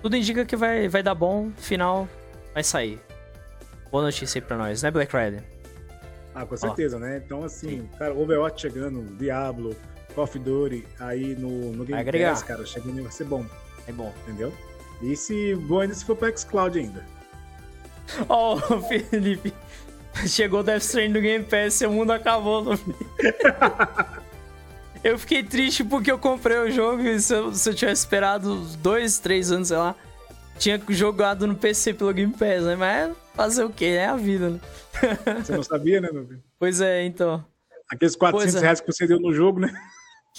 tudo 0.02 0.16
indica 0.16 0.44
que 0.44 0.56
vai, 0.56 0.86
vai 0.86 1.02
dar 1.02 1.14
bom. 1.14 1.50
Final, 1.56 2.06
vai 2.52 2.62
sair. 2.62 3.00
Boa 3.92 4.04
notícia 4.04 4.38
aí 4.38 4.42
pra 4.42 4.56
nós, 4.56 4.82
né, 4.82 4.90
Black 4.90 5.14
Rider? 5.14 5.44
Ah, 6.34 6.46
com 6.46 6.56
certeza, 6.56 6.98
né? 6.98 7.20
Então, 7.22 7.44
assim, 7.44 7.86
cara, 7.98 8.14
Overwatch 8.14 8.62
chegando, 8.62 9.02
Diablo, 9.18 9.76
Call 10.14 10.24
of 10.24 10.38
Duty, 10.38 10.88
aí 10.98 11.36
no, 11.36 11.72
no 11.72 11.84
Game 11.84 12.00
agregar. 12.00 12.30
Pass, 12.30 12.42
cara, 12.42 12.64
chegando 12.64 13.02
vai 13.02 13.12
ser 13.12 13.24
bom, 13.24 13.44
É 13.86 13.92
bom. 13.92 14.10
entendeu? 14.22 14.50
E 15.02 15.14
se 15.14 15.54
bom 15.56 15.80
ainda 15.80 15.94
se 15.94 16.06
for 16.06 16.16
pro 16.16 16.34
xCloud 16.34 16.78
ainda. 16.78 17.04
Ó, 18.30 18.54
o 18.74 18.80
Felipe. 18.80 19.52
Chegou 20.26 20.62
Death 20.62 20.82
Stranding 20.82 21.12
no 21.12 21.20
Game 21.20 21.44
Pass 21.44 21.82
e 21.82 21.86
o 21.86 21.90
mundo 21.90 22.12
acabou. 22.12 22.64
No... 22.64 22.72
eu 25.04 25.18
fiquei 25.18 25.42
triste 25.42 25.84
porque 25.84 26.10
eu 26.10 26.18
comprei 26.18 26.56
o 26.56 26.70
jogo 26.70 27.02
e 27.02 27.20
se 27.20 27.34
eu, 27.34 27.52
se 27.52 27.68
eu 27.68 27.74
tivesse 27.74 28.02
esperado 28.02 28.56
dois, 28.78 29.18
três 29.18 29.52
anos, 29.52 29.68
sei 29.68 29.76
lá, 29.76 29.94
tinha 30.58 30.80
jogado 30.88 31.46
no 31.46 31.54
PC 31.54 31.94
pelo 31.94 32.12
Game 32.12 32.32
Pass, 32.32 32.62
né? 32.64 32.76
Mas 32.76 33.16
fazer 33.34 33.64
o 33.64 33.70
quê? 33.70 33.86
É 33.86 34.06
a 34.06 34.16
vida, 34.16 34.50
né? 34.50 34.60
Você 35.42 35.56
não 35.56 35.62
sabia, 35.62 36.00
né, 36.00 36.10
meu 36.12 36.26
filho? 36.26 36.42
Pois 36.58 36.80
é, 36.80 37.04
então. 37.04 37.44
Aqueles 37.90 38.16
400 38.16 38.52
Pois 38.52 38.62
é. 38.62 38.64
reais 38.64 38.80
que 38.80 38.92
você 38.92 39.06
deu 39.06 39.20
no 39.20 39.32
jogo, 39.32 39.60
né? 39.60 39.72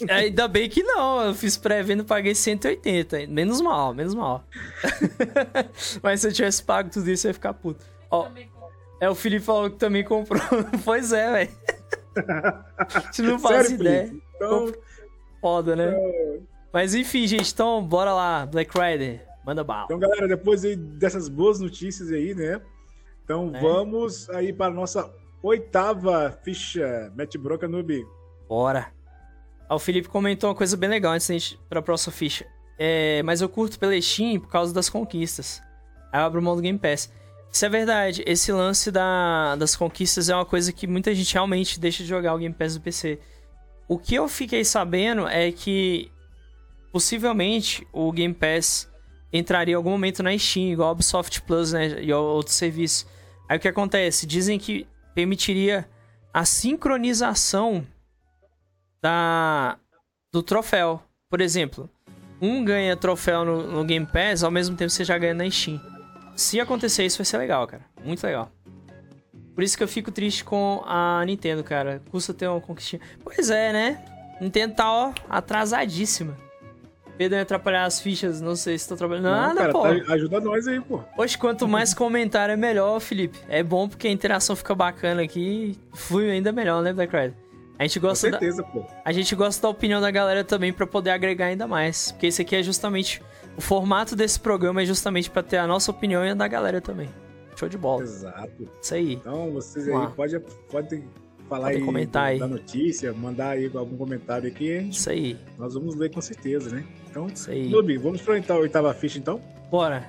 Ainda 0.10 0.48
bem 0.48 0.68
que 0.68 0.82
não, 0.82 1.24
eu 1.24 1.36
fiz 1.36 1.56
pré-venda 1.56 2.02
e 2.02 2.06
paguei 2.06 2.34
180. 2.34 3.28
Menos 3.28 3.62
mal, 3.62 3.94
menos 3.94 4.16
mal. 4.16 4.44
Mas 6.02 6.22
se 6.22 6.28
eu 6.28 6.34
tivesse 6.34 6.64
pago 6.64 6.90
tudo 6.90 7.10
isso, 7.12 7.28
eu 7.28 7.30
ia 7.30 7.34
ficar 7.34 7.54
puto. 7.54 7.86
Ó, 8.10 8.28
é, 9.00 9.08
o 9.08 9.14
Felipe 9.14 9.46
falou 9.46 9.70
que 9.70 9.78
também 9.78 10.04
comprou. 10.04 10.42
pois 10.84 11.14
é, 11.14 11.32
velho. 11.32 11.52
A 12.78 13.00
gente 13.02 13.22
não 13.22 13.38
faz 13.40 13.68
Sério, 13.68 13.82
ideia. 13.82 14.08
Felipe? 14.08 14.24
Então, 14.36 14.74
Foda, 15.40 15.76
né? 15.76 15.94
Mas 16.72 16.96
enfim, 16.96 17.28
gente, 17.28 17.52
então 17.52 17.84
bora 17.84 18.14
lá. 18.14 18.46
Black 18.46 18.72
Rider, 18.76 19.28
manda 19.46 19.64
bala. 19.64 19.86
então, 19.86 20.00
galera, 20.00 20.28
depois 20.28 20.62
dessas 20.98 21.28
boas 21.30 21.60
notícias 21.60 22.12
aí, 22.12 22.34
né? 22.34 22.62
Então 23.24 23.52
É. 23.56 23.60
vamos 23.62 24.30
aí 24.32 24.52
para 24.54 24.72
a 24.72 24.76
nossa 24.76 25.12
oitava 25.42 26.38
ficha. 26.44 27.12
Mete 27.16 27.38
broca 27.38 27.68
noob. 27.68 28.06
Bora. 28.48 28.92
Ah, 29.70 29.76
o 29.76 29.80
Felipe 29.80 30.08
comentou 30.10 30.50
uma 30.50 30.56
coisa 30.56 30.76
bem 30.78 30.90
legal 30.90 31.14
antes 31.14 31.28
da 31.28 31.34
gente 31.34 31.54
ir 31.56 31.60
pra 31.70 31.82
próxima 31.82 32.12
ficha. 32.14 32.46
É, 32.78 33.22
mas 33.24 33.42
eu 33.42 33.48
curto 33.50 33.80
pela 33.80 34.00
Steam 34.02 34.40
por 34.40 34.50
causa 34.50 34.74
das 34.74 34.90
conquistas. 34.90 35.62
Aí 36.12 36.20
eu 36.22 36.26
abro 36.26 36.42
mão 36.42 36.56
do 36.56 36.62
Game 36.62 36.78
Pass. 36.78 37.12
Isso 37.52 37.66
é 37.66 37.70
verdade. 37.70 38.24
Esse 38.26 38.52
lance 38.52 38.92
da- 38.92 39.56
das 39.56 39.76
conquistas 39.76 40.28
é 40.28 40.36
uma 40.36 40.46
coisa 40.46 40.72
que 40.74 40.88
muita 40.88 41.14
gente 41.14 41.34
realmente 41.34 41.80
deixa 41.80 42.04
de 42.04 42.10
jogar 42.10 42.34
o 42.34 42.38
Game 42.40 42.54
Pass 42.54 42.74
do 42.76 42.82
PC. 42.82 43.20
O 43.88 43.98
que 43.98 44.16
eu 44.16 44.28
fiquei 44.28 44.66
sabendo 44.66 45.28
é 45.28 45.52
que 45.52 46.12
possivelmente 46.92 47.88
o 47.92 48.12
Game 48.12 48.34
Pass 48.34 48.90
entraria 49.34 49.74
em 49.74 49.76
algum 49.76 49.90
momento 49.90 50.22
na 50.22 50.38
Steam, 50.38 50.68
igual 50.68 50.90
a 50.90 50.92
Ubisoft 50.92 51.42
Plus, 51.42 51.74
né? 51.74 52.02
E 52.04 52.14
outros 52.14 52.56
serviços. 52.56 53.08
Aí 53.50 53.58
o 53.58 53.60
que 53.60 53.68
acontece? 53.68 54.28
Dizem 54.28 54.60
que 54.60 54.88
permitiria 55.16 55.90
a 56.34 56.46
sincronização 56.46 57.86
da 59.02 59.78
do 60.32 60.42
troféu. 60.42 61.02
Por 61.30 61.42
exemplo, 61.42 61.90
um 62.42 62.64
ganha 62.64 62.96
troféu 62.96 63.44
no, 63.44 63.68
no 63.72 63.84
Game 63.84 64.06
Pass, 64.06 64.44
ao 64.44 64.52
mesmo 64.52 64.76
tempo 64.76 64.90
você 64.90 65.04
já 65.04 65.18
ganha 65.18 65.34
na 65.34 65.50
Steam. 65.50 65.82
Se 66.36 66.60
acontecer 66.60 67.06
isso, 67.06 67.18
vai 67.18 67.26
ser 67.26 67.38
legal, 67.38 67.68
cara. 67.68 67.84
Muito 68.04 68.24
legal. 68.24 68.52
Por 69.54 69.64
isso 69.64 69.78
que 69.78 69.84
eu 69.84 69.88
fico 69.88 70.12
triste 70.12 70.44
com 70.44 70.84
a 70.86 71.24
Nintendo, 71.26 71.64
cara. 71.64 72.02
Custa 72.10 72.34
ter 72.34 72.48
uma 72.48 72.60
conquistinha. 72.60 73.02
Pois 73.24 73.52
é, 73.52 73.72
né? 73.72 74.06
Nintendo 74.42 74.76
tá, 74.76 74.92
ó, 74.92 75.14
atrasadíssima. 75.30 76.36
Pedro 77.18 77.40
atrapalhar 77.40 77.86
as 77.86 78.00
fichas, 78.02 78.42
não 78.42 78.56
sei 78.56 78.78
se 78.78 78.88
tô 78.90 78.96
trabalhando. 78.96 79.26
Nada, 79.26 79.56
cara, 79.56 79.72
pô. 79.74 79.82
tá- 79.84 80.14
ajuda 80.14 80.40
nós 80.40 80.68
aí, 80.68 80.82
pô. 80.82 81.00
Hoje, 81.18 81.38
quanto 81.38 81.68
mais 81.68 81.94
comentário 81.96 82.54
é 82.54 82.58
melhor, 82.58 83.00
Felipe. 83.00 83.38
É 83.48 83.62
bom 83.62 83.88
porque 83.88 84.08
a 84.08 84.12
interação 84.12 84.56
fica 84.56 84.74
bacana 84.74 85.22
aqui. 85.22 85.78
Flui 85.94 86.30
ainda 86.32 86.52
melhor, 86.52 86.82
né, 86.82 86.92
Black 86.92 87.16
Rider? 87.16 87.34
A 87.78 87.84
gente 87.84 88.00
Com 88.00 88.08
gosta 88.08 88.30
da, 88.32 88.40
certeza, 88.40 88.64
pô. 88.64 88.86
a 89.04 89.12
gente 89.12 89.36
gosta 89.36 89.62
da 89.62 89.70
opinião 89.70 90.00
da 90.02 90.10
galera 90.12 90.44
também 90.44 90.72
pra 90.74 90.86
poder 90.88 91.10
agregar 91.12 91.48
ainda 91.48 91.68
mais. 91.68 92.12
Porque 92.12 92.28
esse 92.28 92.42
aqui 92.42 92.56
é 92.56 92.64
justamente. 92.64 93.22
O 93.56 93.62
formato 93.62 94.16
desse 94.16 94.40
programa 94.40 94.82
é 94.82 94.86
justamente 94.86 95.30
pra 95.30 95.44
ter 95.44 95.58
a 95.58 95.68
nossa 95.68 95.92
opinião 95.92 96.26
e 96.26 96.30
a 96.30 96.34
da 96.34 96.48
galera 96.48 96.82
também. 96.82 97.10
Show 97.56 97.70
de 97.70 97.78
bola. 97.78 98.02
Exato. 98.02 98.68
Isso 98.82 98.94
aí. 98.96 99.14
Então, 99.14 99.52
vocês 99.52 99.86
Vamos 99.86 100.08
aí 100.08 100.14
podem 100.16 100.40
pode 100.72 101.04
falar 101.48 101.66
Podem 101.68 101.78
aí, 101.80 101.86
comentar 101.86 102.24
aí. 102.26 102.40
da 102.40 102.48
notícia, 102.48 103.14
mandar 103.14 103.50
aí 103.50 103.70
algum 103.76 103.96
comentário 103.98 104.48
aqui, 104.48 104.88
Isso 104.90 105.08
aí. 105.10 105.38
nós 105.60 105.76
vamos 105.76 105.94
ler 105.96 106.10
com 106.12 106.20
certeza, 106.22 106.74
né? 106.76 106.84
Então. 107.14 107.28
Noob, 107.70 107.98
vamos 107.98 108.22
pra 108.22 108.34
oitava, 108.34 108.60
oitava 108.60 108.94
ficha 108.94 109.20
então? 109.20 109.40
Bora. 109.70 110.04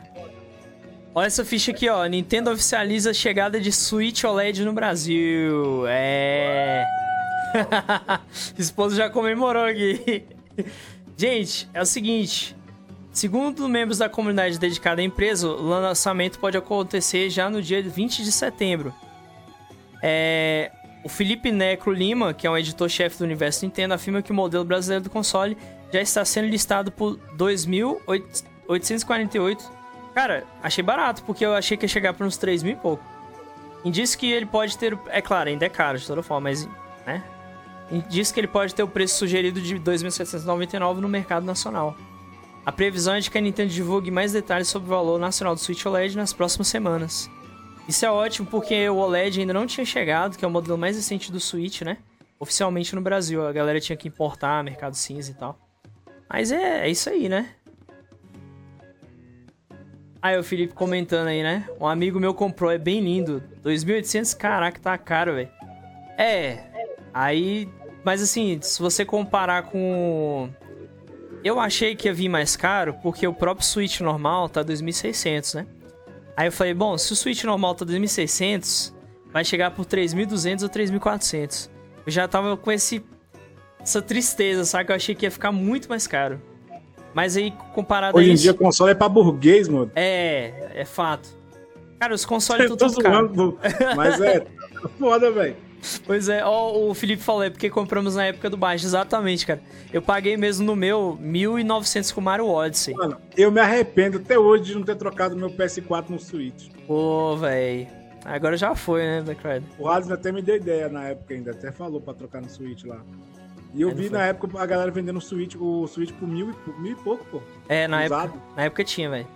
Olha 1.15 1.27
essa 1.27 1.45
ficha 1.45 1.71
aqui, 1.71 1.89
ó. 1.89 2.05
Nintendo 2.07 2.51
oficializa 2.51 3.11
a 3.11 3.15
chegada 3.15 3.61
de 3.61 3.71
Switch 3.71 4.25
OLED 4.25 4.65
no 4.65 4.73
Brasil. 4.73 5.87
É. 5.87 6.85
Esposo 8.59 8.97
já 8.97 9.11
comemorou 9.11 9.65
aqui. 9.65 10.25
Gente, 11.17 11.69
é 11.73 11.81
o 11.81 11.87
seguinte. 11.87 12.57
Segundo 13.13 13.69
membros 13.69 13.99
da 13.99 14.09
comunidade 14.09 14.59
dedicada 14.59 15.01
à 15.01 15.05
empresa, 15.05 15.47
o 15.47 15.63
lançamento 15.63 16.41
pode 16.41 16.57
acontecer 16.57 17.31
já 17.31 17.49
no 17.49 17.63
dia 17.63 17.81
20 17.81 18.25
de 18.25 18.33
setembro. 18.33 18.93
É, 20.03 20.73
o 21.05 21.09
Felipe 21.09 21.53
Necro 21.53 21.93
Lima, 21.93 22.35
que 22.35 22.47
é 22.47 22.51
um 22.51 22.57
editor-chefe 22.57 23.19
do 23.19 23.25
universo 23.25 23.65
Nintendo, 23.65 23.95
afirma 23.95 24.21
que 24.21 24.33
o 24.33 24.35
modelo 24.35 24.65
brasileiro 24.65 25.05
do 25.05 25.11
console 25.11 25.57
já 25.95 26.01
está 26.01 26.25
sendo 26.25 26.49
listado 26.49 26.91
por 26.91 27.17
2.848. 27.37 29.63
Cara, 30.13 30.43
achei 30.61 30.83
barato, 30.83 31.23
porque 31.23 31.47
eu 31.47 31.55
achei 31.55 31.77
que 31.77 31.85
ia 31.85 31.89
chegar 31.89 32.15
por 32.15 32.27
uns 32.27 32.37
3 32.37 32.65
mil 32.65 32.73
e 32.73 32.77
pouco. 32.77 33.05
Indica 33.85 34.17
que 34.17 34.33
ele 34.33 34.47
pode 34.47 34.77
ter. 34.77 34.99
É 35.09 35.23
claro, 35.23 35.51
ainda 35.51 35.67
é 35.67 35.69
caro 35.69 35.97
de 35.97 36.05
toda 36.05 36.21
forma, 36.21 36.51
mas. 36.51 36.69
né? 37.07 37.23
Diz 38.09 38.33
que 38.33 38.41
ele 38.41 38.49
pode 38.49 38.75
ter 38.75 38.83
o 38.83 38.89
preço 38.89 39.19
sugerido 39.19 39.61
de 39.61 39.79
2.799 39.79 40.97
no 40.97 41.09
mercado 41.09 41.47
nacional. 41.47 41.97
A 42.67 42.73
previsão 42.73 43.15
é 43.15 43.21
de 43.21 43.31
que 43.31 43.39
a 43.39 43.41
Nintendo 43.41 43.71
divulgue 43.71 44.11
mais 44.11 44.33
detalhes 44.33 44.67
sobre 44.69 44.89
o 44.89 44.91
valor 44.91 45.21
nacional 45.21 45.55
do 45.55 45.61
Switch 45.61 45.85
OLED 45.85 46.17
nas 46.17 46.33
próximas 46.33 46.67
semanas. 46.67 47.31
Isso 47.87 48.07
é 48.07 48.11
ótimo 48.11 48.49
porque 48.51 48.89
o 48.89 48.97
OLED 48.97 49.41
ainda 49.41 49.53
não 49.53 49.67
tinha 49.67 49.85
chegado, 49.85 50.39
que 50.39 50.45
é 50.45 50.49
o 50.49 50.51
modelo 50.51 50.79
mais 50.79 50.97
recente 50.97 51.31
do 51.31 51.39
Switch, 51.39 51.83
né? 51.83 51.99
Oficialmente 52.41 52.97
no 52.97 53.03
Brasil. 53.03 53.47
A 53.47 53.53
galera 53.53 53.79
tinha 53.79 53.97
que 53.97 54.09
importar, 54.09 54.65
mercado 54.65 54.95
cinza 54.95 55.31
e 55.31 55.35
tal. 55.35 55.64
Mas 56.29 56.53
é, 56.53 56.87
é 56.87 56.91
isso 56.91 57.09
aí, 57.11 57.29
né? 57.29 57.51
Aí 60.21 60.39
o 60.39 60.43
Felipe 60.43 60.73
comentando 60.73 61.29
aí, 61.29 61.43
né? 61.43 61.69
Um 61.79 61.87
amigo 61.87 62.19
meu 62.19 62.33
comprou, 62.33 62.71
é 62.71 62.79
bem 62.79 63.01
lindo. 63.01 63.43
2.800, 63.63 64.37
caraca, 64.37 64.81
tá 64.81 64.97
caro, 64.97 65.35
velho. 65.35 65.51
É, 66.17 66.65
aí... 67.13 67.69
Mas 68.03 68.23
assim, 68.23 68.59
se 68.61 68.81
você 68.81 69.05
comparar 69.05 69.65
com... 69.65 70.51
Eu 71.43 71.61
achei 71.61 71.95
que 71.95 72.09
ia 72.09 72.15
vir 72.15 72.29
mais 72.29 72.57
caro, 72.57 72.95
porque 73.03 73.27
o 73.27 73.35
próprio 73.35 73.67
Switch 73.67 74.01
normal 74.01 74.49
tá 74.49 74.65
2.600, 74.65 75.55
né? 75.57 75.67
Aí 76.37 76.49
eu 76.49 76.53
falei, 76.53 76.75
bom, 76.75 76.97
se 76.97 77.13
o 77.13 77.17
Switch 77.17 77.45
normal 77.45 77.75
tá 77.75 77.85
2.600, 77.85 78.95
vai 79.31 79.45
chegar 79.45 79.71
por 79.73 79.85
3.200 79.85 80.63
ou 80.63 80.69
3.400. 80.69 81.71
Eu 82.07 82.13
já 82.13 82.27
tava 82.27 82.57
com 82.57 82.73
esse, 82.73 83.05
essa 83.85 84.03
tristeza, 84.03 84.65
sabe? 84.65 84.87
Que 84.87 84.93
eu 84.93 84.97
achei 84.97 85.15
que 85.15 85.27
ia 85.27 85.31
ficar 85.31 85.53
muito 85.53 85.89
mais 85.89 86.07
caro. 86.07 86.41
Mas 87.13 87.37
aí, 87.37 87.53
comparado 87.73 88.19
Hoje 88.19 88.29
a 88.29 88.31
em 88.33 88.35
isso... 88.35 88.43
dia, 88.43 88.55
console 88.55 88.91
é 88.91 88.95
pra 88.95 89.09
burguês, 89.09 89.69
mano. 89.69 89.91
É, 89.95 90.73
é 90.75 90.85
fato. 90.85 91.29
Cara, 92.01 92.13
os 92.13 92.25
consoles 92.25 92.69
tudo 92.69 92.97
caro. 92.97 93.29
zoando, 93.29 93.59
mas 93.95 94.21
é 94.21 94.41
tá 94.41 94.89
foda, 94.99 95.31
velho. 95.31 95.57
Pois 96.07 96.29
é, 96.29 96.43
ó, 96.45 96.73
o 96.73 96.95
Felipe 96.95 97.23
falou, 97.23 97.43
é 97.43 97.51
porque 97.51 97.69
compramos 97.69 98.17
na 98.17 98.25
época 98.27 98.49
do 98.49 98.57
baixo. 98.57 98.87
Exatamente, 98.87 99.47
cara. 99.47 99.61
Eu 99.93 100.01
paguei 100.01 100.37
mesmo 100.37 100.65
no 100.65 100.75
meu 100.75 101.19
1.900 101.23 102.13
com 102.13 102.21
Mario 102.21 102.49
Odyssey. 102.49 102.95
Mano, 102.95 103.19
eu 103.37 103.53
me 103.53 103.61
arrependo 103.61 104.17
até 104.17 104.39
hoje 104.39 104.65
de 104.65 104.75
não 104.75 104.83
ter 104.83 104.97
trocado 104.97 105.37
meu 105.37 105.51
PS4 105.51 106.09
no 106.09 106.19
Switch. 106.19 106.69
Pô, 106.87 107.37
véi. 107.37 107.87
Agora 108.25 108.57
já 108.57 108.75
foi, 108.75 109.03
né, 109.03 109.23
Black 109.23 109.47
Rider? 109.47 109.63
O 109.79 109.87
Hades 109.87 110.11
até 110.11 110.33
me 110.33 110.41
deu 110.41 110.57
ideia 110.57 110.89
na 110.89 111.09
época 111.09 111.35
ainda, 111.35 111.51
até 111.51 111.71
falou 111.71 112.01
pra 112.01 112.15
trocar 112.15 112.41
no 112.41 112.49
Switch 112.49 112.85
lá. 112.85 113.03
E 113.75 113.83
eu 113.83 113.89
Aí 113.89 113.95
não 113.95 114.03
vi 114.03 114.09
na 114.11 114.25
época 114.27 114.61
a 114.61 114.67
galera 114.67 114.91
vendendo 114.91 115.17
o 115.17 115.21
Switch, 115.21 115.57
o 115.59 115.87
Switch 115.89 116.13
por 116.13 116.29
mil, 116.29 116.51
e- 116.51 116.81
mil 116.81 116.93
e 116.93 116.95
pouco, 116.95 117.25
pô. 117.25 117.43
É, 117.69 117.89
na 117.89 118.05
Usado. 118.05 118.25
época, 118.29 118.41
na 118.57 118.63
época 118.63 118.85
tinha, 118.85 119.11
velho. 119.11 119.27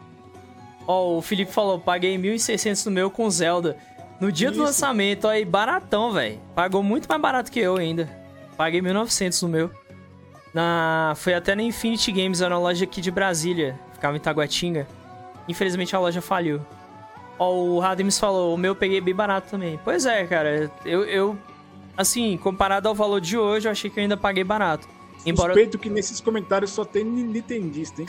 Ó, 0.86 1.18
o 1.18 1.22
Felipe 1.22 1.52
falou, 1.52 1.78
paguei 1.78 2.16
1.600 2.16 2.86
no 2.86 2.92
meu 2.92 3.10
com 3.10 3.28
Zelda. 3.28 3.76
No 4.20 4.32
dia 4.32 4.48
do 4.50 4.54
Isso. 4.54 4.62
lançamento, 4.62 5.28
aí, 5.28 5.44
baratão, 5.44 6.12
velho. 6.12 6.40
Pagou 6.54 6.82
muito 6.82 7.08
mais 7.08 7.20
barato 7.20 7.50
que 7.52 7.60
eu 7.60 7.76
ainda. 7.76 8.08
Paguei 8.56 8.80
1.900 8.80 9.42
no 9.42 9.48
meu. 9.48 9.70
Na... 10.54 11.12
Foi 11.16 11.34
até 11.34 11.54
na 11.54 11.62
Infinity 11.62 12.10
Games, 12.10 12.40
era 12.40 12.54
uma 12.54 12.60
loja 12.60 12.84
aqui 12.84 13.00
de 13.00 13.10
Brasília. 13.10 13.78
Ficava 13.92 14.16
em 14.16 14.20
Taguatinga. 14.20 14.86
Infelizmente 15.48 15.94
a 15.94 15.98
loja 15.98 16.20
faliu. 16.20 16.60
Ó, 17.38 17.52
o 17.54 17.78
Radims 17.78 18.18
falou, 18.18 18.54
o 18.54 18.58
meu 18.58 18.70
eu 18.72 18.76
peguei 18.76 19.00
bem 19.00 19.14
barato 19.14 19.48
também. 19.50 19.78
Pois 19.84 20.04
é, 20.06 20.24
cara. 20.26 20.70
Eu, 20.84 21.04
eu, 21.04 21.38
assim, 21.98 22.38
comparado 22.38 22.88
ao 22.88 22.94
valor 22.94 23.20
de 23.20 23.36
hoje, 23.36 23.66
eu 23.66 23.72
achei 23.72 23.90
que 23.90 23.98
eu 23.98 24.02
ainda 24.02 24.16
paguei 24.16 24.44
barato. 24.44 24.88
Embora... 25.26 25.52
Suspeito 25.52 25.78
que 25.78 25.90
nesses 25.90 26.20
comentários 26.20 26.70
só 26.70 26.84
tem 26.84 27.04
nintendista, 27.04 28.00
hein? 28.00 28.08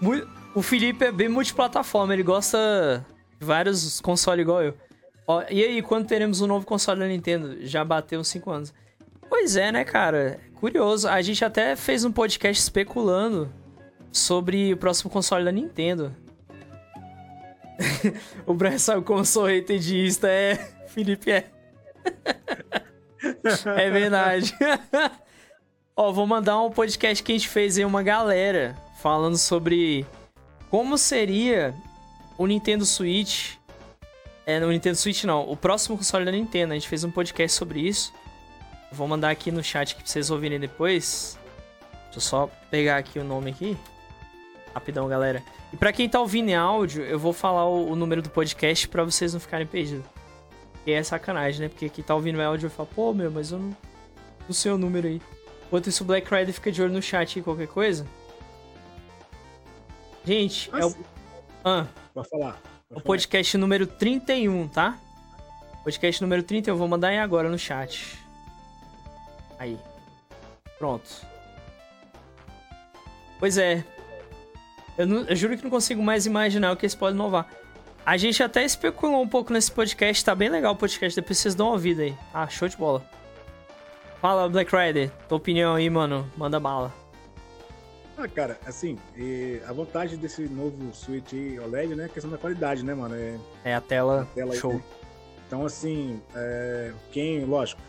O 0.54 0.62
Felipe 0.62 1.04
é 1.04 1.12
bem 1.12 1.28
multiplataforma, 1.28 2.14
ele 2.14 2.22
gosta 2.22 3.04
de 3.38 3.46
vários 3.46 4.00
consoles 4.00 4.42
igual 4.42 4.62
eu. 4.62 4.74
Ó, 5.26 5.42
e 5.50 5.62
aí, 5.62 5.82
quando 5.82 6.06
teremos 6.06 6.40
um 6.40 6.46
novo 6.46 6.64
console 6.64 7.00
da 7.00 7.06
Nintendo? 7.06 7.58
Já 7.60 7.84
bateu 7.84 8.20
uns 8.20 8.28
5 8.28 8.50
anos. 8.50 8.74
Pois 9.28 9.56
é, 9.56 9.70
né, 9.70 9.84
cara? 9.84 10.40
Curioso. 10.54 11.08
A 11.08 11.20
gente 11.20 11.44
até 11.44 11.76
fez 11.76 12.04
um 12.04 12.12
podcast 12.12 12.62
especulando 12.62 13.52
sobre 14.10 14.72
o 14.72 14.76
próximo 14.78 15.10
console 15.10 15.44
da 15.44 15.52
Nintendo. 15.52 16.14
o 18.46 18.54
Brian 18.54 18.78
sabe 18.78 19.02
como 19.02 19.20
Insta, 19.20 20.28
é. 20.28 20.75
Felipe 20.96 21.30
é. 21.30 21.50
é 23.76 23.90
verdade. 23.90 24.56
Ó, 25.94 26.10
vou 26.10 26.26
mandar 26.26 26.58
um 26.62 26.70
podcast 26.70 27.22
que 27.22 27.32
a 27.32 27.34
gente 27.34 27.50
fez 27.50 27.76
aí, 27.76 27.84
uma 27.84 28.02
galera 28.02 28.74
falando 29.02 29.36
sobre 29.36 30.06
como 30.70 30.96
seria 30.96 31.74
o 32.38 32.46
Nintendo 32.46 32.86
Switch. 32.86 33.56
É, 34.46 34.58
no 34.58 34.70
Nintendo 34.70 34.96
Switch 34.96 35.24
não, 35.24 35.46
o 35.46 35.54
próximo 35.54 35.98
console 35.98 36.24
da 36.24 36.32
Nintendo. 36.32 36.72
A 36.72 36.76
gente 36.76 36.88
fez 36.88 37.04
um 37.04 37.10
podcast 37.10 37.54
sobre 37.54 37.80
isso. 37.80 38.10
Vou 38.90 39.06
mandar 39.06 39.28
aqui 39.28 39.50
no 39.50 39.62
chat 39.62 39.92
aqui 39.92 40.02
pra 40.02 40.10
vocês 40.10 40.30
ouvirem 40.30 40.58
depois. 40.58 41.38
Deixa 42.04 42.16
eu 42.16 42.20
só 42.22 42.50
pegar 42.70 42.96
aqui 42.96 43.18
o 43.18 43.24
nome 43.24 43.50
aqui. 43.50 43.76
Rapidão, 44.72 45.06
galera. 45.08 45.42
E 45.74 45.76
pra 45.76 45.92
quem 45.92 46.08
tá 46.08 46.18
ouvindo 46.18 46.48
em 46.48 46.54
áudio, 46.54 47.04
eu 47.04 47.18
vou 47.18 47.34
falar 47.34 47.66
o, 47.66 47.90
o 47.90 47.96
número 47.96 48.22
do 48.22 48.30
podcast 48.30 48.88
pra 48.88 49.04
vocês 49.04 49.34
não 49.34 49.40
ficarem 49.40 49.66
perdidos. 49.66 50.15
E 50.86 50.92
é 50.92 51.02
sacanagem, 51.02 51.62
né? 51.62 51.68
Porque 51.68 51.88
quem 51.88 52.04
tá 52.04 52.14
ouvindo 52.14 52.38
em 52.40 52.44
áudio 52.44 52.68
vai 52.68 52.76
falar, 52.76 52.88
pô, 52.94 53.12
meu, 53.12 53.30
mas 53.30 53.50
eu 53.50 53.58
não. 53.58 53.76
Não 54.46 54.52
sei 54.54 54.70
o 54.70 54.78
número 54.78 55.08
aí. 55.08 55.20
Enquanto 55.66 55.88
isso, 55.88 56.04
o 56.04 56.06
Black 56.06 56.32
Rider 56.32 56.54
fica 56.54 56.70
de 56.70 56.80
olho 56.80 56.92
no 56.92 57.02
chat 57.02 57.36
aí, 57.38 57.42
qualquer 57.42 57.66
coisa. 57.66 58.06
Gente, 60.24 60.70
é 60.72 60.84
o. 60.86 60.94
Ah, 61.64 61.86
Pode 62.14 62.28
falar. 62.28 62.52
pode 62.52 62.62
o 62.90 62.94
falar. 62.94 63.02
podcast 63.02 63.58
número 63.58 63.86
31, 63.86 64.68
tá? 64.68 64.98
Podcast 65.82 66.22
número 66.22 66.42
31, 66.44 66.74
eu 66.74 66.78
vou 66.78 66.86
mandar 66.88 67.08
aí 67.08 67.18
agora 67.18 67.48
no 67.48 67.58
chat. 67.58 68.16
Aí. 69.58 69.78
Pronto. 70.78 71.26
Pois 73.38 73.58
é. 73.58 73.84
Eu, 74.98 75.06
não- 75.06 75.24
eu 75.24 75.36
juro 75.36 75.56
que 75.56 75.62
não 75.64 75.70
consigo 75.70 76.02
mais 76.02 76.26
imaginar 76.26 76.72
o 76.72 76.76
que 76.76 76.84
eles 76.86 76.94
podem 76.94 77.14
inovar. 77.16 77.48
A 78.06 78.16
gente 78.16 78.40
até 78.40 78.64
especulou 78.64 79.20
um 79.20 79.28
pouco 79.28 79.52
nesse 79.52 79.70
podcast, 79.72 80.24
tá 80.24 80.32
bem 80.32 80.48
legal 80.48 80.74
o 80.74 80.76
podcast, 80.76 81.20
depois 81.20 81.38
vocês 81.38 81.56
dão 81.56 81.66
uma 81.66 81.72
ouvida 81.72 82.02
aí. 82.02 82.16
Ah, 82.32 82.46
show 82.48 82.68
de 82.68 82.76
bola. 82.76 83.04
Fala, 84.22 84.48
Black 84.48 84.70
Rider, 84.74 85.10
tua 85.28 85.38
opinião 85.38 85.74
aí, 85.74 85.90
mano. 85.90 86.30
Manda 86.36 86.60
bala. 86.60 86.94
Ah, 88.16 88.28
cara, 88.28 88.58
assim, 88.64 88.96
e 89.16 89.60
a 89.66 89.72
vantagem 89.72 90.16
desse 90.18 90.42
novo 90.42 90.94
Switch 90.94 91.32
aí, 91.32 91.58
OLED, 91.58 91.96
né? 91.96 92.04
é 92.04 92.06
a 92.06 92.08
questão 92.08 92.30
da 92.30 92.38
qualidade, 92.38 92.84
né, 92.84 92.94
mano? 92.94 93.14
É 93.14 93.36
É 93.64 93.74
a 93.74 93.80
tela, 93.80 94.22
a 94.22 94.34
tela 94.34 94.54
aí, 94.54 94.58
show. 94.58 94.72
né? 94.74 94.82
Então, 95.46 95.66
assim, 95.66 96.22
é, 96.34 96.92
quem, 97.10 97.44
lógico, 97.44 97.82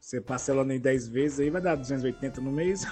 você 0.00 0.20
parcelando 0.20 0.72
em 0.72 0.80
10 0.80 1.08
vezes 1.08 1.38
aí 1.40 1.50
vai 1.50 1.62
dar 1.62 1.76
280 1.76 2.40
no 2.40 2.50
mês. 2.50 2.84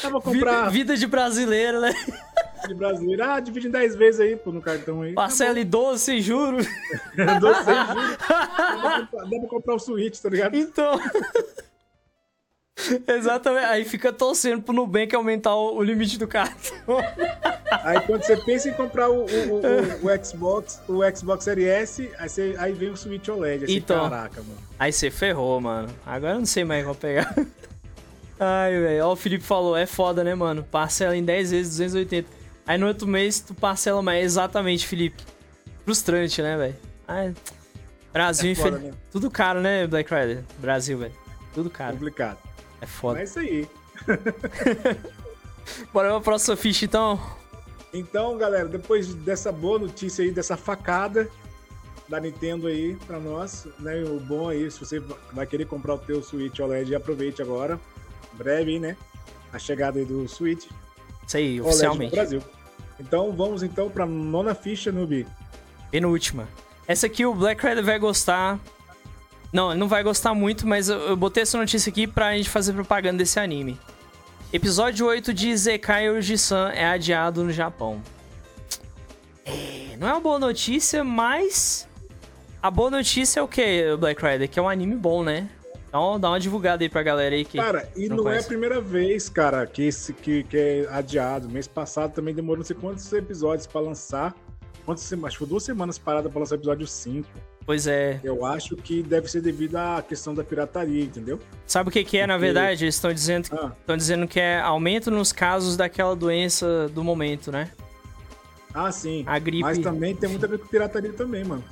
Pra 0.00 0.08
Vida, 0.10 0.20
comprar 0.20 0.70
vida 0.70 0.96
de 0.96 1.06
brasileiro, 1.06 1.80
né? 1.80 1.92
De 2.66 2.74
brasileiro. 2.74 3.22
Ah, 3.22 3.38
divide 3.40 3.68
em 3.68 3.70
10 3.70 3.94
vezes 3.96 4.20
aí, 4.20 4.34
pô, 4.36 4.50
no 4.50 4.60
cartão 4.60 5.02
aí. 5.02 5.12
Parcela 5.12 5.60
em 5.60 5.66
12, 5.66 6.02
sem 6.02 6.20
juros. 6.20 6.66
Tá 7.16 7.34
bom. 7.34 7.40
Dou 7.40 7.54
seis 7.54 7.86
juros. 7.86 8.16
Dá 8.18 8.46
pra 8.48 9.00
comprar- 9.00 9.24
Dá 9.24 9.38
pra 9.40 9.48
comprar 9.48 9.74
o 9.74 9.78
Switch, 9.78 10.18
tá 10.20 10.28
ligado? 10.28 10.56
Então. 10.56 10.98
Exatamente. 13.08 13.64
Aí 13.66 13.84
fica 13.84 14.12
torcendo 14.12 14.62
pro 14.62 14.72
Nubank 14.72 15.14
aumentar 15.14 15.54
o, 15.54 15.76
o 15.78 15.82
limite 15.82 16.16
do 16.16 16.28
cartão. 16.28 16.98
Aí 17.82 18.00
quando 18.02 18.22
você 18.22 18.36
pensa 18.36 18.68
em 18.68 18.72
comprar 18.72 19.10
o, 19.10 19.24
o, 19.26 20.06
o- 20.06 20.24
Xbox, 20.24 20.80
o 20.88 21.00
Xbox 21.16 21.44
Series 21.44 21.66
S, 21.68 22.10
aí, 22.18 22.28
você- 22.28 22.54
aí 22.58 22.72
vem 22.72 22.90
o 22.90 22.96
Switch 22.96 23.28
OLED. 23.28 23.64
Assim, 23.64 23.74
Então. 23.76 24.08
Caraca, 24.08 24.40
mano. 24.42 24.58
Aí 24.78 24.92
você 24.92 25.10
ferrou, 25.10 25.60
mano. 25.60 25.88
Agora 26.06 26.34
eu 26.34 26.38
não 26.38 26.46
sei 26.46 26.64
mais 26.64 26.84
qual 26.84 26.94
pegar. 26.94 27.34
Ai, 28.40 28.70
velho. 28.70 29.06
Ó, 29.06 29.12
o 29.12 29.16
Felipe 29.16 29.42
falou, 29.42 29.76
é 29.76 29.84
foda, 29.84 30.22
né, 30.22 30.32
mano? 30.36 30.62
Parcela 30.62 31.16
em 31.16 31.24
10 31.24 31.50
vezes 31.50 31.72
280. 31.78 32.37
Aí 32.68 32.76
no 32.76 32.86
outro 32.86 33.06
mês 33.06 33.40
tu 33.40 33.54
parcela 33.54 34.02
mais. 34.02 34.22
Exatamente, 34.22 34.86
Felipe. 34.86 35.24
Frustrante, 35.86 36.42
né, 36.42 36.54
velho? 36.54 36.76
Brasil, 38.12 38.52
É 38.52 38.54
foda, 38.54 38.76
infel- 38.76 38.90
né? 38.90 38.94
Tudo 39.10 39.30
caro, 39.30 39.60
né, 39.60 39.86
Black 39.86 40.12
Rider? 40.14 40.44
Brasil, 40.58 40.98
velho. 40.98 41.14
Tudo 41.54 41.70
caro. 41.70 41.94
Complicado. 41.94 42.36
É 42.82 42.86
foda. 42.86 43.20
Mas 43.20 43.34
é 43.38 43.42
isso 43.42 43.50
aí. 43.50 43.68
Bora 45.92 46.10
pra 46.10 46.20
próxima 46.20 46.56
ficha, 46.56 46.84
então. 46.84 47.18
Então, 47.92 48.36
galera, 48.36 48.68
depois 48.68 49.14
dessa 49.14 49.50
boa 49.50 49.78
notícia 49.78 50.22
aí, 50.22 50.30
dessa 50.30 50.54
facada 50.56 51.26
da 52.06 52.20
Nintendo 52.20 52.66
aí 52.66 52.96
pra 53.06 53.18
nós, 53.18 53.66
né? 53.78 54.02
O 54.04 54.20
bom 54.20 54.48
aí, 54.50 54.70
se 54.70 54.78
você 54.78 54.98
vai 55.32 55.46
querer 55.46 55.64
comprar 55.66 55.94
o 55.94 55.98
teu 55.98 56.22
Switch 56.22 56.58
OLED, 56.58 56.94
aproveite 56.94 57.40
agora. 57.40 57.80
Breve, 58.34 58.78
né? 58.78 58.94
A 59.52 59.58
chegada 59.58 59.98
aí 59.98 60.04
do 60.04 60.28
Switch 60.28 60.66
Isso 61.26 61.36
aí, 61.38 61.60
oficialmente. 61.62 62.14
Brasil. 62.14 62.42
Então, 62.98 63.32
vamos 63.32 63.62
então 63.62 63.88
pra 63.88 64.06
nona 64.06 64.54
ficha, 64.54 64.90
Nubi. 64.90 65.26
Penúltima. 65.90 66.48
Essa 66.86 67.06
aqui 67.06 67.24
o 67.24 67.34
Black 67.34 67.64
Rider 67.66 67.84
vai 67.84 67.98
gostar. 67.98 68.58
Não, 69.52 69.70
ele 69.70 69.80
não 69.80 69.88
vai 69.88 70.02
gostar 70.02 70.34
muito, 70.34 70.66
mas 70.66 70.88
eu, 70.88 70.98
eu 71.00 71.16
botei 71.16 71.42
essa 71.42 71.56
notícia 71.56 71.90
aqui 71.90 72.06
pra 72.06 72.36
gente 72.36 72.50
fazer 72.50 72.72
propaganda 72.72 73.18
desse 73.18 73.38
anime. 73.38 73.78
Episódio 74.52 75.06
8 75.06 75.32
de 75.32 75.54
Zekai 75.56 76.10
Oji-san 76.10 76.70
é 76.70 76.86
adiado 76.86 77.44
no 77.44 77.52
Japão. 77.52 78.02
É, 79.44 79.96
não 79.98 80.08
é 80.08 80.12
uma 80.12 80.20
boa 80.20 80.38
notícia, 80.38 81.04
mas. 81.04 81.86
A 82.62 82.70
boa 82.70 82.90
notícia 82.90 83.40
é 83.40 83.42
o 83.42 83.48
que, 83.48 83.96
Black 83.96 84.24
Rider? 84.24 84.48
Que 84.48 84.58
é 84.58 84.62
um 84.62 84.68
anime 84.68 84.96
bom, 84.96 85.22
né? 85.22 85.48
Então 85.88 86.20
dá 86.20 86.28
uma 86.28 86.38
divulgada 86.38 86.84
aí 86.84 86.88
pra 86.88 87.02
galera 87.02 87.34
aí 87.34 87.44
que. 87.44 87.58
Cara, 87.58 87.88
e 87.96 88.08
não, 88.08 88.18
não 88.18 88.30
é 88.30 88.38
a 88.38 88.42
primeira 88.42 88.80
vez, 88.80 89.28
cara, 89.28 89.66
que 89.66 89.82
esse 89.82 90.12
que, 90.12 90.44
que 90.44 90.56
é 90.56 90.88
adiado. 90.90 91.48
Mês 91.48 91.66
passado 91.66 92.12
também 92.12 92.34
demorou 92.34 92.58
não 92.58 92.64
sei 92.64 92.76
quantos 92.76 93.10
episódios 93.12 93.66
pra 93.66 93.80
lançar. 93.80 94.34
Quantas 94.84 95.04
semanas? 95.04 95.28
Acho 95.28 95.36
que 95.36 95.38
foi 95.44 95.48
duas 95.48 95.62
semanas 95.62 95.98
parada 95.98 96.28
pra 96.28 96.38
lançar 96.38 96.54
o 96.54 96.58
episódio 96.58 96.86
5. 96.86 97.28
Pois 97.64 97.86
é. 97.86 98.18
Eu 98.24 98.46
acho 98.46 98.76
que 98.76 99.02
deve 99.02 99.28
ser 99.28 99.42
devido 99.42 99.76
à 99.76 100.02
questão 100.02 100.34
da 100.34 100.42
pirataria, 100.42 101.04
entendeu? 101.04 101.38
Sabe 101.66 101.90
o 101.90 101.92
que, 101.92 102.02
que 102.02 102.16
é, 102.16 102.20
Porque... 102.20 102.32
na 102.32 102.38
verdade? 102.38 102.84
Eles 102.84 102.94
estão 102.94 103.12
dizendo, 103.12 103.48
ah. 103.52 103.72
estão 103.78 103.96
dizendo 103.96 104.26
que 104.26 104.40
é 104.40 104.60
aumento 104.60 105.10
nos 105.10 105.32
casos 105.32 105.76
daquela 105.76 106.16
doença 106.16 106.88
do 106.88 107.04
momento, 107.04 107.52
né? 107.52 107.70
Ah, 108.72 108.90
sim. 108.90 109.24
A 109.26 109.38
gripe. 109.38 109.62
Mas 109.62 109.78
também 109.78 110.14
tem 110.14 110.28
muito 110.30 110.44
a 110.44 110.48
ver 110.48 110.58
com 110.58 110.66
pirataria 110.66 111.12
também, 111.12 111.44
mano. 111.44 111.64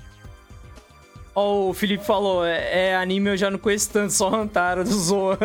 Ó, 1.36 1.68
o 1.68 1.74
Felipe 1.74 2.02
falou, 2.02 2.46
é, 2.46 2.88
é, 2.88 2.96
anime 2.96 3.28
eu 3.28 3.36
já 3.36 3.50
não 3.50 3.58
conheço 3.58 3.90
tanto, 3.90 4.10
só 4.10 4.34
Hantaro 4.34 4.82
do 4.82 4.94
Zoa. 4.94 5.38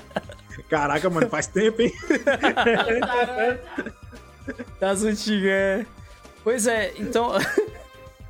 Caraca, 0.66 1.10
mano, 1.10 1.28
faz 1.28 1.46
tempo, 1.46 1.82
hein? 1.82 1.92
das 4.80 5.04
antigas, 5.04 5.50
é. 5.50 5.84
Pois 6.42 6.66
é, 6.66 6.94
então... 6.98 7.32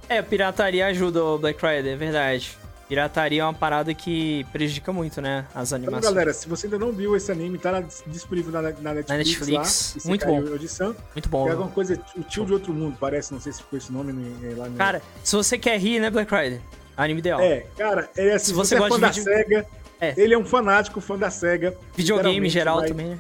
É, 0.09 0.23
pirataria 0.23 0.87
ajuda 0.87 1.25
o 1.25 1.37
Black 1.37 1.59
Friday, 1.59 1.89
é 1.89 1.97
verdade. 1.97 2.57
Pirataria 2.89 3.43
é 3.43 3.45
uma 3.45 3.53
parada 3.53 3.93
que 3.93 4.47
prejudica 4.53 4.93
muito, 4.93 5.21
né? 5.21 5.45
As 5.53 5.71
então, 5.71 5.79
animações. 5.79 6.05
Então, 6.05 6.15
galera, 6.15 6.33
se 6.33 6.49
você 6.49 6.69
ainda 6.69 6.79
não 6.79 6.93
viu 6.93 7.17
esse 7.17 7.33
anime, 7.33 7.59
tá 7.59 7.83
disponível 8.07 8.53
na, 8.53 8.63
na 8.63 8.71
Netflix. 8.71 9.09
Na 9.09 9.17
Netflix. 9.17 9.97
Lá, 9.97 10.09
muito 10.09 10.25
bom. 10.25 10.53
Audição. 10.53 10.95
Muito 11.13 11.29
bom. 11.29 11.49
É 11.49 11.51
alguma 11.51 11.71
coisa, 11.71 12.01
o 12.17 12.23
tio 12.23 12.47
de 12.47 12.53
outro 12.53 12.73
mundo, 12.73 12.97
parece, 13.01 13.33
não 13.33 13.41
sei 13.41 13.53
se 13.53 13.63
ficou 13.63 13.77
esse 13.77 13.91
nome 13.91 14.13
lá 14.55 14.69
no. 14.69 14.77
Cara, 14.77 15.03
se 15.25 15.35
você 15.35 15.59
quer 15.59 15.77
rir, 15.81 15.99
né, 15.99 16.09
Black 16.09 16.31
Friday? 16.31 16.63
Anime 16.97 17.21
ideal. 17.21 17.41
É, 17.41 17.67
cara, 17.77 18.11
é 18.17 18.33
assim, 18.33 18.47
se 18.47 18.55
você, 18.55 18.77
você 18.77 18.85
é 18.85 18.89
fã 18.89 18.99
da 18.99 19.13
SEGA, 19.13 19.67
é. 20.01 20.15
ele 20.17 20.35
é 20.35 20.39
um 20.39 20.45
fanático, 20.45 21.01
fã 21.01 21.19
da 21.19 21.31
SEGA. 21.31 21.77
Videogame 21.95 22.47
em 22.47 22.51
geral 22.51 22.79
vai, 22.79 22.89
também, 22.89 23.07
né? 23.07 23.19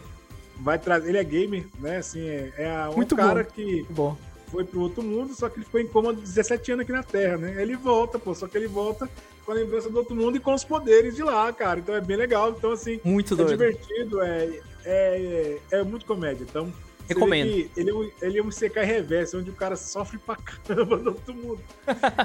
Vai 0.56 0.78
trazer. 0.78 1.08
Ele 1.08 1.18
é 1.18 1.24
gamer, 1.24 1.66
né? 1.78 1.98
Assim, 1.98 2.26
é, 2.26 2.52
é 2.56 2.88
um 2.88 2.96
muito 2.96 3.14
cara 3.14 3.42
bom. 3.42 3.50
que. 3.50 3.86
Bom 3.90 4.16
foi 4.46 4.64
pro 4.64 4.80
outro 4.80 5.02
mundo, 5.02 5.34
só 5.34 5.48
que 5.48 5.58
ele 5.58 5.64
ficou 5.64 5.80
em 5.80 5.86
coma 5.86 6.12
17 6.12 6.72
anos 6.72 6.82
aqui 6.84 6.92
na 6.92 7.02
Terra, 7.02 7.36
né? 7.36 7.60
Ele 7.60 7.76
volta, 7.76 8.18
pô, 8.18 8.34
só 8.34 8.46
que 8.46 8.56
ele 8.56 8.68
volta 8.68 9.08
com 9.44 9.52
a 9.52 9.54
lembrança 9.54 9.90
do 9.90 9.98
outro 9.98 10.14
mundo 10.14 10.36
e 10.36 10.40
com 10.40 10.54
os 10.54 10.64
poderes 10.64 11.14
de 11.14 11.22
lá, 11.22 11.52
cara. 11.52 11.80
Então 11.80 11.94
é 11.94 12.00
bem 12.00 12.16
legal. 12.16 12.50
Então, 12.50 12.72
assim, 12.72 13.00
muito 13.04 13.34
é 13.34 13.36
doido. 13.36 13.50
divertido, 13.50 14.22
é, 14.22 14.60
é, 14.84 15.58
é 15.70 15.82
muito 15.82 16.06
comédia. 16.06 16.44
Então, 16.48 16.72
Recomendo. 17.08 17.70
Ele 17.76 17.90
é, 17.90 17.94
um, 17.94 18.10
ele 18.20 18.38
é 18.38 18.42
um 18.42 18.48
CK 18.48 18.78
reverso, 18.84 19.38
onde 19.38 19.50
o 19.50 19.54
cara 19.54 19.76
sofre 19.76 20.18
pra 20.18 20.34
caramba 20.66 20.96
do 20.96 21.10
outro 21.10 21.34
mundo. 21.34 21.60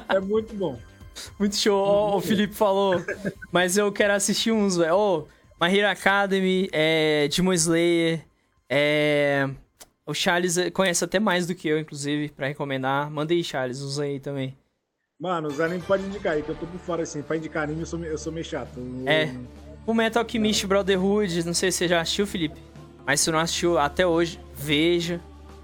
é 0.09 0.19
muito 0.19 0.55
bom. 0.55 0.79
Muito 1.37 1.55
show. 1.55 2.13
Oh, 2.13 2.17
o 2.17 2.21
Felipe 2.21 2.53
falou, 2.53 2.95
mas 3.51 3.77
eu 3.77 3.91
quero 3.91 4.13
assistir 4.13 4.51
uns, 4.51 4.77
velho. 4.77 4.95
Oh, 4.95 5.27
My 5.61 5.75
Hero 5.75 5.89
Academy, 5.89 6.69
é, 6.71 7.27
Demon 7.27 7.53
Slayer, 7.53 8.25
é, 8.69 9.49
o 10.05 10.13
Charles 10.13 10.57
conhece 10.73 11.03
até 11.03 11.19
mais 11.19 11.45
do 11.45 11.53
que 11.53 11.67
eu, 11.67 11.79
inclusive, 11.79 12.29
para 12.29 12.47
recomendar. 12.47 13.09
Manda 13.11 13.33
aí, 13.33 13.43
Charles, 13.43 13.79
usa 13.81 14.03
aí 14.03 14.19
também. 14.19 14.57
Mano, 15.19 15.49
os 15.49 15.59
animes 15.59 15.85
pode 15.85 16.03
indicar 16.03 16.33
aí, 16.33 16.41
que 16.41 16.49
eu 16.49 16.55
tô 16.55 16.65
por 16.65 16.79
fora 16.79 17.03
assim. 17.03 17.21
Pra 17.21 17.37
indicar 17.37 17.63
anime, 17.63 17.81
eu 17.81 17.85
sou, 17.85 18.03
eu 18.03 18.17
sou 18.17 18.33
meio 18.33 18.43
chato. 18.43 18.71
É. 19.05 19.29
O 19.85 19.93
Metal 19.93 20.23
Alchemist. 20.23 20.65
Brotherhood, 20.65 21.45
não 21.45 21.53
sei 21.53 21.71
se 21.71 21.77
você 21.79 21.87
já 21.87 22.01
assistiu, 22.01 22.25
Felipe. 22.25 22.59
Mas 23.05 23.21
se 23.21 23.29
não 23.29 23.37
assistiu 23.37 23.77
até 23.77 24.05
hoje, 24.05 24.39
veja. 24.55 25.21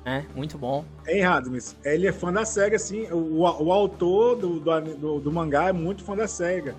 É, 0.07 0.23
muito 0.33 0.57
bom. 0.57 0.85
É 1.05 1.17
errado, 1.17 1.51
mas 1.51 1.75
ele 1.83 2.07
é 2.07 2.13
fã 2.13 2.31
da 2.31 2.45
SEGA, 2.45 2.77
assim. 2.77 3.11
O, 3.11 3.41
o 3.41 3.73
autor 3.73 4.37
do, 4.37 4.57
do, 4.61 5.19
do, 5.19 5.31
mangá 5.33 5.67
é 5.67 5.73
muito 5.73 6.01
fã 6.01 6.15
da 6.15 6.29
SEGA. 6.29 6.73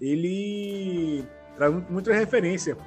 Ele 0.00 1.24
traz 1.56 1.74
muita 1.90 2.14
referência. 2.14 2.78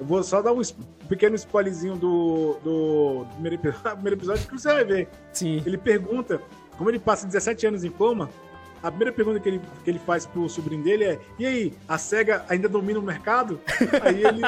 Eu 0.00 0.06
vou 0.06 0.22
só 0.22 0.40
dar 0.40 0.54
um 0.54 0.62
pequeno 1.10 1.34
spoilerzinho 1.34 1.94
do, 1.94 2.56
do, 2.64 3.26
primeiro, 3.34 3.58
primeiro 3.92 4.18
episódio 4.18 4.48
que 4.48 4.58
você 4.58 4.72
vai 4.72 4.84
ver. 4.84 5.08
Sim. 5.30 5.62
Ele 5.66 5.76
pergunta, 5.76 6.40
como 6.78 6.88
ele 6.88 6.98
passa 6.98 7.26
17 7.26 7.66
anos 7.66 7.84
em 7.84 7.90
coma, 7.90 8.30
a 8.82 8.90
primeira 8.90 9.12
pergunta 9.12 9.40
que 9.40 9.48
ele, 9.50 9.60
que 9.84 9.90
ele 9.90 9.98
faz 9.98 10.24
pro 10.24 10.48
sobrinho 10.48 10.82
dele 10.82 11.04
é: 11.04 11.20
E 11.38 11.44
aí, 11.44 11.74
a 11.86 11.98
SEGA 11.98 12.46
ainda 12.48 12.66
domina 12.66 12.98
o 12.98 13.02
mercado? 13.02 13.60
aí 14.00 14.24
ele. 14.24 14.40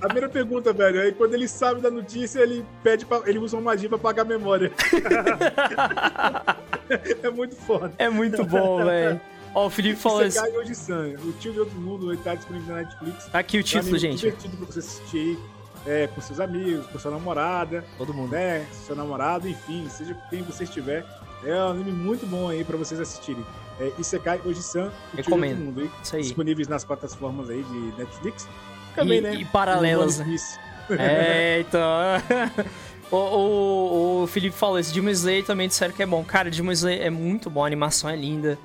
A 0.00 0.06
primeira 0.06 0.28
pergunta, 0.28 0.72
velho, 0.72 1.00
aí 1.00 1.12
quando 1.12 1.34
ele 1.34 1.48
sabe 1.48 1.80
da 1.80 1.90
notícia, 1.90 2.40
ele 2.40 2.64
pede 2.82 3.06
pra, 3.06 3.22
ele 3.26 3.38
usa 3.38 3.56
uma 3.56 3.62
magia 3.62 3.88
pra 3.88 3.98
pagar 3.98 4.22
a 4.22 4.24
memória. 4.24 4.72
é 7.22 7.30
muito 7.30 7.56
foda. 7.56 7.92
É 7.98 8.08
muito 8.08 8.44
bom, 8.44 8.84
velho. 8.84 9.20
Ó, 9.54 9.66
o 9.66 9.70
Felipe 9.70 9.96
falou 9.96 10.24
isso. 10.24 10.38
Assim... 10.38 10.56
hoje 10.56 10.74
sangue. 10.74 11.16
O 11.26 11.32
Tio 11.32 11.52
de 11.52 11.60
Outro 11.60 11.80
Mundo 11.80 12.12
está 12.12 12.34
disponível 12.34 12.74
na 12.74 12.82
Netflix. 12.82 13.26
Tá 13.26 13.38
aqui 13.38 13.58
o 13.58 13.62
título, 13.62 13.96
é 13.96 13.98
gente. 13.98 14.26
É 14.26 14.30
divertido 14.30 14.56
pra 14.58 14.66
você 14.66 14.80
assistir 14.80 15.38
é, 15.86 16.06
com 16.08 16.20
seus 16.20 16.40
amigos, 16.40 16.86
com 16.88 16.98
sua 16.98 17.10
namorada. 17.10 17.82
Todo 17.96 18.12
mundo. 18.12 18.32
Né? 18.32 18.66
Seu 18.70 18.94
namorado, 18.94 19.48
enfim, 19.48 19.88
seja 19.88 20.14
quem 20.28 20.42
você 20.42 20.64
estiver. 20.64 21.06
É 21.42 21.54
um 21.54 21.68
anime 21.68 21.92
muito 21.92 22.26
bom 22.26 22.50
aí 22.50 22.64
pra 22.64 22.76
vocês 22.76 23.00
assistirem. 23.00 23.44
É 23.80 23.92
Isekai 23.98 24.40
Oji-san, 24.44 24.92
o 25.14 25.22
Tio 25.22 25.24
de 25.24 25.32
Outro 25.32 25.56
Mundo. 25.56 25.90
Isso 26.02 26.16
aí. 26.16 26.22
Disponíveis 26.22 26.68
nas 26.68 26.84
plataformas 26.84 27.48
aí 27.48 27.62
de 27.62 27.98
Netflix. 27.98 28.46
Também, 28.96 29.18
e, 29.18 29.20
né? 29.20 29.34
E 29.34 29.44
paralelas, 29.44 30.18
né? 30.18 30.36
É, 30.90 31.60
então... 31.66 31.80
O, 33.08 33.16
o, 33.16 34.22
o, 34.22 34.26
Felipe 34.26 34.56
falou, 34.56 34.80
esse 34.80 34.92
Demon 34.92 35.10
Slayer 35.10 35.44
também 35.44 35.68
disseram 35.68 35.94
que 35.94 36.02
é 36.02 36.06
bom. 36.06 36.24
Cara, 36.24 36.50
Demon 36.50 36.72
Slayer 36.72 37.06
é 37.06 37.08
muito 37.08 37.48
bom, 37.48 37.62
a 37.62 37.66
animação 37.68 38.10
é 38.10 38.16
linda. 38.16 38.58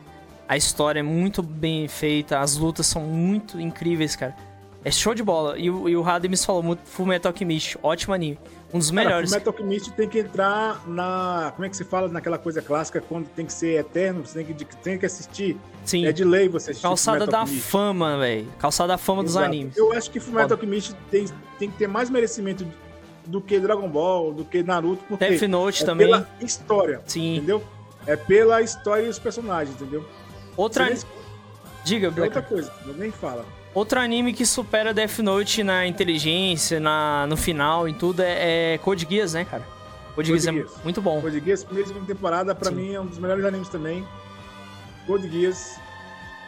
A 0.50 0.58
história 0.58 1.00
é 1.00 1.04
muito 1.04 1.44
bem 1.44 1.88
feita, 1.88 2.40
as 2.40 2.58
lutas 2.58 2.88
são 2.88 3.04
muito 3.04 3.62
incríveis, 3.62 4.16
cara. 4.16 4.36
É 4.84 4.90
show 4.90 5.14
de 5.14 5.22
bola. 5.22 5.58
E, 5.58 5.70
o, 5.70 5.88
e 5.88 5.96
o 5.96 6.04
falou, 6.38 6.78
Full 6.86 7.06
Metal 7.06 7.32
Alchemist, 7.32 7.78
ótimo 7.84 8.14
anime. 8.14 8.40
Um 8.74 8.80
dos 8.80 8.90
melhores. 8.90 9.30
Full 9.30 9.40
Metal 9.40 9.54
Alchemist 9.54 9.92
tem 9.92 10.10
que 10.10 10.20
entrar 10.20 10.88
na... 10.88 11.52
Como 11.56 11.66
é 11.66 11.70
que 11.70 11.78
se 11.78 11.84
fala 11.84 12.08
naquela 12.08 12.38
coisa 12.38 12.62
clássica, 12.62 13.00
quando 13.02 13.28
tem 13.28 13.46
que 13.46 13.54
ser 13.54 13.80
eterno, 13.80 14.26
você 14.26 14.44
tem 14.44 14.56
que, 14.56 14.66
tem 14.78 14.98
que 14.98 15.06
assistir. 15.06 15.58
Sim. 15.86 16.06
É 16.06 16.12
de 16.12 16.24
lei 16.24 16.50
você 16.50 16.72
assistir 16.72 16.88
Calçada 16.88 17.28
da 17.28 17.46
fama, 17.46 18.18
velho. 18.18 18.48
Calçada 18.58 18.94
da 18.94 18.98
fama 18.98 19.24
Exato. 19.24 19.46
dos 19.46 19.48
animes. 19.48 19.78
Eu 19.78 19.94
acho 19.94 20.10
que 20.10 20.20
Full 20.20 20.34
Metal 20.34 20.58
Alchemist 20.58 20.96
tem, 21.12 21.26
tem 21.60 21.70
que 21.70 21.78
ter 21.78 21.88
mais 21.88 22.10
merecimento 22.10 22.66
do 23.26 23.40
que 23.40 23.60
Dragon 23.60 23.88
Ball, 23.88 24.34
do 24.34 24.44
que 24.44 24.64
Naruto, 24.64 25.04
porque 25.08 25.30
Death 25.30 25.44
Note 25.44 25.84
é 25.84 25.86
também. 25.86 26.08
pela 26.08 26.28
história, 26.42 27.02
Sim. 27.06 27.36
entendeu? 27.36 27.64
É 28.08 28.16
pela 28.16 28.62
história 28.64 29.06
e 29.06 29.10
os 29.10 29.20
personagens, 29.20 29.76
entendeu? 29.80 30.04
Outra. 30.58 30.92
Diga, 31.84 32.10
Black. 32.10 32.36
outra 32.36 32.42
coisa, 32.42 32.72
nem 32.98 33.12
fala. 33.12 33.46
Outro 33.74 34.00
anime 34.00 34.34
que 34.34 34.46
supera 34.46 34.94
Death 34.94 35.20
Note 35.20 35.64
na 35.64 35.88
inteligência, 35.88 36.80
na, 36.80 37.26
no 37.28 37.38
final, 37.38 37.88
em 37.88 37.94
tudo, 37.94 38.22
é, 38.22 38.74
é 38.74 38.78
Code 38.78 39.08
Geass, 39.10 39.34
né, 39.34 39.46
cara? 39.46 39.64
Code, 40.14 40.30
Code 40.30 40.42
Geass 40.42 40.48
é 40.48 40.52
Geass. 40.52 40.84
muito 40.84 41.02
bom. 41.02 41.22
Code 41.22 41.40
Geass, 41.40 41.64
primeira 41.64 41.90
e 41.90 41.94
segunda 41.94 42.14
temporada, 42.14 42.54
pra 42.54 42.70
Sim. 42.70 42.76
mim, 42.76 42.94
é 42.94 43.00
um 43.00 43.06
dos 43.06 43.18
melhores 43.18 43.46
animes 43.46 43.70
também. 43.70 44.06
Code 45.08 45.30
Geass 45.30 45.80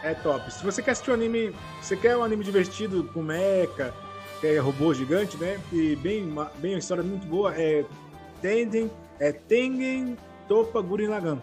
é 0.04 0.14
top. 0.14 0.52
Se 0.52 0.64
você 0.66 0.82
quer 0.82 0.92
assistir 0.92 1.12
um 1.12 1.14
anime, 1.14 1.56
você 1.82 1.96
quer 1.96 2.18
um 2.18 2.24
anime 2.24 2.44
divertido 2.44 3.10
com 3.14 3.22
mecha, 3.22 3.94
que 4.42 4.48
é 4.48 4.60
robô 4.60 4.94
gigante, 4.94 5.38
né? 5.38 5.58
E 5.72 5.96
bem, 5.96 6.30
bem 6.58 6.74
uma 6.74 6.80
história 6.80 7.04
muito 7.04 7.26
boa, 7.26 7.56
é 7.56 7.86
Tenden, 8.42 8.92
é 9.18 9.32
Tengen 9.32 10.18
Topa 10.50 10.82
Gurren 10.82 11.08
Lagann. 11.08 11.42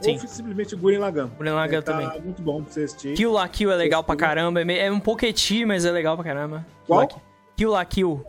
Sim. 0.00 0.12
Ou 0.12 0.18
simplesmente 0.26 0.74
Gurren 0.76 0.98
Lagann. 0.98 1.28
Gurren 1.36 1.52
Lagann 1.52 1.78
é, 1.78 1.82
tá 1.82 1.92
também. 1.92 2.20
muito 2.22 2.42
bom 2.42 2.62
pra 2.62 2.72
você 2.72 2.84
assistir. 2.84 3.14
Kill 3.14 3.32
La 3.32 3.48
Kill 3.48 3.70
é 3.70 3.76
legal 3.76 4.02
pra 4.02 4.16
caramba. 4.16 4.62
É 4.62 4.90
um 4.90 5.00
pouquinho, 5.00 5.68
mas 5.68 5.84
é 5.84 5.90
legal 5.90 6.16
pra 6.16 6.24
caramba. 6.24 6.66
Qual? 6.86 7.08
Kill 7.56 7.70
La 7.70 7.84
Kill. 7.84 8.24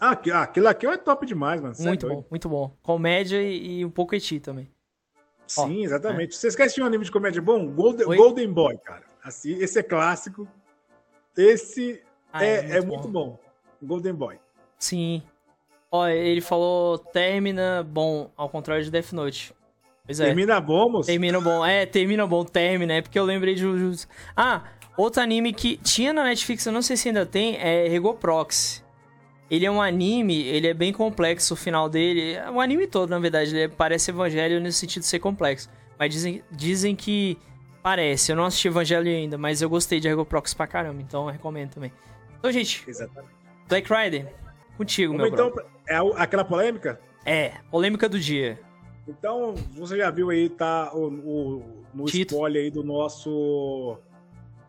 Ah, 0.00 0.18
ah, 0.32 0.46
Kill 0.46 0.64
La 0.64 0.74
Kill 0.74 0.90
é 0.90 0.96
top 0.96 1.26
demais, 1.26 1.60
mano. 1.60 1.74
Muito 1.78 2.08
bom, 2.08 2.24
muito 2.30 2.48
bom. 2.48 2.72
Comédia 2.82 3.42
e, 3.42 3.80
e 3.80 3.84
um 3.84 3.90
pouquinho 3.90 4.40
também. 4.40 4.70
Sim, 5.46 5.82
Ó, 5.82 5.84
exatamente. 5.84 6.34
É. 6.34 6.38
Vocês 6.38 6.54
querem 6.54 6.66
assistir 6.66 6.82
um 6.82 6.86
anime 6.86 7.04
de 7.04 7.10
comédia 7.10 7.42
bom? 7.42 7.66
Golden, 7.66 8.06
Golden 8.06 8.52
Boy, 8.52 8.78
cara. 8.78 9.02
Assim, 9.22 9.54
esse 9.54 9.78
é 9.78 9.82
clássico. 9.82 10.48
Esse 11.36 12.02
ah, 12.32 12.44
é, 12.44 12.54
é, 12.54 12.62
muito, 12.62 12.74
é 12.74 12.80
muito 12.80 13.08
bom. 13.08 13.38
Golden 13.82 14.14
Boy. 14.14 14.38
Sim. 14.78 15.22
Ó, 15.90 16.06
ele 16.06 16.40
falou 16.40 16.98
termina 16.98 17.82
bom, 17.82 18.30
ao 18.36 18.48
contrário 18.48 18.84
de 18.84 18.90
Death 18.90 19.12
Note. 19.12 19.52
Pois 20.10 20.18
é. 20.18 20.24
Termina 20.24 20.60
bom, 20.60 20.90
moço? 20.90 21.06
Termina 21.06 21.40
bom. 21.40 21.64
É, 21.64 21.86
termina 21.86 22.26
bom, 22.26 22.44
termina. 22.44 22.94
É 22.94 23.00
porque 23.00 23.16
eu 23.16 23.24
lembrei 23.24 23.54
de. 23.54 23.64
Ah, 24.36 24.64
outro 24.96 25.22
anime 25.22 25.52
que 25.52 25.76
tinha 25.76 26.12
na 26.12 26.24
Netflix, 26.24 26.66
eu 26.66 26.72
não 26.72 26.82
sei 26.82 26.96
se 26.96 27.08
ainda 27.08 27.24
tem, 27.24 27.56
é 27.56 27.86
Regoprox. 27.86 28.84
Ele 29.48 29.64
é 29.64 29.70
um 29.70 29.80
anime, 29.80 30.42
ele 30.42 30.66
é 30.66 30.74
bem 30.74 30.92
complexo, 30.92 31.54
o 31.54 31.56
final 31.56 31.88
dele. 31.88 32.36
O 32.48 32.54
um 32.54 32.60
anime 32.60 32.88
todo, 32.88 33.10
na 33.10 33.20
verdade, 33.20 33.56
ele 33.56 33.68
parece 33.68 34.10
evangelho 34.10 34.60
nesse 34.60 34.78
sentido 34.78 35.02
de 35.02 35.08
ser 35.08 35.20
complexo. 35.20 35.70
Mas 35.96 36.12
dizem, 36.12 36.42
dizem 36.50 36.96
que 36.96 37.38
parece. 37.80 38.32
Eu 38.32 38.36
não 38.36 38.44
assisti 38.44 38.66
Evangelho 38.66 39.08
ainda, 39.08 39.38
mas 39.38 39.62
eu 39.62 39.70
gostei 39.70 40.00
de 40.00 40.08
Regoprox 40.08 40.54
pra 40.54 40.66
caramba, 40.66 41.00
então 41.00 41.26
eu 41.26 41.30
recomendo 41.30 41.70
também. 41.70 41.92
Então, 42.36 42.50
gente. 42.50 42.82
Exatamente. 42.88 43.32
Black 43.68 43.88
Rider, 43.92 44.26
contigo, 44.76 45.16
Vamos 45.16 45.30
meu 45.30 45.48
então, 45.48 45.64
É 45.86 45.98
aquela 46.20 46.44
polêmica? 46.44 47.00
É, 47.24 47.52
polêmica 47.70 48.08
do 48.08 48.18
dia. 48.18 48.58
Então, 49.10 49.54
você 49.72 49.96
já 49.96 50.10
viu 50.10 50.30
aí, 50.30 50.48
tá 50.48 50.90
o, 50.94 51.06
o- 51.08 51.62
no 51.92 52.04
Tito. 52.06 52.34
spoiler 52.34 52.62
aí 52.64 52.70
do 52.70 52.82
nosso. 52.84 53.96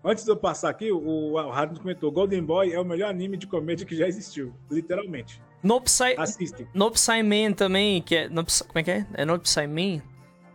Antes 0.03 0.25
de 0.25 0.31
eu 0.31 0.35
passar 0.35 0.69
aqui, 0.69 0.91
o, 0.91 1.33
o 1.33 1.79
comentou: 1.79 2.11
Golden 2.11 2.43
Boy 2.43 2.73
é 2.73 2.79
o 2.79 2.85
melhor 2.85 3.09
anime 3.09 3.37
de 3.37 3.45
comédia 3.47 3.85
que 3.85 3.95
já 3.95 4.07
existiu. 4.07 4.53
Literalmente. 4.69 5.41
No 5.61 5.79
Psy... 5.79 6.15
Assistem. 6.17 6.67
No 6.73 6.89
Psy 6.89 7.21
Man 7.21 7.53
também, 7.53 8.01
que 8.01 8.15
é. 8.15 8.29
No 8.29 8.43
Psy- 8.43 8.63
Como 8.63 8.79
é 8.79 8.83
que 8.83 8.91
é? 8.91 9.05
É 9.13 9.23
No 9.25 9.37
Psy 9.39 9.67
Man? 9.67 10.01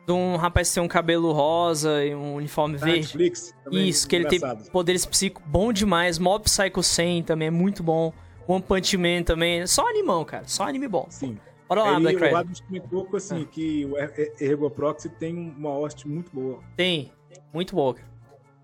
De 0.05 0.13
um 0.13 0.37
rapaz 0.37 0.69
que 0.69 0.75
tem 0.75 0.83
um 0.83 0.89
cabelo 0.89 1.33
rosa 1.33 2.05
e 2.05 2.15
um 2.15 2.35
uniforme 2.35 2.77
verde. 2.77 2.99
Netflix. 3.01 3.55
também 3.65 3.89
Isso, 3.89 4.09
que 4.09 4.17
ele 4.17 4.27
tem 4.27 4.41
poderes 4.73 5.05
psíquicos 5.07 5.45
bom 5.49 5.73
demais. 5.73 6.19
Mob 6.19 6.45
Psycho 6.45 6.83
100 6.83 7.23
também 7.25 7.49
é 7.49 7.51
muito 7.51 7.83
bom. 7.83 8.13
One 8.49 8.63
Punch 8.63 8.97
Man 8.97 9.23
também. 9.25 9.65
Só 9.67 9.89
animão, 9.89 10.25
cara. 10.25 10.45
Só 10.47 10.65
anime 10.65 10.87
bom. 10.89 11.07
Sim. 11.09 11.39
Bora 11.69 11.83
lá, 11.83 11.99
Black 12.01 12.17
o 12.17 12.19
Friday. 12.19 12.37
Adams 12.39 12.61
comentou 12.61 13.05
que, 13.07 13.15
Ah. 13.15 13.17
assim, 13.17 13.45
que 13.45 13.85
o 13.87 13.97
Er- 13.99 14.33
Ergo 14.41 14.71
Proxy 14.71 15.09
tem 15.09 15.35
uma 15.57 15.71
host 15.71 16.07
muito 16.07 16.31
boa. 16.33 16.61
Tem. 16.77 17.13
Muito 17.53 17.75
cara. 17.95 18.07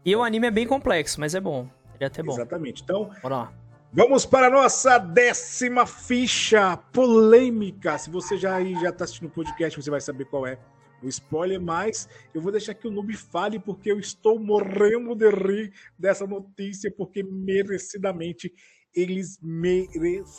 E 0.04 0.14
o 0.16 0.22
anime 0.22 0.46
é 0.46 0.50
bem 0.50 0.66
complexo, 0.66 1.18
mas 1.20 1.34
é 1.34 1.40
bom. 1.40 1.68
Ele 1.94 2.04
é 2.04 2.06
até 2.06 2.22
bom. 2.22 2.32
Exatamente. 2.32 2.82
Então, 2.82 3.10
Bora 3.22 3.36
lá. 3.36 3.52
Vamos 3.94 4.24
para 4.24 4.46
a 4.46 4.50
nossa 4.50 4.96
décima 4.98 5.84
ficha 5.84 6.76
polêmica. 6.92 7.98
Se 7.98 8.08
você 8.08 8.38
já 8.38 8.54
aí 8.56 8.74
já 8.80 8.88
está 8.88 9.04
assistindo 9.04 9.28
o 9.28 9.30
podcast, 9.30 9.80
você 9.80 9.90
vai 9.90 10.00
saber 10.00 10.24
qual 10.24 10.46
é 10.46 10.56
o 11.02 11.08
spoiler, 11.08 11.60
mas 11.60 12.08
eu 12.32 12.40
vou 12.40 12.50
deixar 12.50 12.72
que 12.74 12.88
o 12.88 12.90
Noob 12.90 13.12
fale 13.16 13.58
porque 13.58 13.92
eu 13.92 13.98
estou 13.98 14.38
morrendo 14.38 15.14
de 15.14 15.28
rir 15.28 15.72
dessa 15.98 16.26
notícia, 16.26 16.90
porque 16.90 17.22
merecidamente 17.22 18.50
eles 18.94 19.38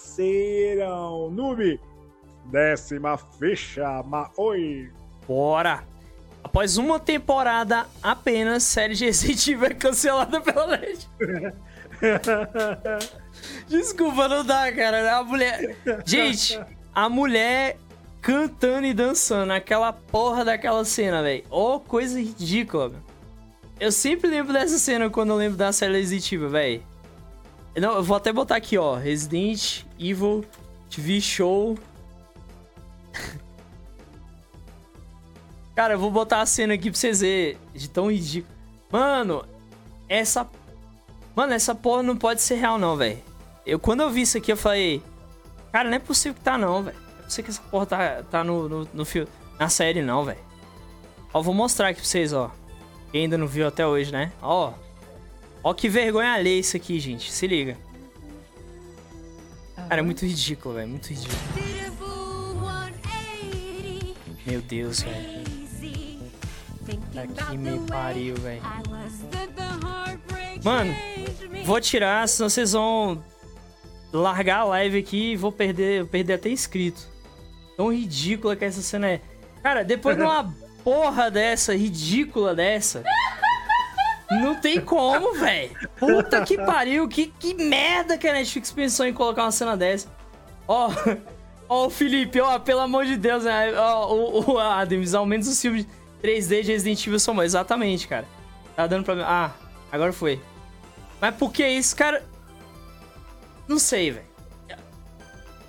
mereceram. 0.04 1.30
Noob, 1.32 1.80
décima 2.46 3.18
ficha, 3.18 4.04
Maoi. 4.04 4.92
Bora! 5.28 5.84
Após 6.44 6.78
uma 6.78 7.00
temporada 7.00 7.86
apenas, 8.02 8.64
série 8.64 8.96
de 8.96 9.06
Resident 9.06 9.48
Evil 9.48 9.66
é 9.66 9.74
cancelada 9.74 10.42
pela 10.42 10.78
net. 10.78 11.10
Desculpa, 13.68 14.28
não 14.28 14.46
dá, 14.46 14.72
cara. 14.72 15.18
A 15.18 15.24
mulher. 15.24 15.76
Gente, 16.06 16.60
a 16.94 17.08
mulher 17.08 17.78
cantando 18.22 18.86
e 18.86 18.94
dançando 18.94 19.52
aquela 19.52 19.94
porra 19.94 20.46
daquela 20.46 20.84
cena, 20.86 21.24
velho. 21.24 21.44
Ô, 21.50 21.80
coisa 21.80 22.20
ridícula, 22.20 22.90
meu. 22.90 23.00
Eu 23.80 23.92
sempre 23.92 24.30
lembro 24.30 24.54
dessa 24.54 24.78
cena 24.78 25.10
quando 25.10 25.32
eu 25.32 25.36
lembro 25.36 25.58
da 25.58 25.72
série 25.72 25.94
Resident 25.94 26.32
Evil, 26.32 26.50
velho. 26.50 26.84
Não, 27.76 27.96
eu 27.96 28.04
vou 28.04 28.16
até 28.16 28.32
botar 28.32 28.56
aqui, 28.56 28.78
ó. 28.78 28.96
Resident 28.96 29.84
Evil 30.00 30.46
TV 30.90 31.20
Show. 31.20 31.78
Cara, 35.76 35.94
eu 35.96 36.00
vou 36.00 36.12
botar 36.12 36.42
a 36.42 36.46
cena 36.46 36.74
aqui 36.74 36.92
pra 36.92 37.00
vocês 37.00 37.22
verem. 37.22 37.58
De 37.74 37.90
tão 37.90 38.12
ridículo. 38.12 38.54
Mano, 38.92 39.46
essa. 40.08 40.48
Mano, 41.36 41.54
essa 41.54 41.74
porra 41.74 42.04
não 42.04 42.16
pode 42.16 42.42
ser 42.42 42.56
real, 42.56 42.78
não, 42.78 42.96
velho. 42.96 43.20
Eu, 43.66 43.80
quando 43.80 44.02
eu 44.02 44.10
vi 44.10 44.22
isso 44.22 44.38
aqui, 44.38 44.52
eu 44.52 44.58
falei. 44.58 45.02
Cara, 45.72 45.90
não 45.90 45.96
é 45.96 46.00
possível 46.00 46.36
que 46.36 46.42
tá, 46.42 46.58
não, 46.58 46.84
velho. 46.84 46.98
Não 46.98 47.20
é 47.20 47.24
possível 47.24 47.46
que 47.46 47.52
essa 47.52 47.62
porra 47.70 47.86
tá, 47.86 48.24
tá 48.30 48.44
no, 48.44 48.70
no, 48.70 48.88
no 48.94 49.06
filme. 49.06 49.28
Na 49.60 49.70
série, 49.70 50.02
não, 50.02 50.24
velho. 50.24 50.40
Ó, 51.34 51.42
vou 51.42 51.54
mostrar 51.54 51.90
aqui 51.90 52.00
pra 52.00 52.08
vocês, 52.08 52.34
ó. 52.34 52.52
Quem 53.12 53.24
ainda 53.24 53.38
não 53.38 53.48
viu 53.48 53.68
até 53.68 53.86
hoje, 53.86 54.12
né? 54.12 54.32
Ó. 54.42 54.74
Ó 55.64 55.74
que 55.74 55.90
vergonha 55.90 56.34
alheia 56.34 56.60
isso 56.60 56.78
aqui, 56.78 57.00
gente. 57.00 57.32
Se 57.32 57.48
liga. 57.48 57.78
Cara, 59.76 60.02
é 60.02 60.04
muito 60.04 60.26
ridículo, 60.26 60.76
velho. 60.76 60.90
Muito 60.90 61.08
ridículo. 61.10 61.63
Meu 64.46 64.62
Deus, 64.62 65.02
velho. 65.02 65.44
Aqui 67.16 67.58
me 67.58 67.80
pariu, 67.88 68.36
velho. 68.36 68.62
Mano, 70.64 70.94
Vou 71.64 71.80
tirar, 71.80 72.28
senão 72.28 72.50
vocês 72.50 72.74
vão 72.74 73.24
largar 74.12 74.60
a 74.60 74.64
live 74.66 75.00
aqui 75.00 75.32
e 75.32 75.36
vou 75.38 75.52
perder, 75.52 76.06
perder 76.08 76.34
até 76.34 76.50
inscrito. 76.50 77.08
Tão 77.78 77.92
ridícula 77.92 78.56
que 78.56 78.66
essa 78.66 78.82
cena 78.82 79.10
é. 79.10 79.22
Cara, 79.62 79.84
depois 79.84 80.18
de 80.18 80.24
uma 80.24 80.54
porra 80.84 81.32
dessa, 81.32 81.74
ridícula 81.74 82.54
dessa. 82.54 83.02
Não 84.30 84.56
tem 84.56 84.82
como, 84.82 85.34
velho. 85.36 85.72
Puta 85.98 86.44
que 86.44 86.58
pariu, 86.58 87.08
que, 87.08 87.28
que 87.28 87.54
merda 87.54 88.18
que 88.18 88.28
a 88.28 88.34
Netflix 88.34 88.72
pensou 88.72 89.06
em 89.06 89.14
colocar 89.14 89.44
uma 89.44 89.52
cena 89.52 89.78
dessa. 89.78 90.10
Ó, 90.68 90.92
ó 91.74 91.86
o 91.88 91.90
Felipe, 91.90 92.40
ó, 92.40 92.58
pelo 92.60 92.80
amor 92.82 93.06
de 93.06 93.16
Deus, 93.18 93.44
né? 93.44 93.74
Ó, 93.78 94.14
o, 94.14 94.52
o 94.54 94.60
Adams, 94.60 95.14
ao 95.14 95.26
menos 95.26 95.48
os 95.48 95.62
filmes 95.62 95.86
3D 96.24 96.62
de 96.64 96.72
Resident 96.72 97.06
Evil 97.08 97.20
são 97.20 97.36
bons. 97.36 97.44
Exatamente, 97.44 98.08
cara. 98.08 98.26
Tá 98.76 98.88
dando 98.88 99.04
pra 99.04 99.16
mim. 99.16 99.22
Ah, 99.26 99.52
agora 99.92 100.12
foi. 100.14 100.40
Mas 101.22 101.36
por 101.36 101.52
que 101.52 101.66
isso, 101.68 101.96
cara? 101.96 102.24
Não 103.68 103.80
sei, 103.80 104.12
velho. 104.12 104.26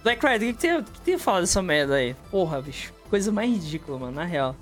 Black 0.02 0.26
Rider, 0.26 0.50
o 0.50 0.52
que 0.55 0.59
tem, 0.61 0.82
que 0.82 1.00
tem 1.00 1.14
a 1.14 1.18
falar 1.18 1.40
dessa 1.40 1.62
merda 1.62 1.94
aí? 1.94 2.14
Porra, 2.30 2.61
bicho. 2.61 2.92
Coisa 3.09 3.32
mais 3.32 3.50
ridícula, 3.50 3.98
mano, 3.98 4.12
na 4.12 4.24
real. 4.24 4.55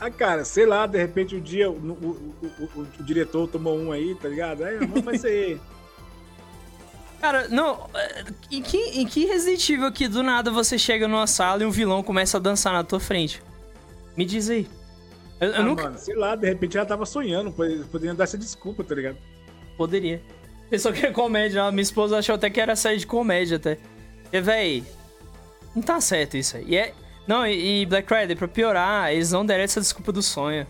Ah, 0.00 0.10
cara, 0.10 0.44
sei 0.44 0.64
lá, 0.66 0.86
de 0.86 0.98
repente 0.98 1.36
um 1.36 1.40
dia 1.40 1.70
o, 1.70 1.74
o- 1.74 2.34
o- 2.42 2.64
o- 2.80 2.86
o 3.00 3.02
diretor 3.02 3.46
tomou 3.48 3.78
um 3.78 3.92
aí, 3.92 4.14
tá 4.14 4.28
ligado? 4.28 4.62
Aí, 4.64 4.78
não 4.86 5.02
vai 5.02 5.18
ser. 5.18 5.60
Cara, 7.24 7.48
não. 7.48 7.88
é, 7.94 8.22
Em 8.50 8.60
que, 8.60 8.76
em 8.76 9.06
que 9.06 9.24
Resident 9.24 9.66
Evil 9.70 9.90
que 9.90 10.06
do 10.06 10.22
nada 10.22 10.50
você 10.50 10.78
chega 10.78 11.08
numa 11.08 11.26
sala 11.26 11.62
e 11.62 11.66
um 11.66 11.70
vilão 11.70 12.02
começa 12.02 12.36
a 12.36 12.40
dançar 12.40 12.74
na 12.74 12.84
tua 12.84 13.00
frente? 13.00 13.42
Me 14.14 14.26
diz 14.26 14.50
aí. 14.50 14.68
Eu, 15.40 15.48
eu 15.48 15.54
Ah, 15.56 15.62
nunca 15.62 15.84
mano, 15.84 15.98
sei 15.98 16.14
lá, 16.14 16.36
de 16.36 16.46
repente 16.46 16.76
ela 16.76 16.84
tava 16.84 17.06
sonhando, 17.06 17.50
pod- 17.50 17.82
podendo 17.90 18.16
dar 18.16 18.24
essa 18.24 18.36
desculpa, 18.36 18.84
tá 18.84 18.94
ligado? 18.94 19.16
poderia. 19.78 20.20
Pensou 20.68 20.92
que 20.92 21.06
é 21.06 21.10
comédia, 21.10 21.62
a 21.64 21.70
minha 21.72 21.80
esposa 21.82 22.18
achou 22.18 22.34
até 22.34 22.50
que 22.50 22.60
era 22.60 22.76
série 22.76 22.98
de 22.98 23.06
comédia 23.06 23.56
até. 23.56 23.78
E, 24.30 24.38
véi, 24.42 24.84
não 25.74 25.82
tá 25.82 26.02
certo 26.02 26.36
isso 26.36 26.58
aí. 26.58 26.64
E 26.68 26.76
é. 26.76 26.92
Não, 27.26 27.46
e, 27.46 27.80
e 27.82 27.86
Black 27.86 28.06
Friday, 28.06 28.36
pra 28.36 28.46
piorar, 28.46 29.10
eles 29.14 29.32
não 29.32 29.46
deram 29.46 29.64
essa 29.64 29.80
desculpa 29.80 30.12
do 30.12 30.20
sonho. 30.20 30.66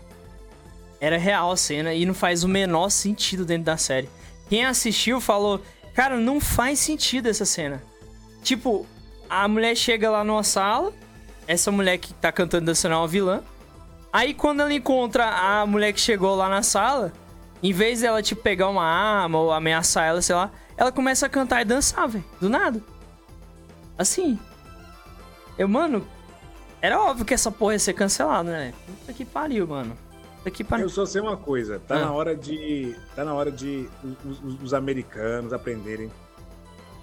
Era 1.01 1.17
real 1.17 1.51
a 1.51 1.57
cena 1.57 1.93
e 1.93 2.05
não 2.05 2.13
faz 2.13 2.45
o 2.45 2.47
menor 2.47 2.89
sentido 2.91 3.43
dentro 3.43 3.65
da 3.65 3.75
série. 3.75 4.07
Quem 4.49 4.63
assistiu 4.63 5.19
falou, 5.19 5.59
cara, 5.95 6.17
não 6.17 6.39
faz 6.39 6.77
sentido 6.77 7.27
essa 7.27 7.45
cena. 7.45 7.81
Tipo, 8.43 8.85
a 9.27 9.47
mulher 9.47 9.75
chega 9.75 10.11
lá 10.11 10.23
numa 10.23 10.43
sala, 10.43 10.93
essa 11.47 11.71
mulher 11.71 11.97
que 11.97 12.13
tá 12.13 12.31
cantando 12.31 12.65
dançando 12.67 12.93
é 12.93 12.97
uma 12.97 13.07
vilã. 13.07 13.41
Aí 14.13 14.33
quando 14.33 14.61
ela 14.61 14.73
encontra 14.73 15.25
a 15.27 15.65
mulher 15.65 15.91
que 15.93 15.99
chegou 15.99 16.35
lá 16.35 16.47
na 16.47 16.61
sala, 16.61 17.11
em 17.63 17.73
vez 17.73 18.01
dela, 18.01 18.21
tipo, 18.21 18.41
pegar 18.41 18.69
uma 18.69 18.85
arma 18.85 19.39
ou 19.39 19.51
ameaçar 19.51 20.05
ela, 20.05 20.21
sei 20.21 20.35
lá, 20.35 20.51
ela 20.77 20.91
começa 20.91 21.25
a 21.25 21.29
cantar 21.29 21.61
e 21.61 21.65
dançar, 21.65 22.07
velho. 22.07 22.23
Do 22.39 22.49
nada. 22.49 22.81
Assim. 23.97 24.37
Eu, 25.57 25.67
mano, 25.67 26.05
era 26.81 27.01
óbvio 27.01 27.25
que 27.25 27.33
essa 27.33 27.49
porra 27.49 27.73
ia 27.73 27.79
ser 27.79 27.93
cancelada, 27.93 28.51
né? 28.51 28.73
Puta 28.85 29.13
que 29.13 29.25
pariu, 29.25 29.65
mano. 29.67 29.97
Pariu. 30.63 30.85
Eu 30.85 30.89
só 30.89 31.05
sei 31.05 31.21
uma 31.21 31.35
coisa, 31.37 31.79
tá 31.79 31.95
Ah. 31.95 31.99
na 32.05 32.11
hora 32.13 32.35
de. 32.35 32.95
Tá 33.15 33.23
na 33.25 33.33
hora 33.33 33.51
de 33.51 33.87
os, 34.25 34.39
os- 34.43 34.61
os 34.63 34.73
americanos 34.73 35.51
aprenderem. 35.53 36.11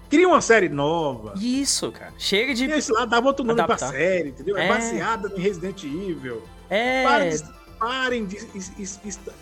Cria 0.09 0.27
uma 0.27 0.41
série 0.41 0.69
nova. 0.69 1.33
Isso, 1.41 1.91
cara. 1.91 2.13
Chega 2.17 2.53
de. 2.53 2.65
E 2.65 2.71
esse 2.71 2.91
lá 2.91 3.05
dava 3.05 3.27
outro 3.27 3.43
nome 3.43 3.59
Adaptar. 3.59 3.89
pra 3.89 3.97
série, 3.97 4.29
entendeu? 4.29 4.55
É, 4.57 4.65
É. 4.65 4.69
baseada 4.69 5.31
em 5.35 5.39
Resident 5.41 5.83
Evil. 5.83 6.41
É. 6.69 7.03
Parem 7.03 7.29
de, 7.31 7.37
parem 7.79 8.27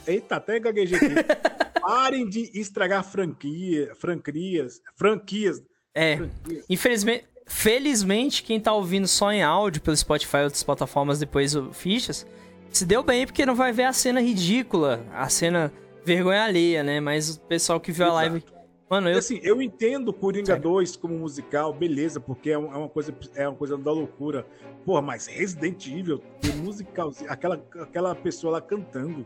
Eita, 0.08 0.36
até 0.38 0.60
gaguejei 0.60 0.98
aqui. 0.98 1.08
parem 1.82 2.28
de 2.30 2.50
estragar 2.60 3.04
franquia, 3.04 3.94
franquias, 3.96 4.82
franquias. 4.96 5.62
É. 5.94 6.18
franquias. 6.18 6.66
Infelizmente, 6.70 7.26
felizmente, 7.48 8.44
quem 8.44 8.60
tá 8.60 8.74
ouvindo 8.74 9.08
só 9.08 9.32
em 9.32 9.44
áudio 9.44 9.82
pelo 9.82 9.96
Spotify 9.98 10.38
e 10.38 10.44
outras 10.44 10.64
plataformas 10.64 11.20
depois 11.20 11.54
o 11.56 11.74
Fichas, 11.74 12.26
se 12.72 12.86
deu 12.86 13.04
bem 13.04 13.26
porque 13.26 13.46
não 13.46 13.56
vai 13.56 13.72
ver 13.72 13.84
a 13.84 13.94
cena 13.94 14.22
ridícula, 14.22 15.06
a 15.14 15.28
cena 15.30 15.72
vergonha 16.04 16.44
alheia, 16.44 16.84
né? 16.84 17.00
Mas 17.00 17.36
o 17.36 17.42
pessoal 17.42 17.80
que 17.80 17.92
viu 17.92 18.06
a 18.06 18.08
Exato. 18.08 18.16
live. 18.22 18.44
Mano, 18.90 19.10
eu. 19.10 19.20
Assim, 19.20 19.40
eu 19.42 19.62
entendo 19.62 20.12
Coringa 20.12 20.48
Sério. 20.48 20.64
2 20.64 20.98
como 20.98 21.18
musical, 21.18 21.74
beleza, 21.74 22.20
porque 22.20 22.50
é 22.50 22.54
é 22.54 22.58
uma 22.58 22.90
coisa, 22.90 23.16
é 23.36 23.48
uma 23.48 23.58
coisa 23.58 23.78
da 23.78 23.92
loucura. 23.92 24.46
Porra, 24.86 25.02
mas 25.02 25.28
Resident 25.28 25.88
Evil, 25.88 26.22
tem 26.42 26.52
musical, 26.56 27.12
aquela, 27.28 27.64
aquela 27.80 28.16
pessoa 28.16 28.54
lá 28.54 28.62
cantando. 28.62 29.26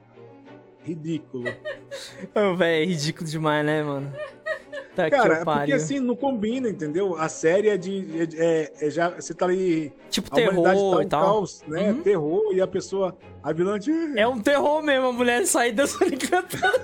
Ridículo. 0.85 1.43
Velho, 2.57 2.63
é 2.63 2.85
ridículo 2.85 3.27
demais, 3.27 3.65
né, 3.65 3.83
mano? 3.83 4.13
Tá 4.95 5.09
Cara, 5.09 5.39
é 5.39 5.43
porque 5.43 5.73
assim, 5.73 5.99
não 5.99 6.15
combina, 6.15 6.69
entendeu? 6.69 7.17
A 7.17 7.27
série 7.27 7.67
é 7.67 7.75
de. 7.75 8.05
é- 8.17 8.27
é- 8.37 8.71
é 8.87 8.89
já, 8.89 9.09
você 9.09 9.33
tá 9.33 9.45
ali. 9.45 9.91
Tipo 10.09 10.31
terror 10.31 10.63
tá 10.63 10.73
e 10.73 10.77
um 11.05 11.09
tal. 11.09 11.25
caos, 11.25 11.61
né? 11.67 11.91
Uhum. 11.91 12.01
Terror, 12.01 12.53
e 12.53 12.61
a 12.61 12.67
pessoa. 12.67 13.13
A 13.43 13.51
vilã 13.51 13.77
de. 13.77 13.91
É 14.17 14.25
um 14.25 14.39
terror 14.39 14.81
mesmo, 14.81 15.07
a 15.07 15.11
mulher 15.11 15.45
sair 15.45 15.73
dançando 15.73 16.13
e 16.13 16.17
cantando. 16.17 16.63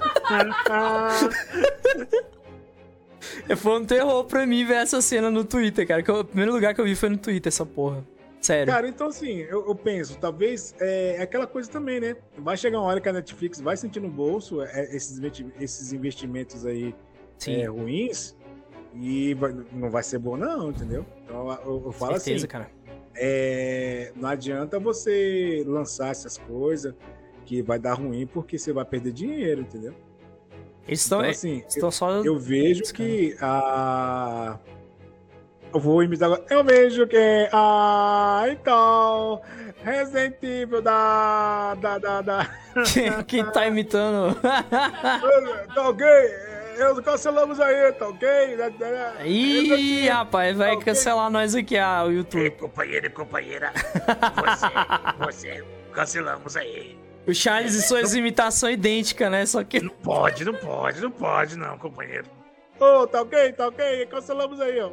Foi 3.55 3.79
um 3.79 3.85
terror 3.85 4.25
pra 4.25 4.45
mim 4.45 4.65
ver 4.65 4.73
essa 4.75 5.01
cena 5.01 5.31
no 5.31 5.45
Twitter, 5.45 5.87
cara. 5.87 6.03
Que 6.03 6.11
o 6.11 6.23
primeiro 6.25 6.51
lugar 6.51 6.73
que 6.73 6.81
eu 6.81 6.85
vi 6.85 6.95
foi 6.95 7.07
no 7.09 7.17
Twitter, 7.17 7.49
essa 7.49 7.65
porra. 7.65 8.03
Sério. 8.41 8.73
Cara, 8.73 8.87
então 8.87 9.07
assim, 9.07 9.37
eu, 9.41 9.67
eu 9.67 9.75
penso, 9.75 10.17
talvez 10.17 10.73
é, 10.79 11.17
é 11.17 11.21
aquela 11.21 11.45
coisa 11.45 11.69
também, 11.69 11.99
né? 11.99 12.15
Vai 12.39 12.57
chegar 12.57 12.79
uma 12.79 12.87
hora 12.87 12.99
que 12.99 13.07
a 13.07 13.13
Netflix 13.13 13.61
vai 13.61 13.77
sentir 13.77 13.99
no 13.99 14.09
bolso 14.09 14.61
é, 14.63 14.95
esses, 14.95 15.19
investi- 15.19 15.53
esses 15.59 15.93
investimentos 15.93 16.65
aí 16.65 16.95
é, 17.47 17.65
ruins 17.65 18.35
e 18.95 19.33
vai- 19.35 19.55
não 19.71 19.89
vai 19.91 20.01
ser 20.03 20.17
bom, 20.17 20.35
não, 20.35 20.71
entendeu? 20.71 21.05
Então 21.23 21.51
eu, 21.63 21.83
eu 21.85 21.91
falo 21.91 22.13
certeza, 22.19 22.45
assim: 22.45 22.47
cara. 22.47 22.71
é, 23.15 24.11
não 24.15 24.27
adianta 24.29 24.79
você 24.79 25.63
lançar 25.67 26.09
essas 26.09 26.37
coisas 26.39 26.95
que 27.45 27.61
vai 27.61 27.77
dar 27.77 27.93
ruim 27.93 28.25
porque 28.25 28.57
você 28.57 28.73
vai 28.73 28.85
perder 28.85 29.11
dinheiro, 29.13 29.61
entendeu? 29.61 29.93
Eles 30.87 31.01
estão 31.01 31.19
Então, 31.19 31.29
assim, 31.29 31.63
estão 31.67 31.91
só. 31.91 32.23
eu 32.23 32.39
vejo 32.39 32.81
que 32.91 33.35
a. 33.39 34.57
Eu 35.73 35.79
vou 35.79 36.03
imitar 36.03 36.27
agora. 36.27 36.43
Eu 36.49 36.63
vejo 36.63 37.07
que. 37.07 37.49
Ah, 37.51 38.43
então. 38.49 39.41
Resident 39.83 40.35
Evil 40.43 40.81
da. 40.81 41.75
Da. 41.75 41.97
Da. 41.97 42.21
da... 42.21 42.47
Quem 43.27 43.45
tá 43.51 43.67
imitando. 43.67 44.35
tá 44.41 45.89
ok? 45.89 46.05
Eu 46.77 47.01
cancelamos 47.03 47.59
aí, 47.59 47.91
tá 47.93 48.07
ok? 48.07 48.27
Ih, 49.25 50.07
rapaz, 50.07 50.57
vai 50.57 50.71
Ok. 50.71 50.85
cancelar 50.85 51.29
nós 51.29 51.53
aqui, 51.53 51.77
ah, 51.77 52.05
o 52.05 52.11
YouTube. 52.11 52.49
companheiro 52.51 53.05
e 53.05 53.09
companheira, 53.09 53.71
você, 54.35 54.67
você, 55.19 55.63
cancelamos 55.93 56.57
aí. 56.57 56.97
O 57.27 57.33
Charles 57.33 57.75
e 57.75 57.81
suas 57.83 58.15
imitações 58.15 58.73
idênticas, 58.73 59.29
né? 59.29 59.45
Só 59.45 59.63
que. 59.63 59.79
Não 59.79 59.89
pode, 59.89 60.43
não 60.43 60.53
pode, 60.53 61.01
não 61.01 61.11
pode 61.11 61.55
não, 61.55 61.77
companheiro. 61.77 62.25
Ô, 62.79 63.05
tá 63.05 63.21
ok? 63.21 63.53
Tá 63.53 63.67
ok? 63.67 64.05
Cancelamos 64.07 64.59
aí, 64.59 64.79
ó. 64.79 64.91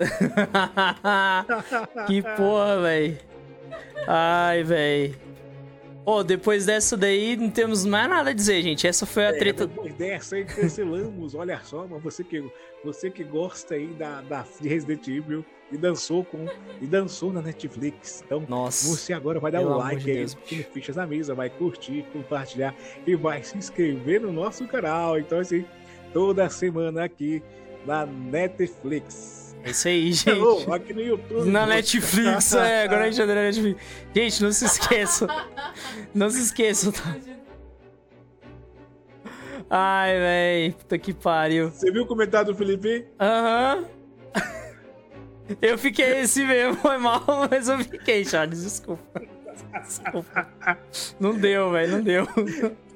que 2.06 2.22
porra, 2.36 2.80
véi. 2.82 3.18
Ai, 4.06 4.62
véi. 4.64 5.14
Pô, 6.04 6.24
depois 6.24 6.66
dessa 6.66 6.96
daí, 6.96 7.36
não 7.36 7.50
temos 7.50 7.84
mais 7.84 8.08
nada 8.08 8.30
a 8.30 8.32
dizer, 8.32 8.62
gente. 8.62 8.86
Essa 8.86 9.04
foi 9.04 9.26
a 9.26 9.28
É, 9.28 9.38
treta. 9.38 9.66
depois 9.66 9.92
dessa 9.94 10.36
aí 10.36 10.44
cancelamos, 10.44 11.34
olha 11.34 11.60
só, 11.62 11.86
mas 11.88 12.02
você 12.02 12.24
que, 12.24 12.42
você 12.82 13.10
que 13.10 13.22
gosta 13.22 13.74
aí 13.74 13.86
da, 13.88 14.20
da, 14.22 14.44
de 14.60 14.68
Resident 14.68 15.06
Evil 15.06 15.44
e 15.70 15.76
dançou 15.76 16.24
com 16.24 16.46
e 16.80 16.86
dançou 16.86 17.32
na 17.32 17.42
Netflix. 17.42 18.22
Então, 18.26 18.44
Nossa. 18.48 18.88
você 18.88 19.12
agora 19.12 19.38
vai 19.38 19.52
dar 19.52 19.60
o 19.60 19.66
amor 19.68 19.78
like 19.78 20.02
de 20.02 20.10
aí, 20.10 20.16
Deus, 20.16 20.36
fichas 20.72 20.96
na 20.96 21.06
mesa, 21.06 21.34
vai 21.34 21.50
curtir, 21.50 22.04
compartilhar 22.12 22.74
e 23.06 23.14
vai 23.14 23.42
se 23.44 23.56
inscrever 23.58 24.20
no 24.22 24.32
nosso 24.32 24.66
canal. 24.66 25.18
Então, 25.18 25.38
assim, 25.38 25.64
toda 26.12 26.48
semana 26.48 27.04
aqui 27.04 27.42
na 27.86 28.06
Netflix. 28.06 29.39
É 29.62 29.70
isso 29.70 29.88
aí, 29.88 30.12
gente. 30.12 30.30
Alô, 30.30 30.72
aqui 30.72 30.92
no 30.92 31.00
YouTube. 31.00 31.50
Na 31.50 31.66
Netflix, 31.66 32.54
é, 32.54 32.84
agora 32.84 33.04
a 33.04 33.10
gente 33.10 33.20
entra 33.20 33.34
na 33.34 33.42
Netflix. 33.42 33.80
Gente, 34.14 34.42
não 34.42 34.52
se 34.52 34.64
esqueçam. 34.64 35.28
Não 36.14 36.30
se 36.30 36.40
esqueçam, 36.40 36.92
tá? 36.92 37.16
Ai, 39.68 40.18
véi, 40.18 40.72
puta 40.72 40.98
que 40.98 41.14
pariu. 41.14 41.70
Você 41.70 41.92
viu 41.92 42.02
o 42.02 42.06
comentário 42.06 42.52
do 42.52 42.58
Felipe? 42.58 43.06
Aham. 43.20 43.84
Eu 45.60 45.76
fiquei 45.78 46.20
assim 46.20 46.46
mesmo, 46.46 46.74
foi 46.76 46.96
mal, 46.98 47.24
mas 47.50 47.68
eu 47.68 47.78
fiquei, 47.80 48.24
Charles, 48.24 48.62
desculpa. 48.62 49.20
Desculpa. 49.82 50.48
Não 51.18 51.34
deu, 51.36 51.72
velho, 51.72 51.92
não 51.92 52.02
deu. 52.02 52.26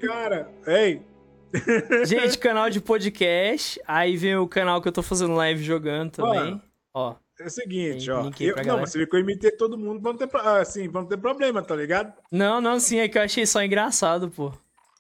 Cara, 0.00 0.48
ei, 0.66 1.02
Gente, 2.05 2.38
canal 2.38 2.68
de 2.70 2.80
podcast, 2.80 3.80
aí 3.86 4.16
vem 4.16 4.36
o 4.36 4.48
canal 4.48 4.80
que 4.82 4.88
eu 4.88 4.92
tô 4.92 5.02
fazendo 5.02 5.34
live 5.34 5.62
jogando 5.62 6.11
também. 6.12 6.61
Ó, 6.92 7.14
é 7.40 7.46
o 7.46 7.50
seguinte, 7.50 8.11
ó. 8.11 8.22
aí 8.22 8.32
Eu, 8.40 8.57
não, 8.64 8.80
mas 8.80 8.90
você 8.90 8.98
viu 8.98 9.09
que 9.09 9.16
eu 9.16 9.20
imitei 9.20 9.50
todo 9.52 9.76
mundo 9.78 10.00
pra 10.00 10.12
não 10.12 10.18
ter, 10.18 10.28
assim, 10.61 10.90
pra 10.90 11.00
não 11.00 11.09
ter 11.09 11.16
problema, 11.16 11.62
tá 11.62 11.74
ligado? 11.76 12.12
não, 12.30 12.61
não, 12.61 12.78
sim, 12.80 12.98
é 12.98 13.09
que 13.09 13.18
eu 13.18 13.22
achei 13.22 13.44
só 13.46 13.62
engraçado, 13.62 14.30
pô. 14.30 14.52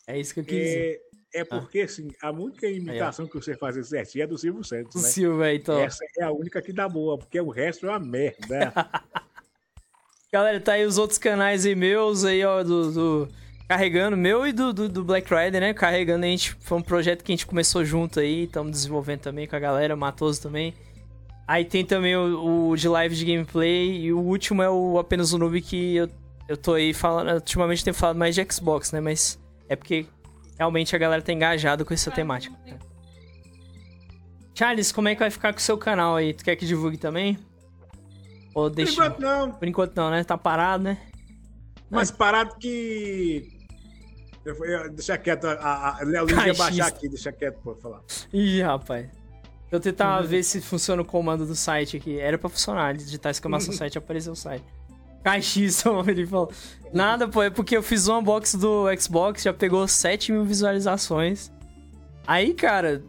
É 0.06 0.18
isso 0.18 0.34
que 0.34 0.40
eu 0.40 0.44
quis 0.44 0.58
dizer. 0.58 1.00
É, 1.34 1.40
é 1.40 1.44
porque, 1.44 1.80
assim, 1.80 2.08
a 2.22 2.30
única 2.30 2.66
imitação 2.68 3.26
que 3.26 3.34
você 3.34 3.56
faz 3.56 3.74
certinho 3.88 4.24
é 4.24 4.26
do 4.26 4.36
Silvio 4.38 4.62
Santos, 4.62 5.02
né? 5.02 5.08
Silvio 5.08 5.42
aí, 5.42 5.56
então. 5.56 5.78
Essa 5.78 6.04
é 6.18 6.24
a 6.24 6.30
única 6.30 6.60
que 6.62 6.72
dá 6.72 6.88
boa, 6.88 7.18
porque 7.18 7.40
o 7.40 7.50
resto 7.50 7.86
é 7.86 7.90
uma 7.90 7.98
merda. 7.98 8.72
Galera, 10.32 10.60
tá 10.60 10.72
aí 10.72 10.84
os 10.84 10.98
outros 10.98 11.18
canais 11.18 11.64
aí 11.64 11.74
meus 11.76 12.24
aí, 12.24 12.44
ó, 12.44 12.62
do, 12.62 12.90
do- 12.92 13.28
Carregando, 13.68 14.16
meu 14.16 14.46
e 14.46 14.52
do, 14.52 14.72
do, 14.72 14.88
do 14.88 15.04
Black 15.04 15.32
Rider, 15.32 15.60
né? 15.60 15.72
Carregando, 15.72 16.26
a 16.26 16.28
gente. 16.28 16.54
Foi 16.60 16.78
um 16.78 16.82
projeto 16.82 17.24
que 17.24 17.32
a 17.32 17.34
gente 17.34 17.46
começou 17.46 17.84
junto 17.84 18.20
aí, 18.20 18.44
estamos 18.44 18.72
desenvolvendo 18.72 19.20
também 19.20 19.46
com 19.46 19.56
a 19.56 19.58
galera, 19.58 19.96
Matoso 19.96 20.42
também. 20.42 20.74
Aí 21.46 21.64
tem 21.64 21.84
também 21.84 22.16
o, 22.16 22.68
o 22.70 22.76
de 22.76 22.88
live 22.88 23.14
de 23.14 23.24
gameplay, 23.24 24.02
e 24.02 24.12
o 24.12 24.18
último 24.18 24.62
é 24.62 24.68
o 24.68 24.98
Apenas 24.98 25.32
o 25.32 25.38
Noob, 25.38 25.60
que 25.62 25.96
eu, 25.96 26.10
eu 26.48 26.56
tô 26.56 26.74
aí 26.74 26.92
falando. 26.92 27.34
Ultimamente 27.34 27.84
tenho 27.84 27.94
falado 27.94 28.16
mais 28.16 28.34
de 28.34 28.46
Xbox, 28.50 28.92
né? 28.92 29.00
Mas 29.00 29.38
é 29.68 29.76
porque 29.76 30.06
realmente 30.58 30.94
a 30.94 30.98
galera 30.98 31.22
tá 31.22 31.32
engajada 31.32 31.84
com 31.84 31.94
essa 31.94 32.10
temática. 32.10 32.54
Charles, 34.54 34.92
como 34.92 35.08
é 35.08 35.14
que 35.14 35.20
vai 35.20 35.30
ficar 35.30 35.52
com 35.52 35.58
o 35.58 35.62
seu 35.62 35.76
canal 35.76 36.16
aí? 36.16 36.32
Tu 36.32 36.44
quer 36.44 36.54
que 36.54 36.64
divulgue 36.64 36.96
também? 36.96 37.38
Ou 38.54 38.70
Por 38.70 38.76
deixa. 38.76 38.92
enquanto 38.92 39.18
não, 39.20 39.50
Por 39.50 39.68
enquanto 39.68 39.96
não, 39.96 40.10
né? 40.10 40.22
Tá 40.22 40.38
parado, 40.38 40.84
né? 40.84 40.98
mas 41.90 42.10
parado 42.10 42.56
que... 42.56 43.53
Eu, 44.44 44.64
eu, 44.64 44.90
deixa 44.90 45.16
quieto, 45.16 45.46
a, 45.46 45.98
a 46.00 46.04
Léo 46.04 46.26
Lins 46.26 46.44
ia 46.44 46.54
baixar 46.54 46.86
aqui, 46.86 47.08
deixa 47.08 47.32
quieto 47.32 47.58
pra 47.62 47.74
falar. 47.76 48.00
Ih, 48.32 48.62
rapaz. 48.62 49.08
Eu 49.72 49.80
tentava 49.80 50.22
ver 50.22 50.42
se 50.42 50.60
funciona 50.60 51.02
o 51.02 51.04
comando 51.04 51.46
do 51.46 51.54
site 51.54 51.96
aqui. 51.96 52.18
Era 52.18 52.38
pra 52.38 52.48
funcionar, 52.48 52.94
digitar 52.94 53.30
exclamação 53.30 53.72
site 53.72 53.98
apareceu 53.98 54.32
o 54.32 54.36
site. 54.36 54.64
Caixista, 55.24 55.90
ele 56.06 56.26
falou. 56.26 56.52
Nada, 56.92 57.26
pô, 57.26 57.42
é 57.42 57.50
porque 57.50 57.76
eu 57.76 57.82
fiz 57.82 58.06
um 58.06 58.18
unboxing 58.18 58.58
do 58.58 58.84
Xbox, 59.00 59.42
já 59.42 59.52
pegou 59.52 59.88
7 59.88 60.30
mil 60.30 60.44
visualizações. 60.44 61.50
Aí, 62.26 62.54
cara, 62.54 63.02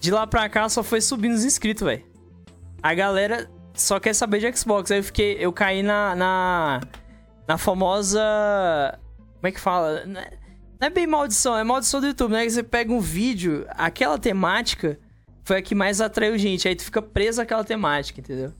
de 0.00 0.10
lá 0.10 0.26
pra 0.26 0.48
cá 0.48 0.68
só 0.68 0.82
foi 0.82 1.00
subindo 1.00 1.34
os 1.34 1.44
inscritos, 1.44 1.84
velho. 1.84 2.04
A 2.82 2.92
galera 2.92 3.48
só 3.74 4.00
quer 4.00 4.14
saber 4.14 4.40
de 4.40 4.56
Xbox. 4.56 4.90
Aí 4.90 4.98
eu 4.98 5.04
fiquei. 5.04 5.36
Eu 5.38 5.52
caí 5.52 5.82
na. 5.82 6.14
Na, 6.16 6.80
na 7.46 7.56
famosa. 7.56 8.20
Como 9.36 9.48
é 9.48 9.52
que 9.52 9.60
fala? 9.60 10.04
Não 10.82 10.88
é- 10.88 10.90
bem 10.90 11.06
maldição, 11.06 11.56
é 11.56 11.62
maldição 11.62 12.00
do 12.00 12.08
YouTube, 12.08 12.32
né? 12.32 12.42
Que 12.44 12.50
você 12.50 12.62
pega 12.64 12.92
um 12.92 12.98
vídeo, 12.98 13.64
aquela 13.68 14.18
temática 14.18 14.98
foi 15.44 15.58
a 15.58 15.62
que 15.62 15.76
mais 15.76 16.00
atraiu 16.00 16.36
gente. 16.36 16.66
Aí 16.66 16.74
tu 16.74 16.82
fica 16.82 17.00
preso 17.00 17.40
àquela 17.40 17.62
temática, 17.62 18.18
entendeu? 18.20 18.52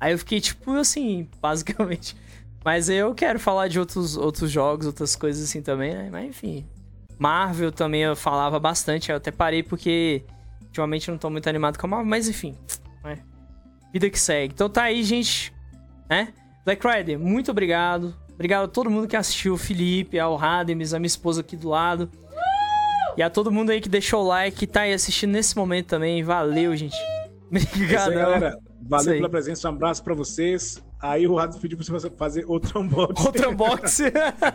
Aí 0.00 0.12
eu 0.12 0.18
fiquei, 0.18 0.40
tipo, 0.40 0.72
assim, 0.72 1.28
basicamente. 1.40 2.16
Mas 2.64 2.88
eu 2.88 3.14
quero 3.14 3.38
falar 3.38 3.68
de 3.68 3.78
outros, 3.78 4.16
outros 4.16 4.50
jogos, 4.50 4.86
outras 4.86 5.14
coisas 5.14 5.44
assim 5.44 5.60
também, 5.60 5.94
né? 5.94 6.08
Mas 6.10 6.24
enfim. 6.30 6.66
Marvel 7.18 7.70
também 7.70 8.02
eu 8.02 8.16
falava 8.16 8.58
bastante, 8.58 9.10
eu 9.10 9.16
até 9.16 9.30
parei 9.30 9.62
porque 9.62 10.24
ultimamente 10.62 11.08
eu 11.08 11.12
não 11.12 11.18
tô 11.18 11.28
muito 11.28 11.46
animado 11.46 11.78
com 11.78 11.86
a 11.86 11.90
Marvel, 11.90 12.08
mas 12.08 12.26
enfim. 12.26 12.56
né? 13.04 13.18
Vida 13.92 14.08
que 14.08 14.18
segue. 14.18 14.54
Então 14.54 14.70
tá 14.70 14.84
aí, 14.84 15.02
gente. 15.02 15.52
Né? 16.08 16.32
Black 16.64 16.86
Rider, 16.86 17.18
muito 17.18 17.50
obrigado. 17.50 18.14
Obrigado 18.36 18.64
a 18.64 18.68
todo 18.68 18.88
mundo 18.90 19.08
que 19.08 19.16
assistiu, 19.16 19.54
o 19.54 19.58
Felipe, 19.58 20.18
ao 20.18 20.36
Rademis, 20.36 20.94
a 20.94 20.98
minha 20.98 21.06
esposa 21.08 21.40
aqui 21.40 21.56
do 21.56 21.68
lado. 21.70 22.08
E 23.16 23.22
a 23.22 23.30
todo 23.30 23.50
mundo 23.50 23.70
aí 23.70 23.80
que 23.80 23.88
deixou 23.88 24.22
o 24.22 24.26
like, 24.28 24.58
que 24.58 24.66
tá 24.66 24.82
aí 24.82 24.92
assistindo 24.92 25.30
nesse 25.32 25.56
momento 25.56 25.86
também. 25.86 26.22
Valeu, 26.22 26.76
gente. 26.76 26.96
É 27.52 27.58
Obrigado. 27.58 28.10
aí, 28.10 28.14
galera. 28.16 28.58
Valeu 28.88 29.12
aí. 29.12 29.18
pela 29.18 29.30
presença, 29.30 29.68
um 29.70 29.72
abraço 29.72 30.02
pra 30.02 30.14
vocês. 30.14 30.82
Aí 31.00 31.26
o 31.28 31.34
Rados 31.36 31.58
pediu 31.58 31.78
pra 31.78 31.86
você 31.86 32.10
fazer 32.10 32.44
outro 32.46 32.80
unboxing. 32.80 33.24
Outro 33.26 33.50
unboxing. 33.54 34.04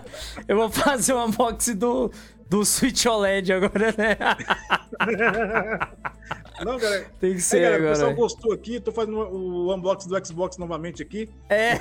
Eu 0.48 0.58
vou 0.58 0.70
fazer 0.70 1.14
um 1.14 1.26
unboxing 1.26 1.76
do, 1.78 2.12
do 2.50 2.66
Switch 2.66 3.06
OLED 3.06 3.54
agora, 3.54 3.96
né? 3.98 4.18
Não, 6.64 6.78
galera. 6.78 7.06
Tem 7.20 7.32
que 7.32 7.38
É, 7.38 7.40
ser 7.40 7.62
galera, 7.62 7.84
o 7.84 7.88
pessoal 7.88 8.10
agora. 8.12 8.22
gostou 8.22 8.54
aqui, 8.54 8.80
tô 8.80 8.92
fazendo 8.92 9.18
o 9.18 9.74
unboxing 9.74 10.10
do 10.10 10.26
Xbox 10.28 10.58
novamente 10.58 11.02
aqui. 11.02 11.30
É. 11.50 11.80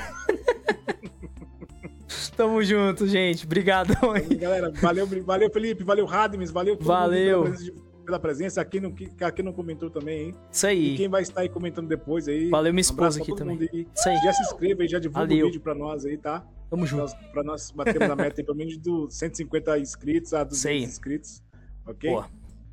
Tamo 2.36 2.62
junto, 2.62 3.06
gente. 3.06 3.44
Obrigadão 3.44 4.12
aí. 4.12 4.34
Galera, 4.36 4.70
valeu, 4.80 5.06
valeu 5.24 5.50
Felipe, 5.50 5.84
valeu 5.84 6.06
Radmes, 6.06 6.50
valeu 6.50 6.76
todo 6.76 6.86
Valeu. 6.86 7.42
pela 7.44 7.50
presença, 7.54 7.72
pela 8.04 8.18
presença. 8.18 8.60
Aqui 8.60 8.80
não, 8.80 8.94
aqui 9.20 9.42
não 9.42 9.52
comentou 9.52 9.90
também, 9.90 10.26
hein? 10.28 10.34
Isso 10.50 10.66
E 10.66 10.68
aí. 10.70 10.96
quem 10.96 11.08
vai 11.08 11.22
estar 11.22 11.40
aí 11.42 11.48
comentando 11.48 11.86
depois 11.88 12.26
aí. 12.28 12.48
Valeu, 12.48 12.72
minha 12.72 12.80
um 12.80 12.80
esposa 12.80 13.18
pra 13.22 13.32
aqui 13.32 13.36
também. 13.36 13.58
Isso 13.94 14.08
aí. 14.08 14.16
Já 14.24 14.32
se 14.32 14.42
inscreva 14.42 14.82
aí, 14.82 14.88
já 14.88 14.98
divulga 14.98 15.26
Valeu. 15.26 15.44
o 15.46 15.48
vídeo 15.48 15.60
pra 15.60 15.74
nós 15.74 16.04
aí, 16.04 16.16
tá? 16.16 16.44
Tamo 16.68 16.86
junto. 16.86 17.00
Nós, 17.02 17.14
pra 17.32 17.42
nós 17.42 17.70
batermos 17.70 18.10
a 18.10 18.16
meta 18.16 18.40
aí, 18.40 18.44
pelo 18.44 18.56
menos 18.56 18.76
dos 18.78 19.14
150 19.14 19.78
inscritos 19.78 20.32
a 20.34 20.44
200 20.44 20.58
Isso 20.58 20.68
aí. 20.68 20.82
inscritos. 20.82 21.42
Ok? 21.86 22.10
Pô. 22.10 22.24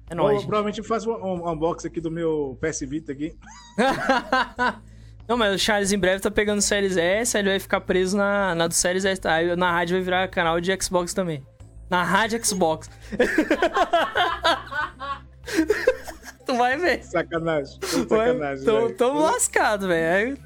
É 0.09 0.15
nóis, 0.15 0.35
gente. 0.38 0.47
provavelmente 0.47 0.79
eu 0.79 0.85
faço 0.85 1.11
um, 1.11 1.15
um 1.43 1.51
unboxing 1.51 1.88
aqui 1.88 1.99
do 1.99 2.09
meu 2.09 2.57
PS 2.61 2.79
Vita 2.81 3.11
aqui. 3.11 3.35
Não, 5.28 5.36
mas 5.36 5.53
o 5.53 5.59
Charles 5.59 5.91
em 5.91 5.99
breve 5.99 6.21
tá 6.21 6.32
pegando 6.32 6.61
Series 6.61 6.95
S, 6.95 7.36
aí 7.36 7.43
ele 7.43 7.49
vai 7.49 7.59
ficar 7.59 7.82
preso 7.82 8.15
na, 8.15 8.55
na 8.55 8.67
do 8.67 8.73
Series 8.73 9.03
S. 9.03 9.19
Aí 9.25 9.53
na 9.55 9.71
rádio 9.71 9.97
vai 9.97 10.03
virar 10.03 10.28
canal 10.30 10.61
de 10.61 10.75
Xbox 10.82 11.13
também. 11.13 11.43
Na 11.89 12.03
rádio 12.03 12.43
Xbox. 12.45 12.89
tu 16.45 16.55
vai 16.55 16.78
ver. 16.78 17.03
Sacanagem. 17.03 17.78
Vai, 18.07 18.28
Sacanagem. 18.28 18.65
tô, 18.65 18.89
tamo 18.91 19.19
lascado, 19.19 19.88
velho. 19.88 20.38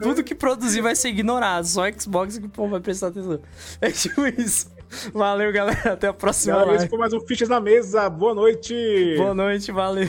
Tudo 0.00 0.24
que 0.24 0.34
produzir 0.34 0.80
vai 0.80 0.96
ser 0.96 1.08
ignorado. 1.08 1.66
Só 1.66 1.90
Xbox 1.92 2.38
que 2.38 2.46
o 2.46 2.50
povo 2.50 2.70
vai 2.70 2.80
prestar 2.80 3.08
atenção. 3.08 3.40
É 3.80 3.90
tipo 3.90 4.26
isso. 4.26 4.70
Valeu, 5.12 5.52
galera. 5.52 5.92
Até 5.92 6.08
a 6.08 6.12
próxima 6.12 6.56
Galera, 6.56 6.76
esse 6.76 6.88
foi 6.88 6.98
mais 6.98 7.12
um 7.12 7.20
Fichas 7.20 7.48
na 7.48 7.60
Mesa. 7.60 8.08
Boa 8.08 8.34
noite. 8.34 8.74
Boa 9.16 9.34
noite, 9.34 9.70
valeu. 9.70 10.08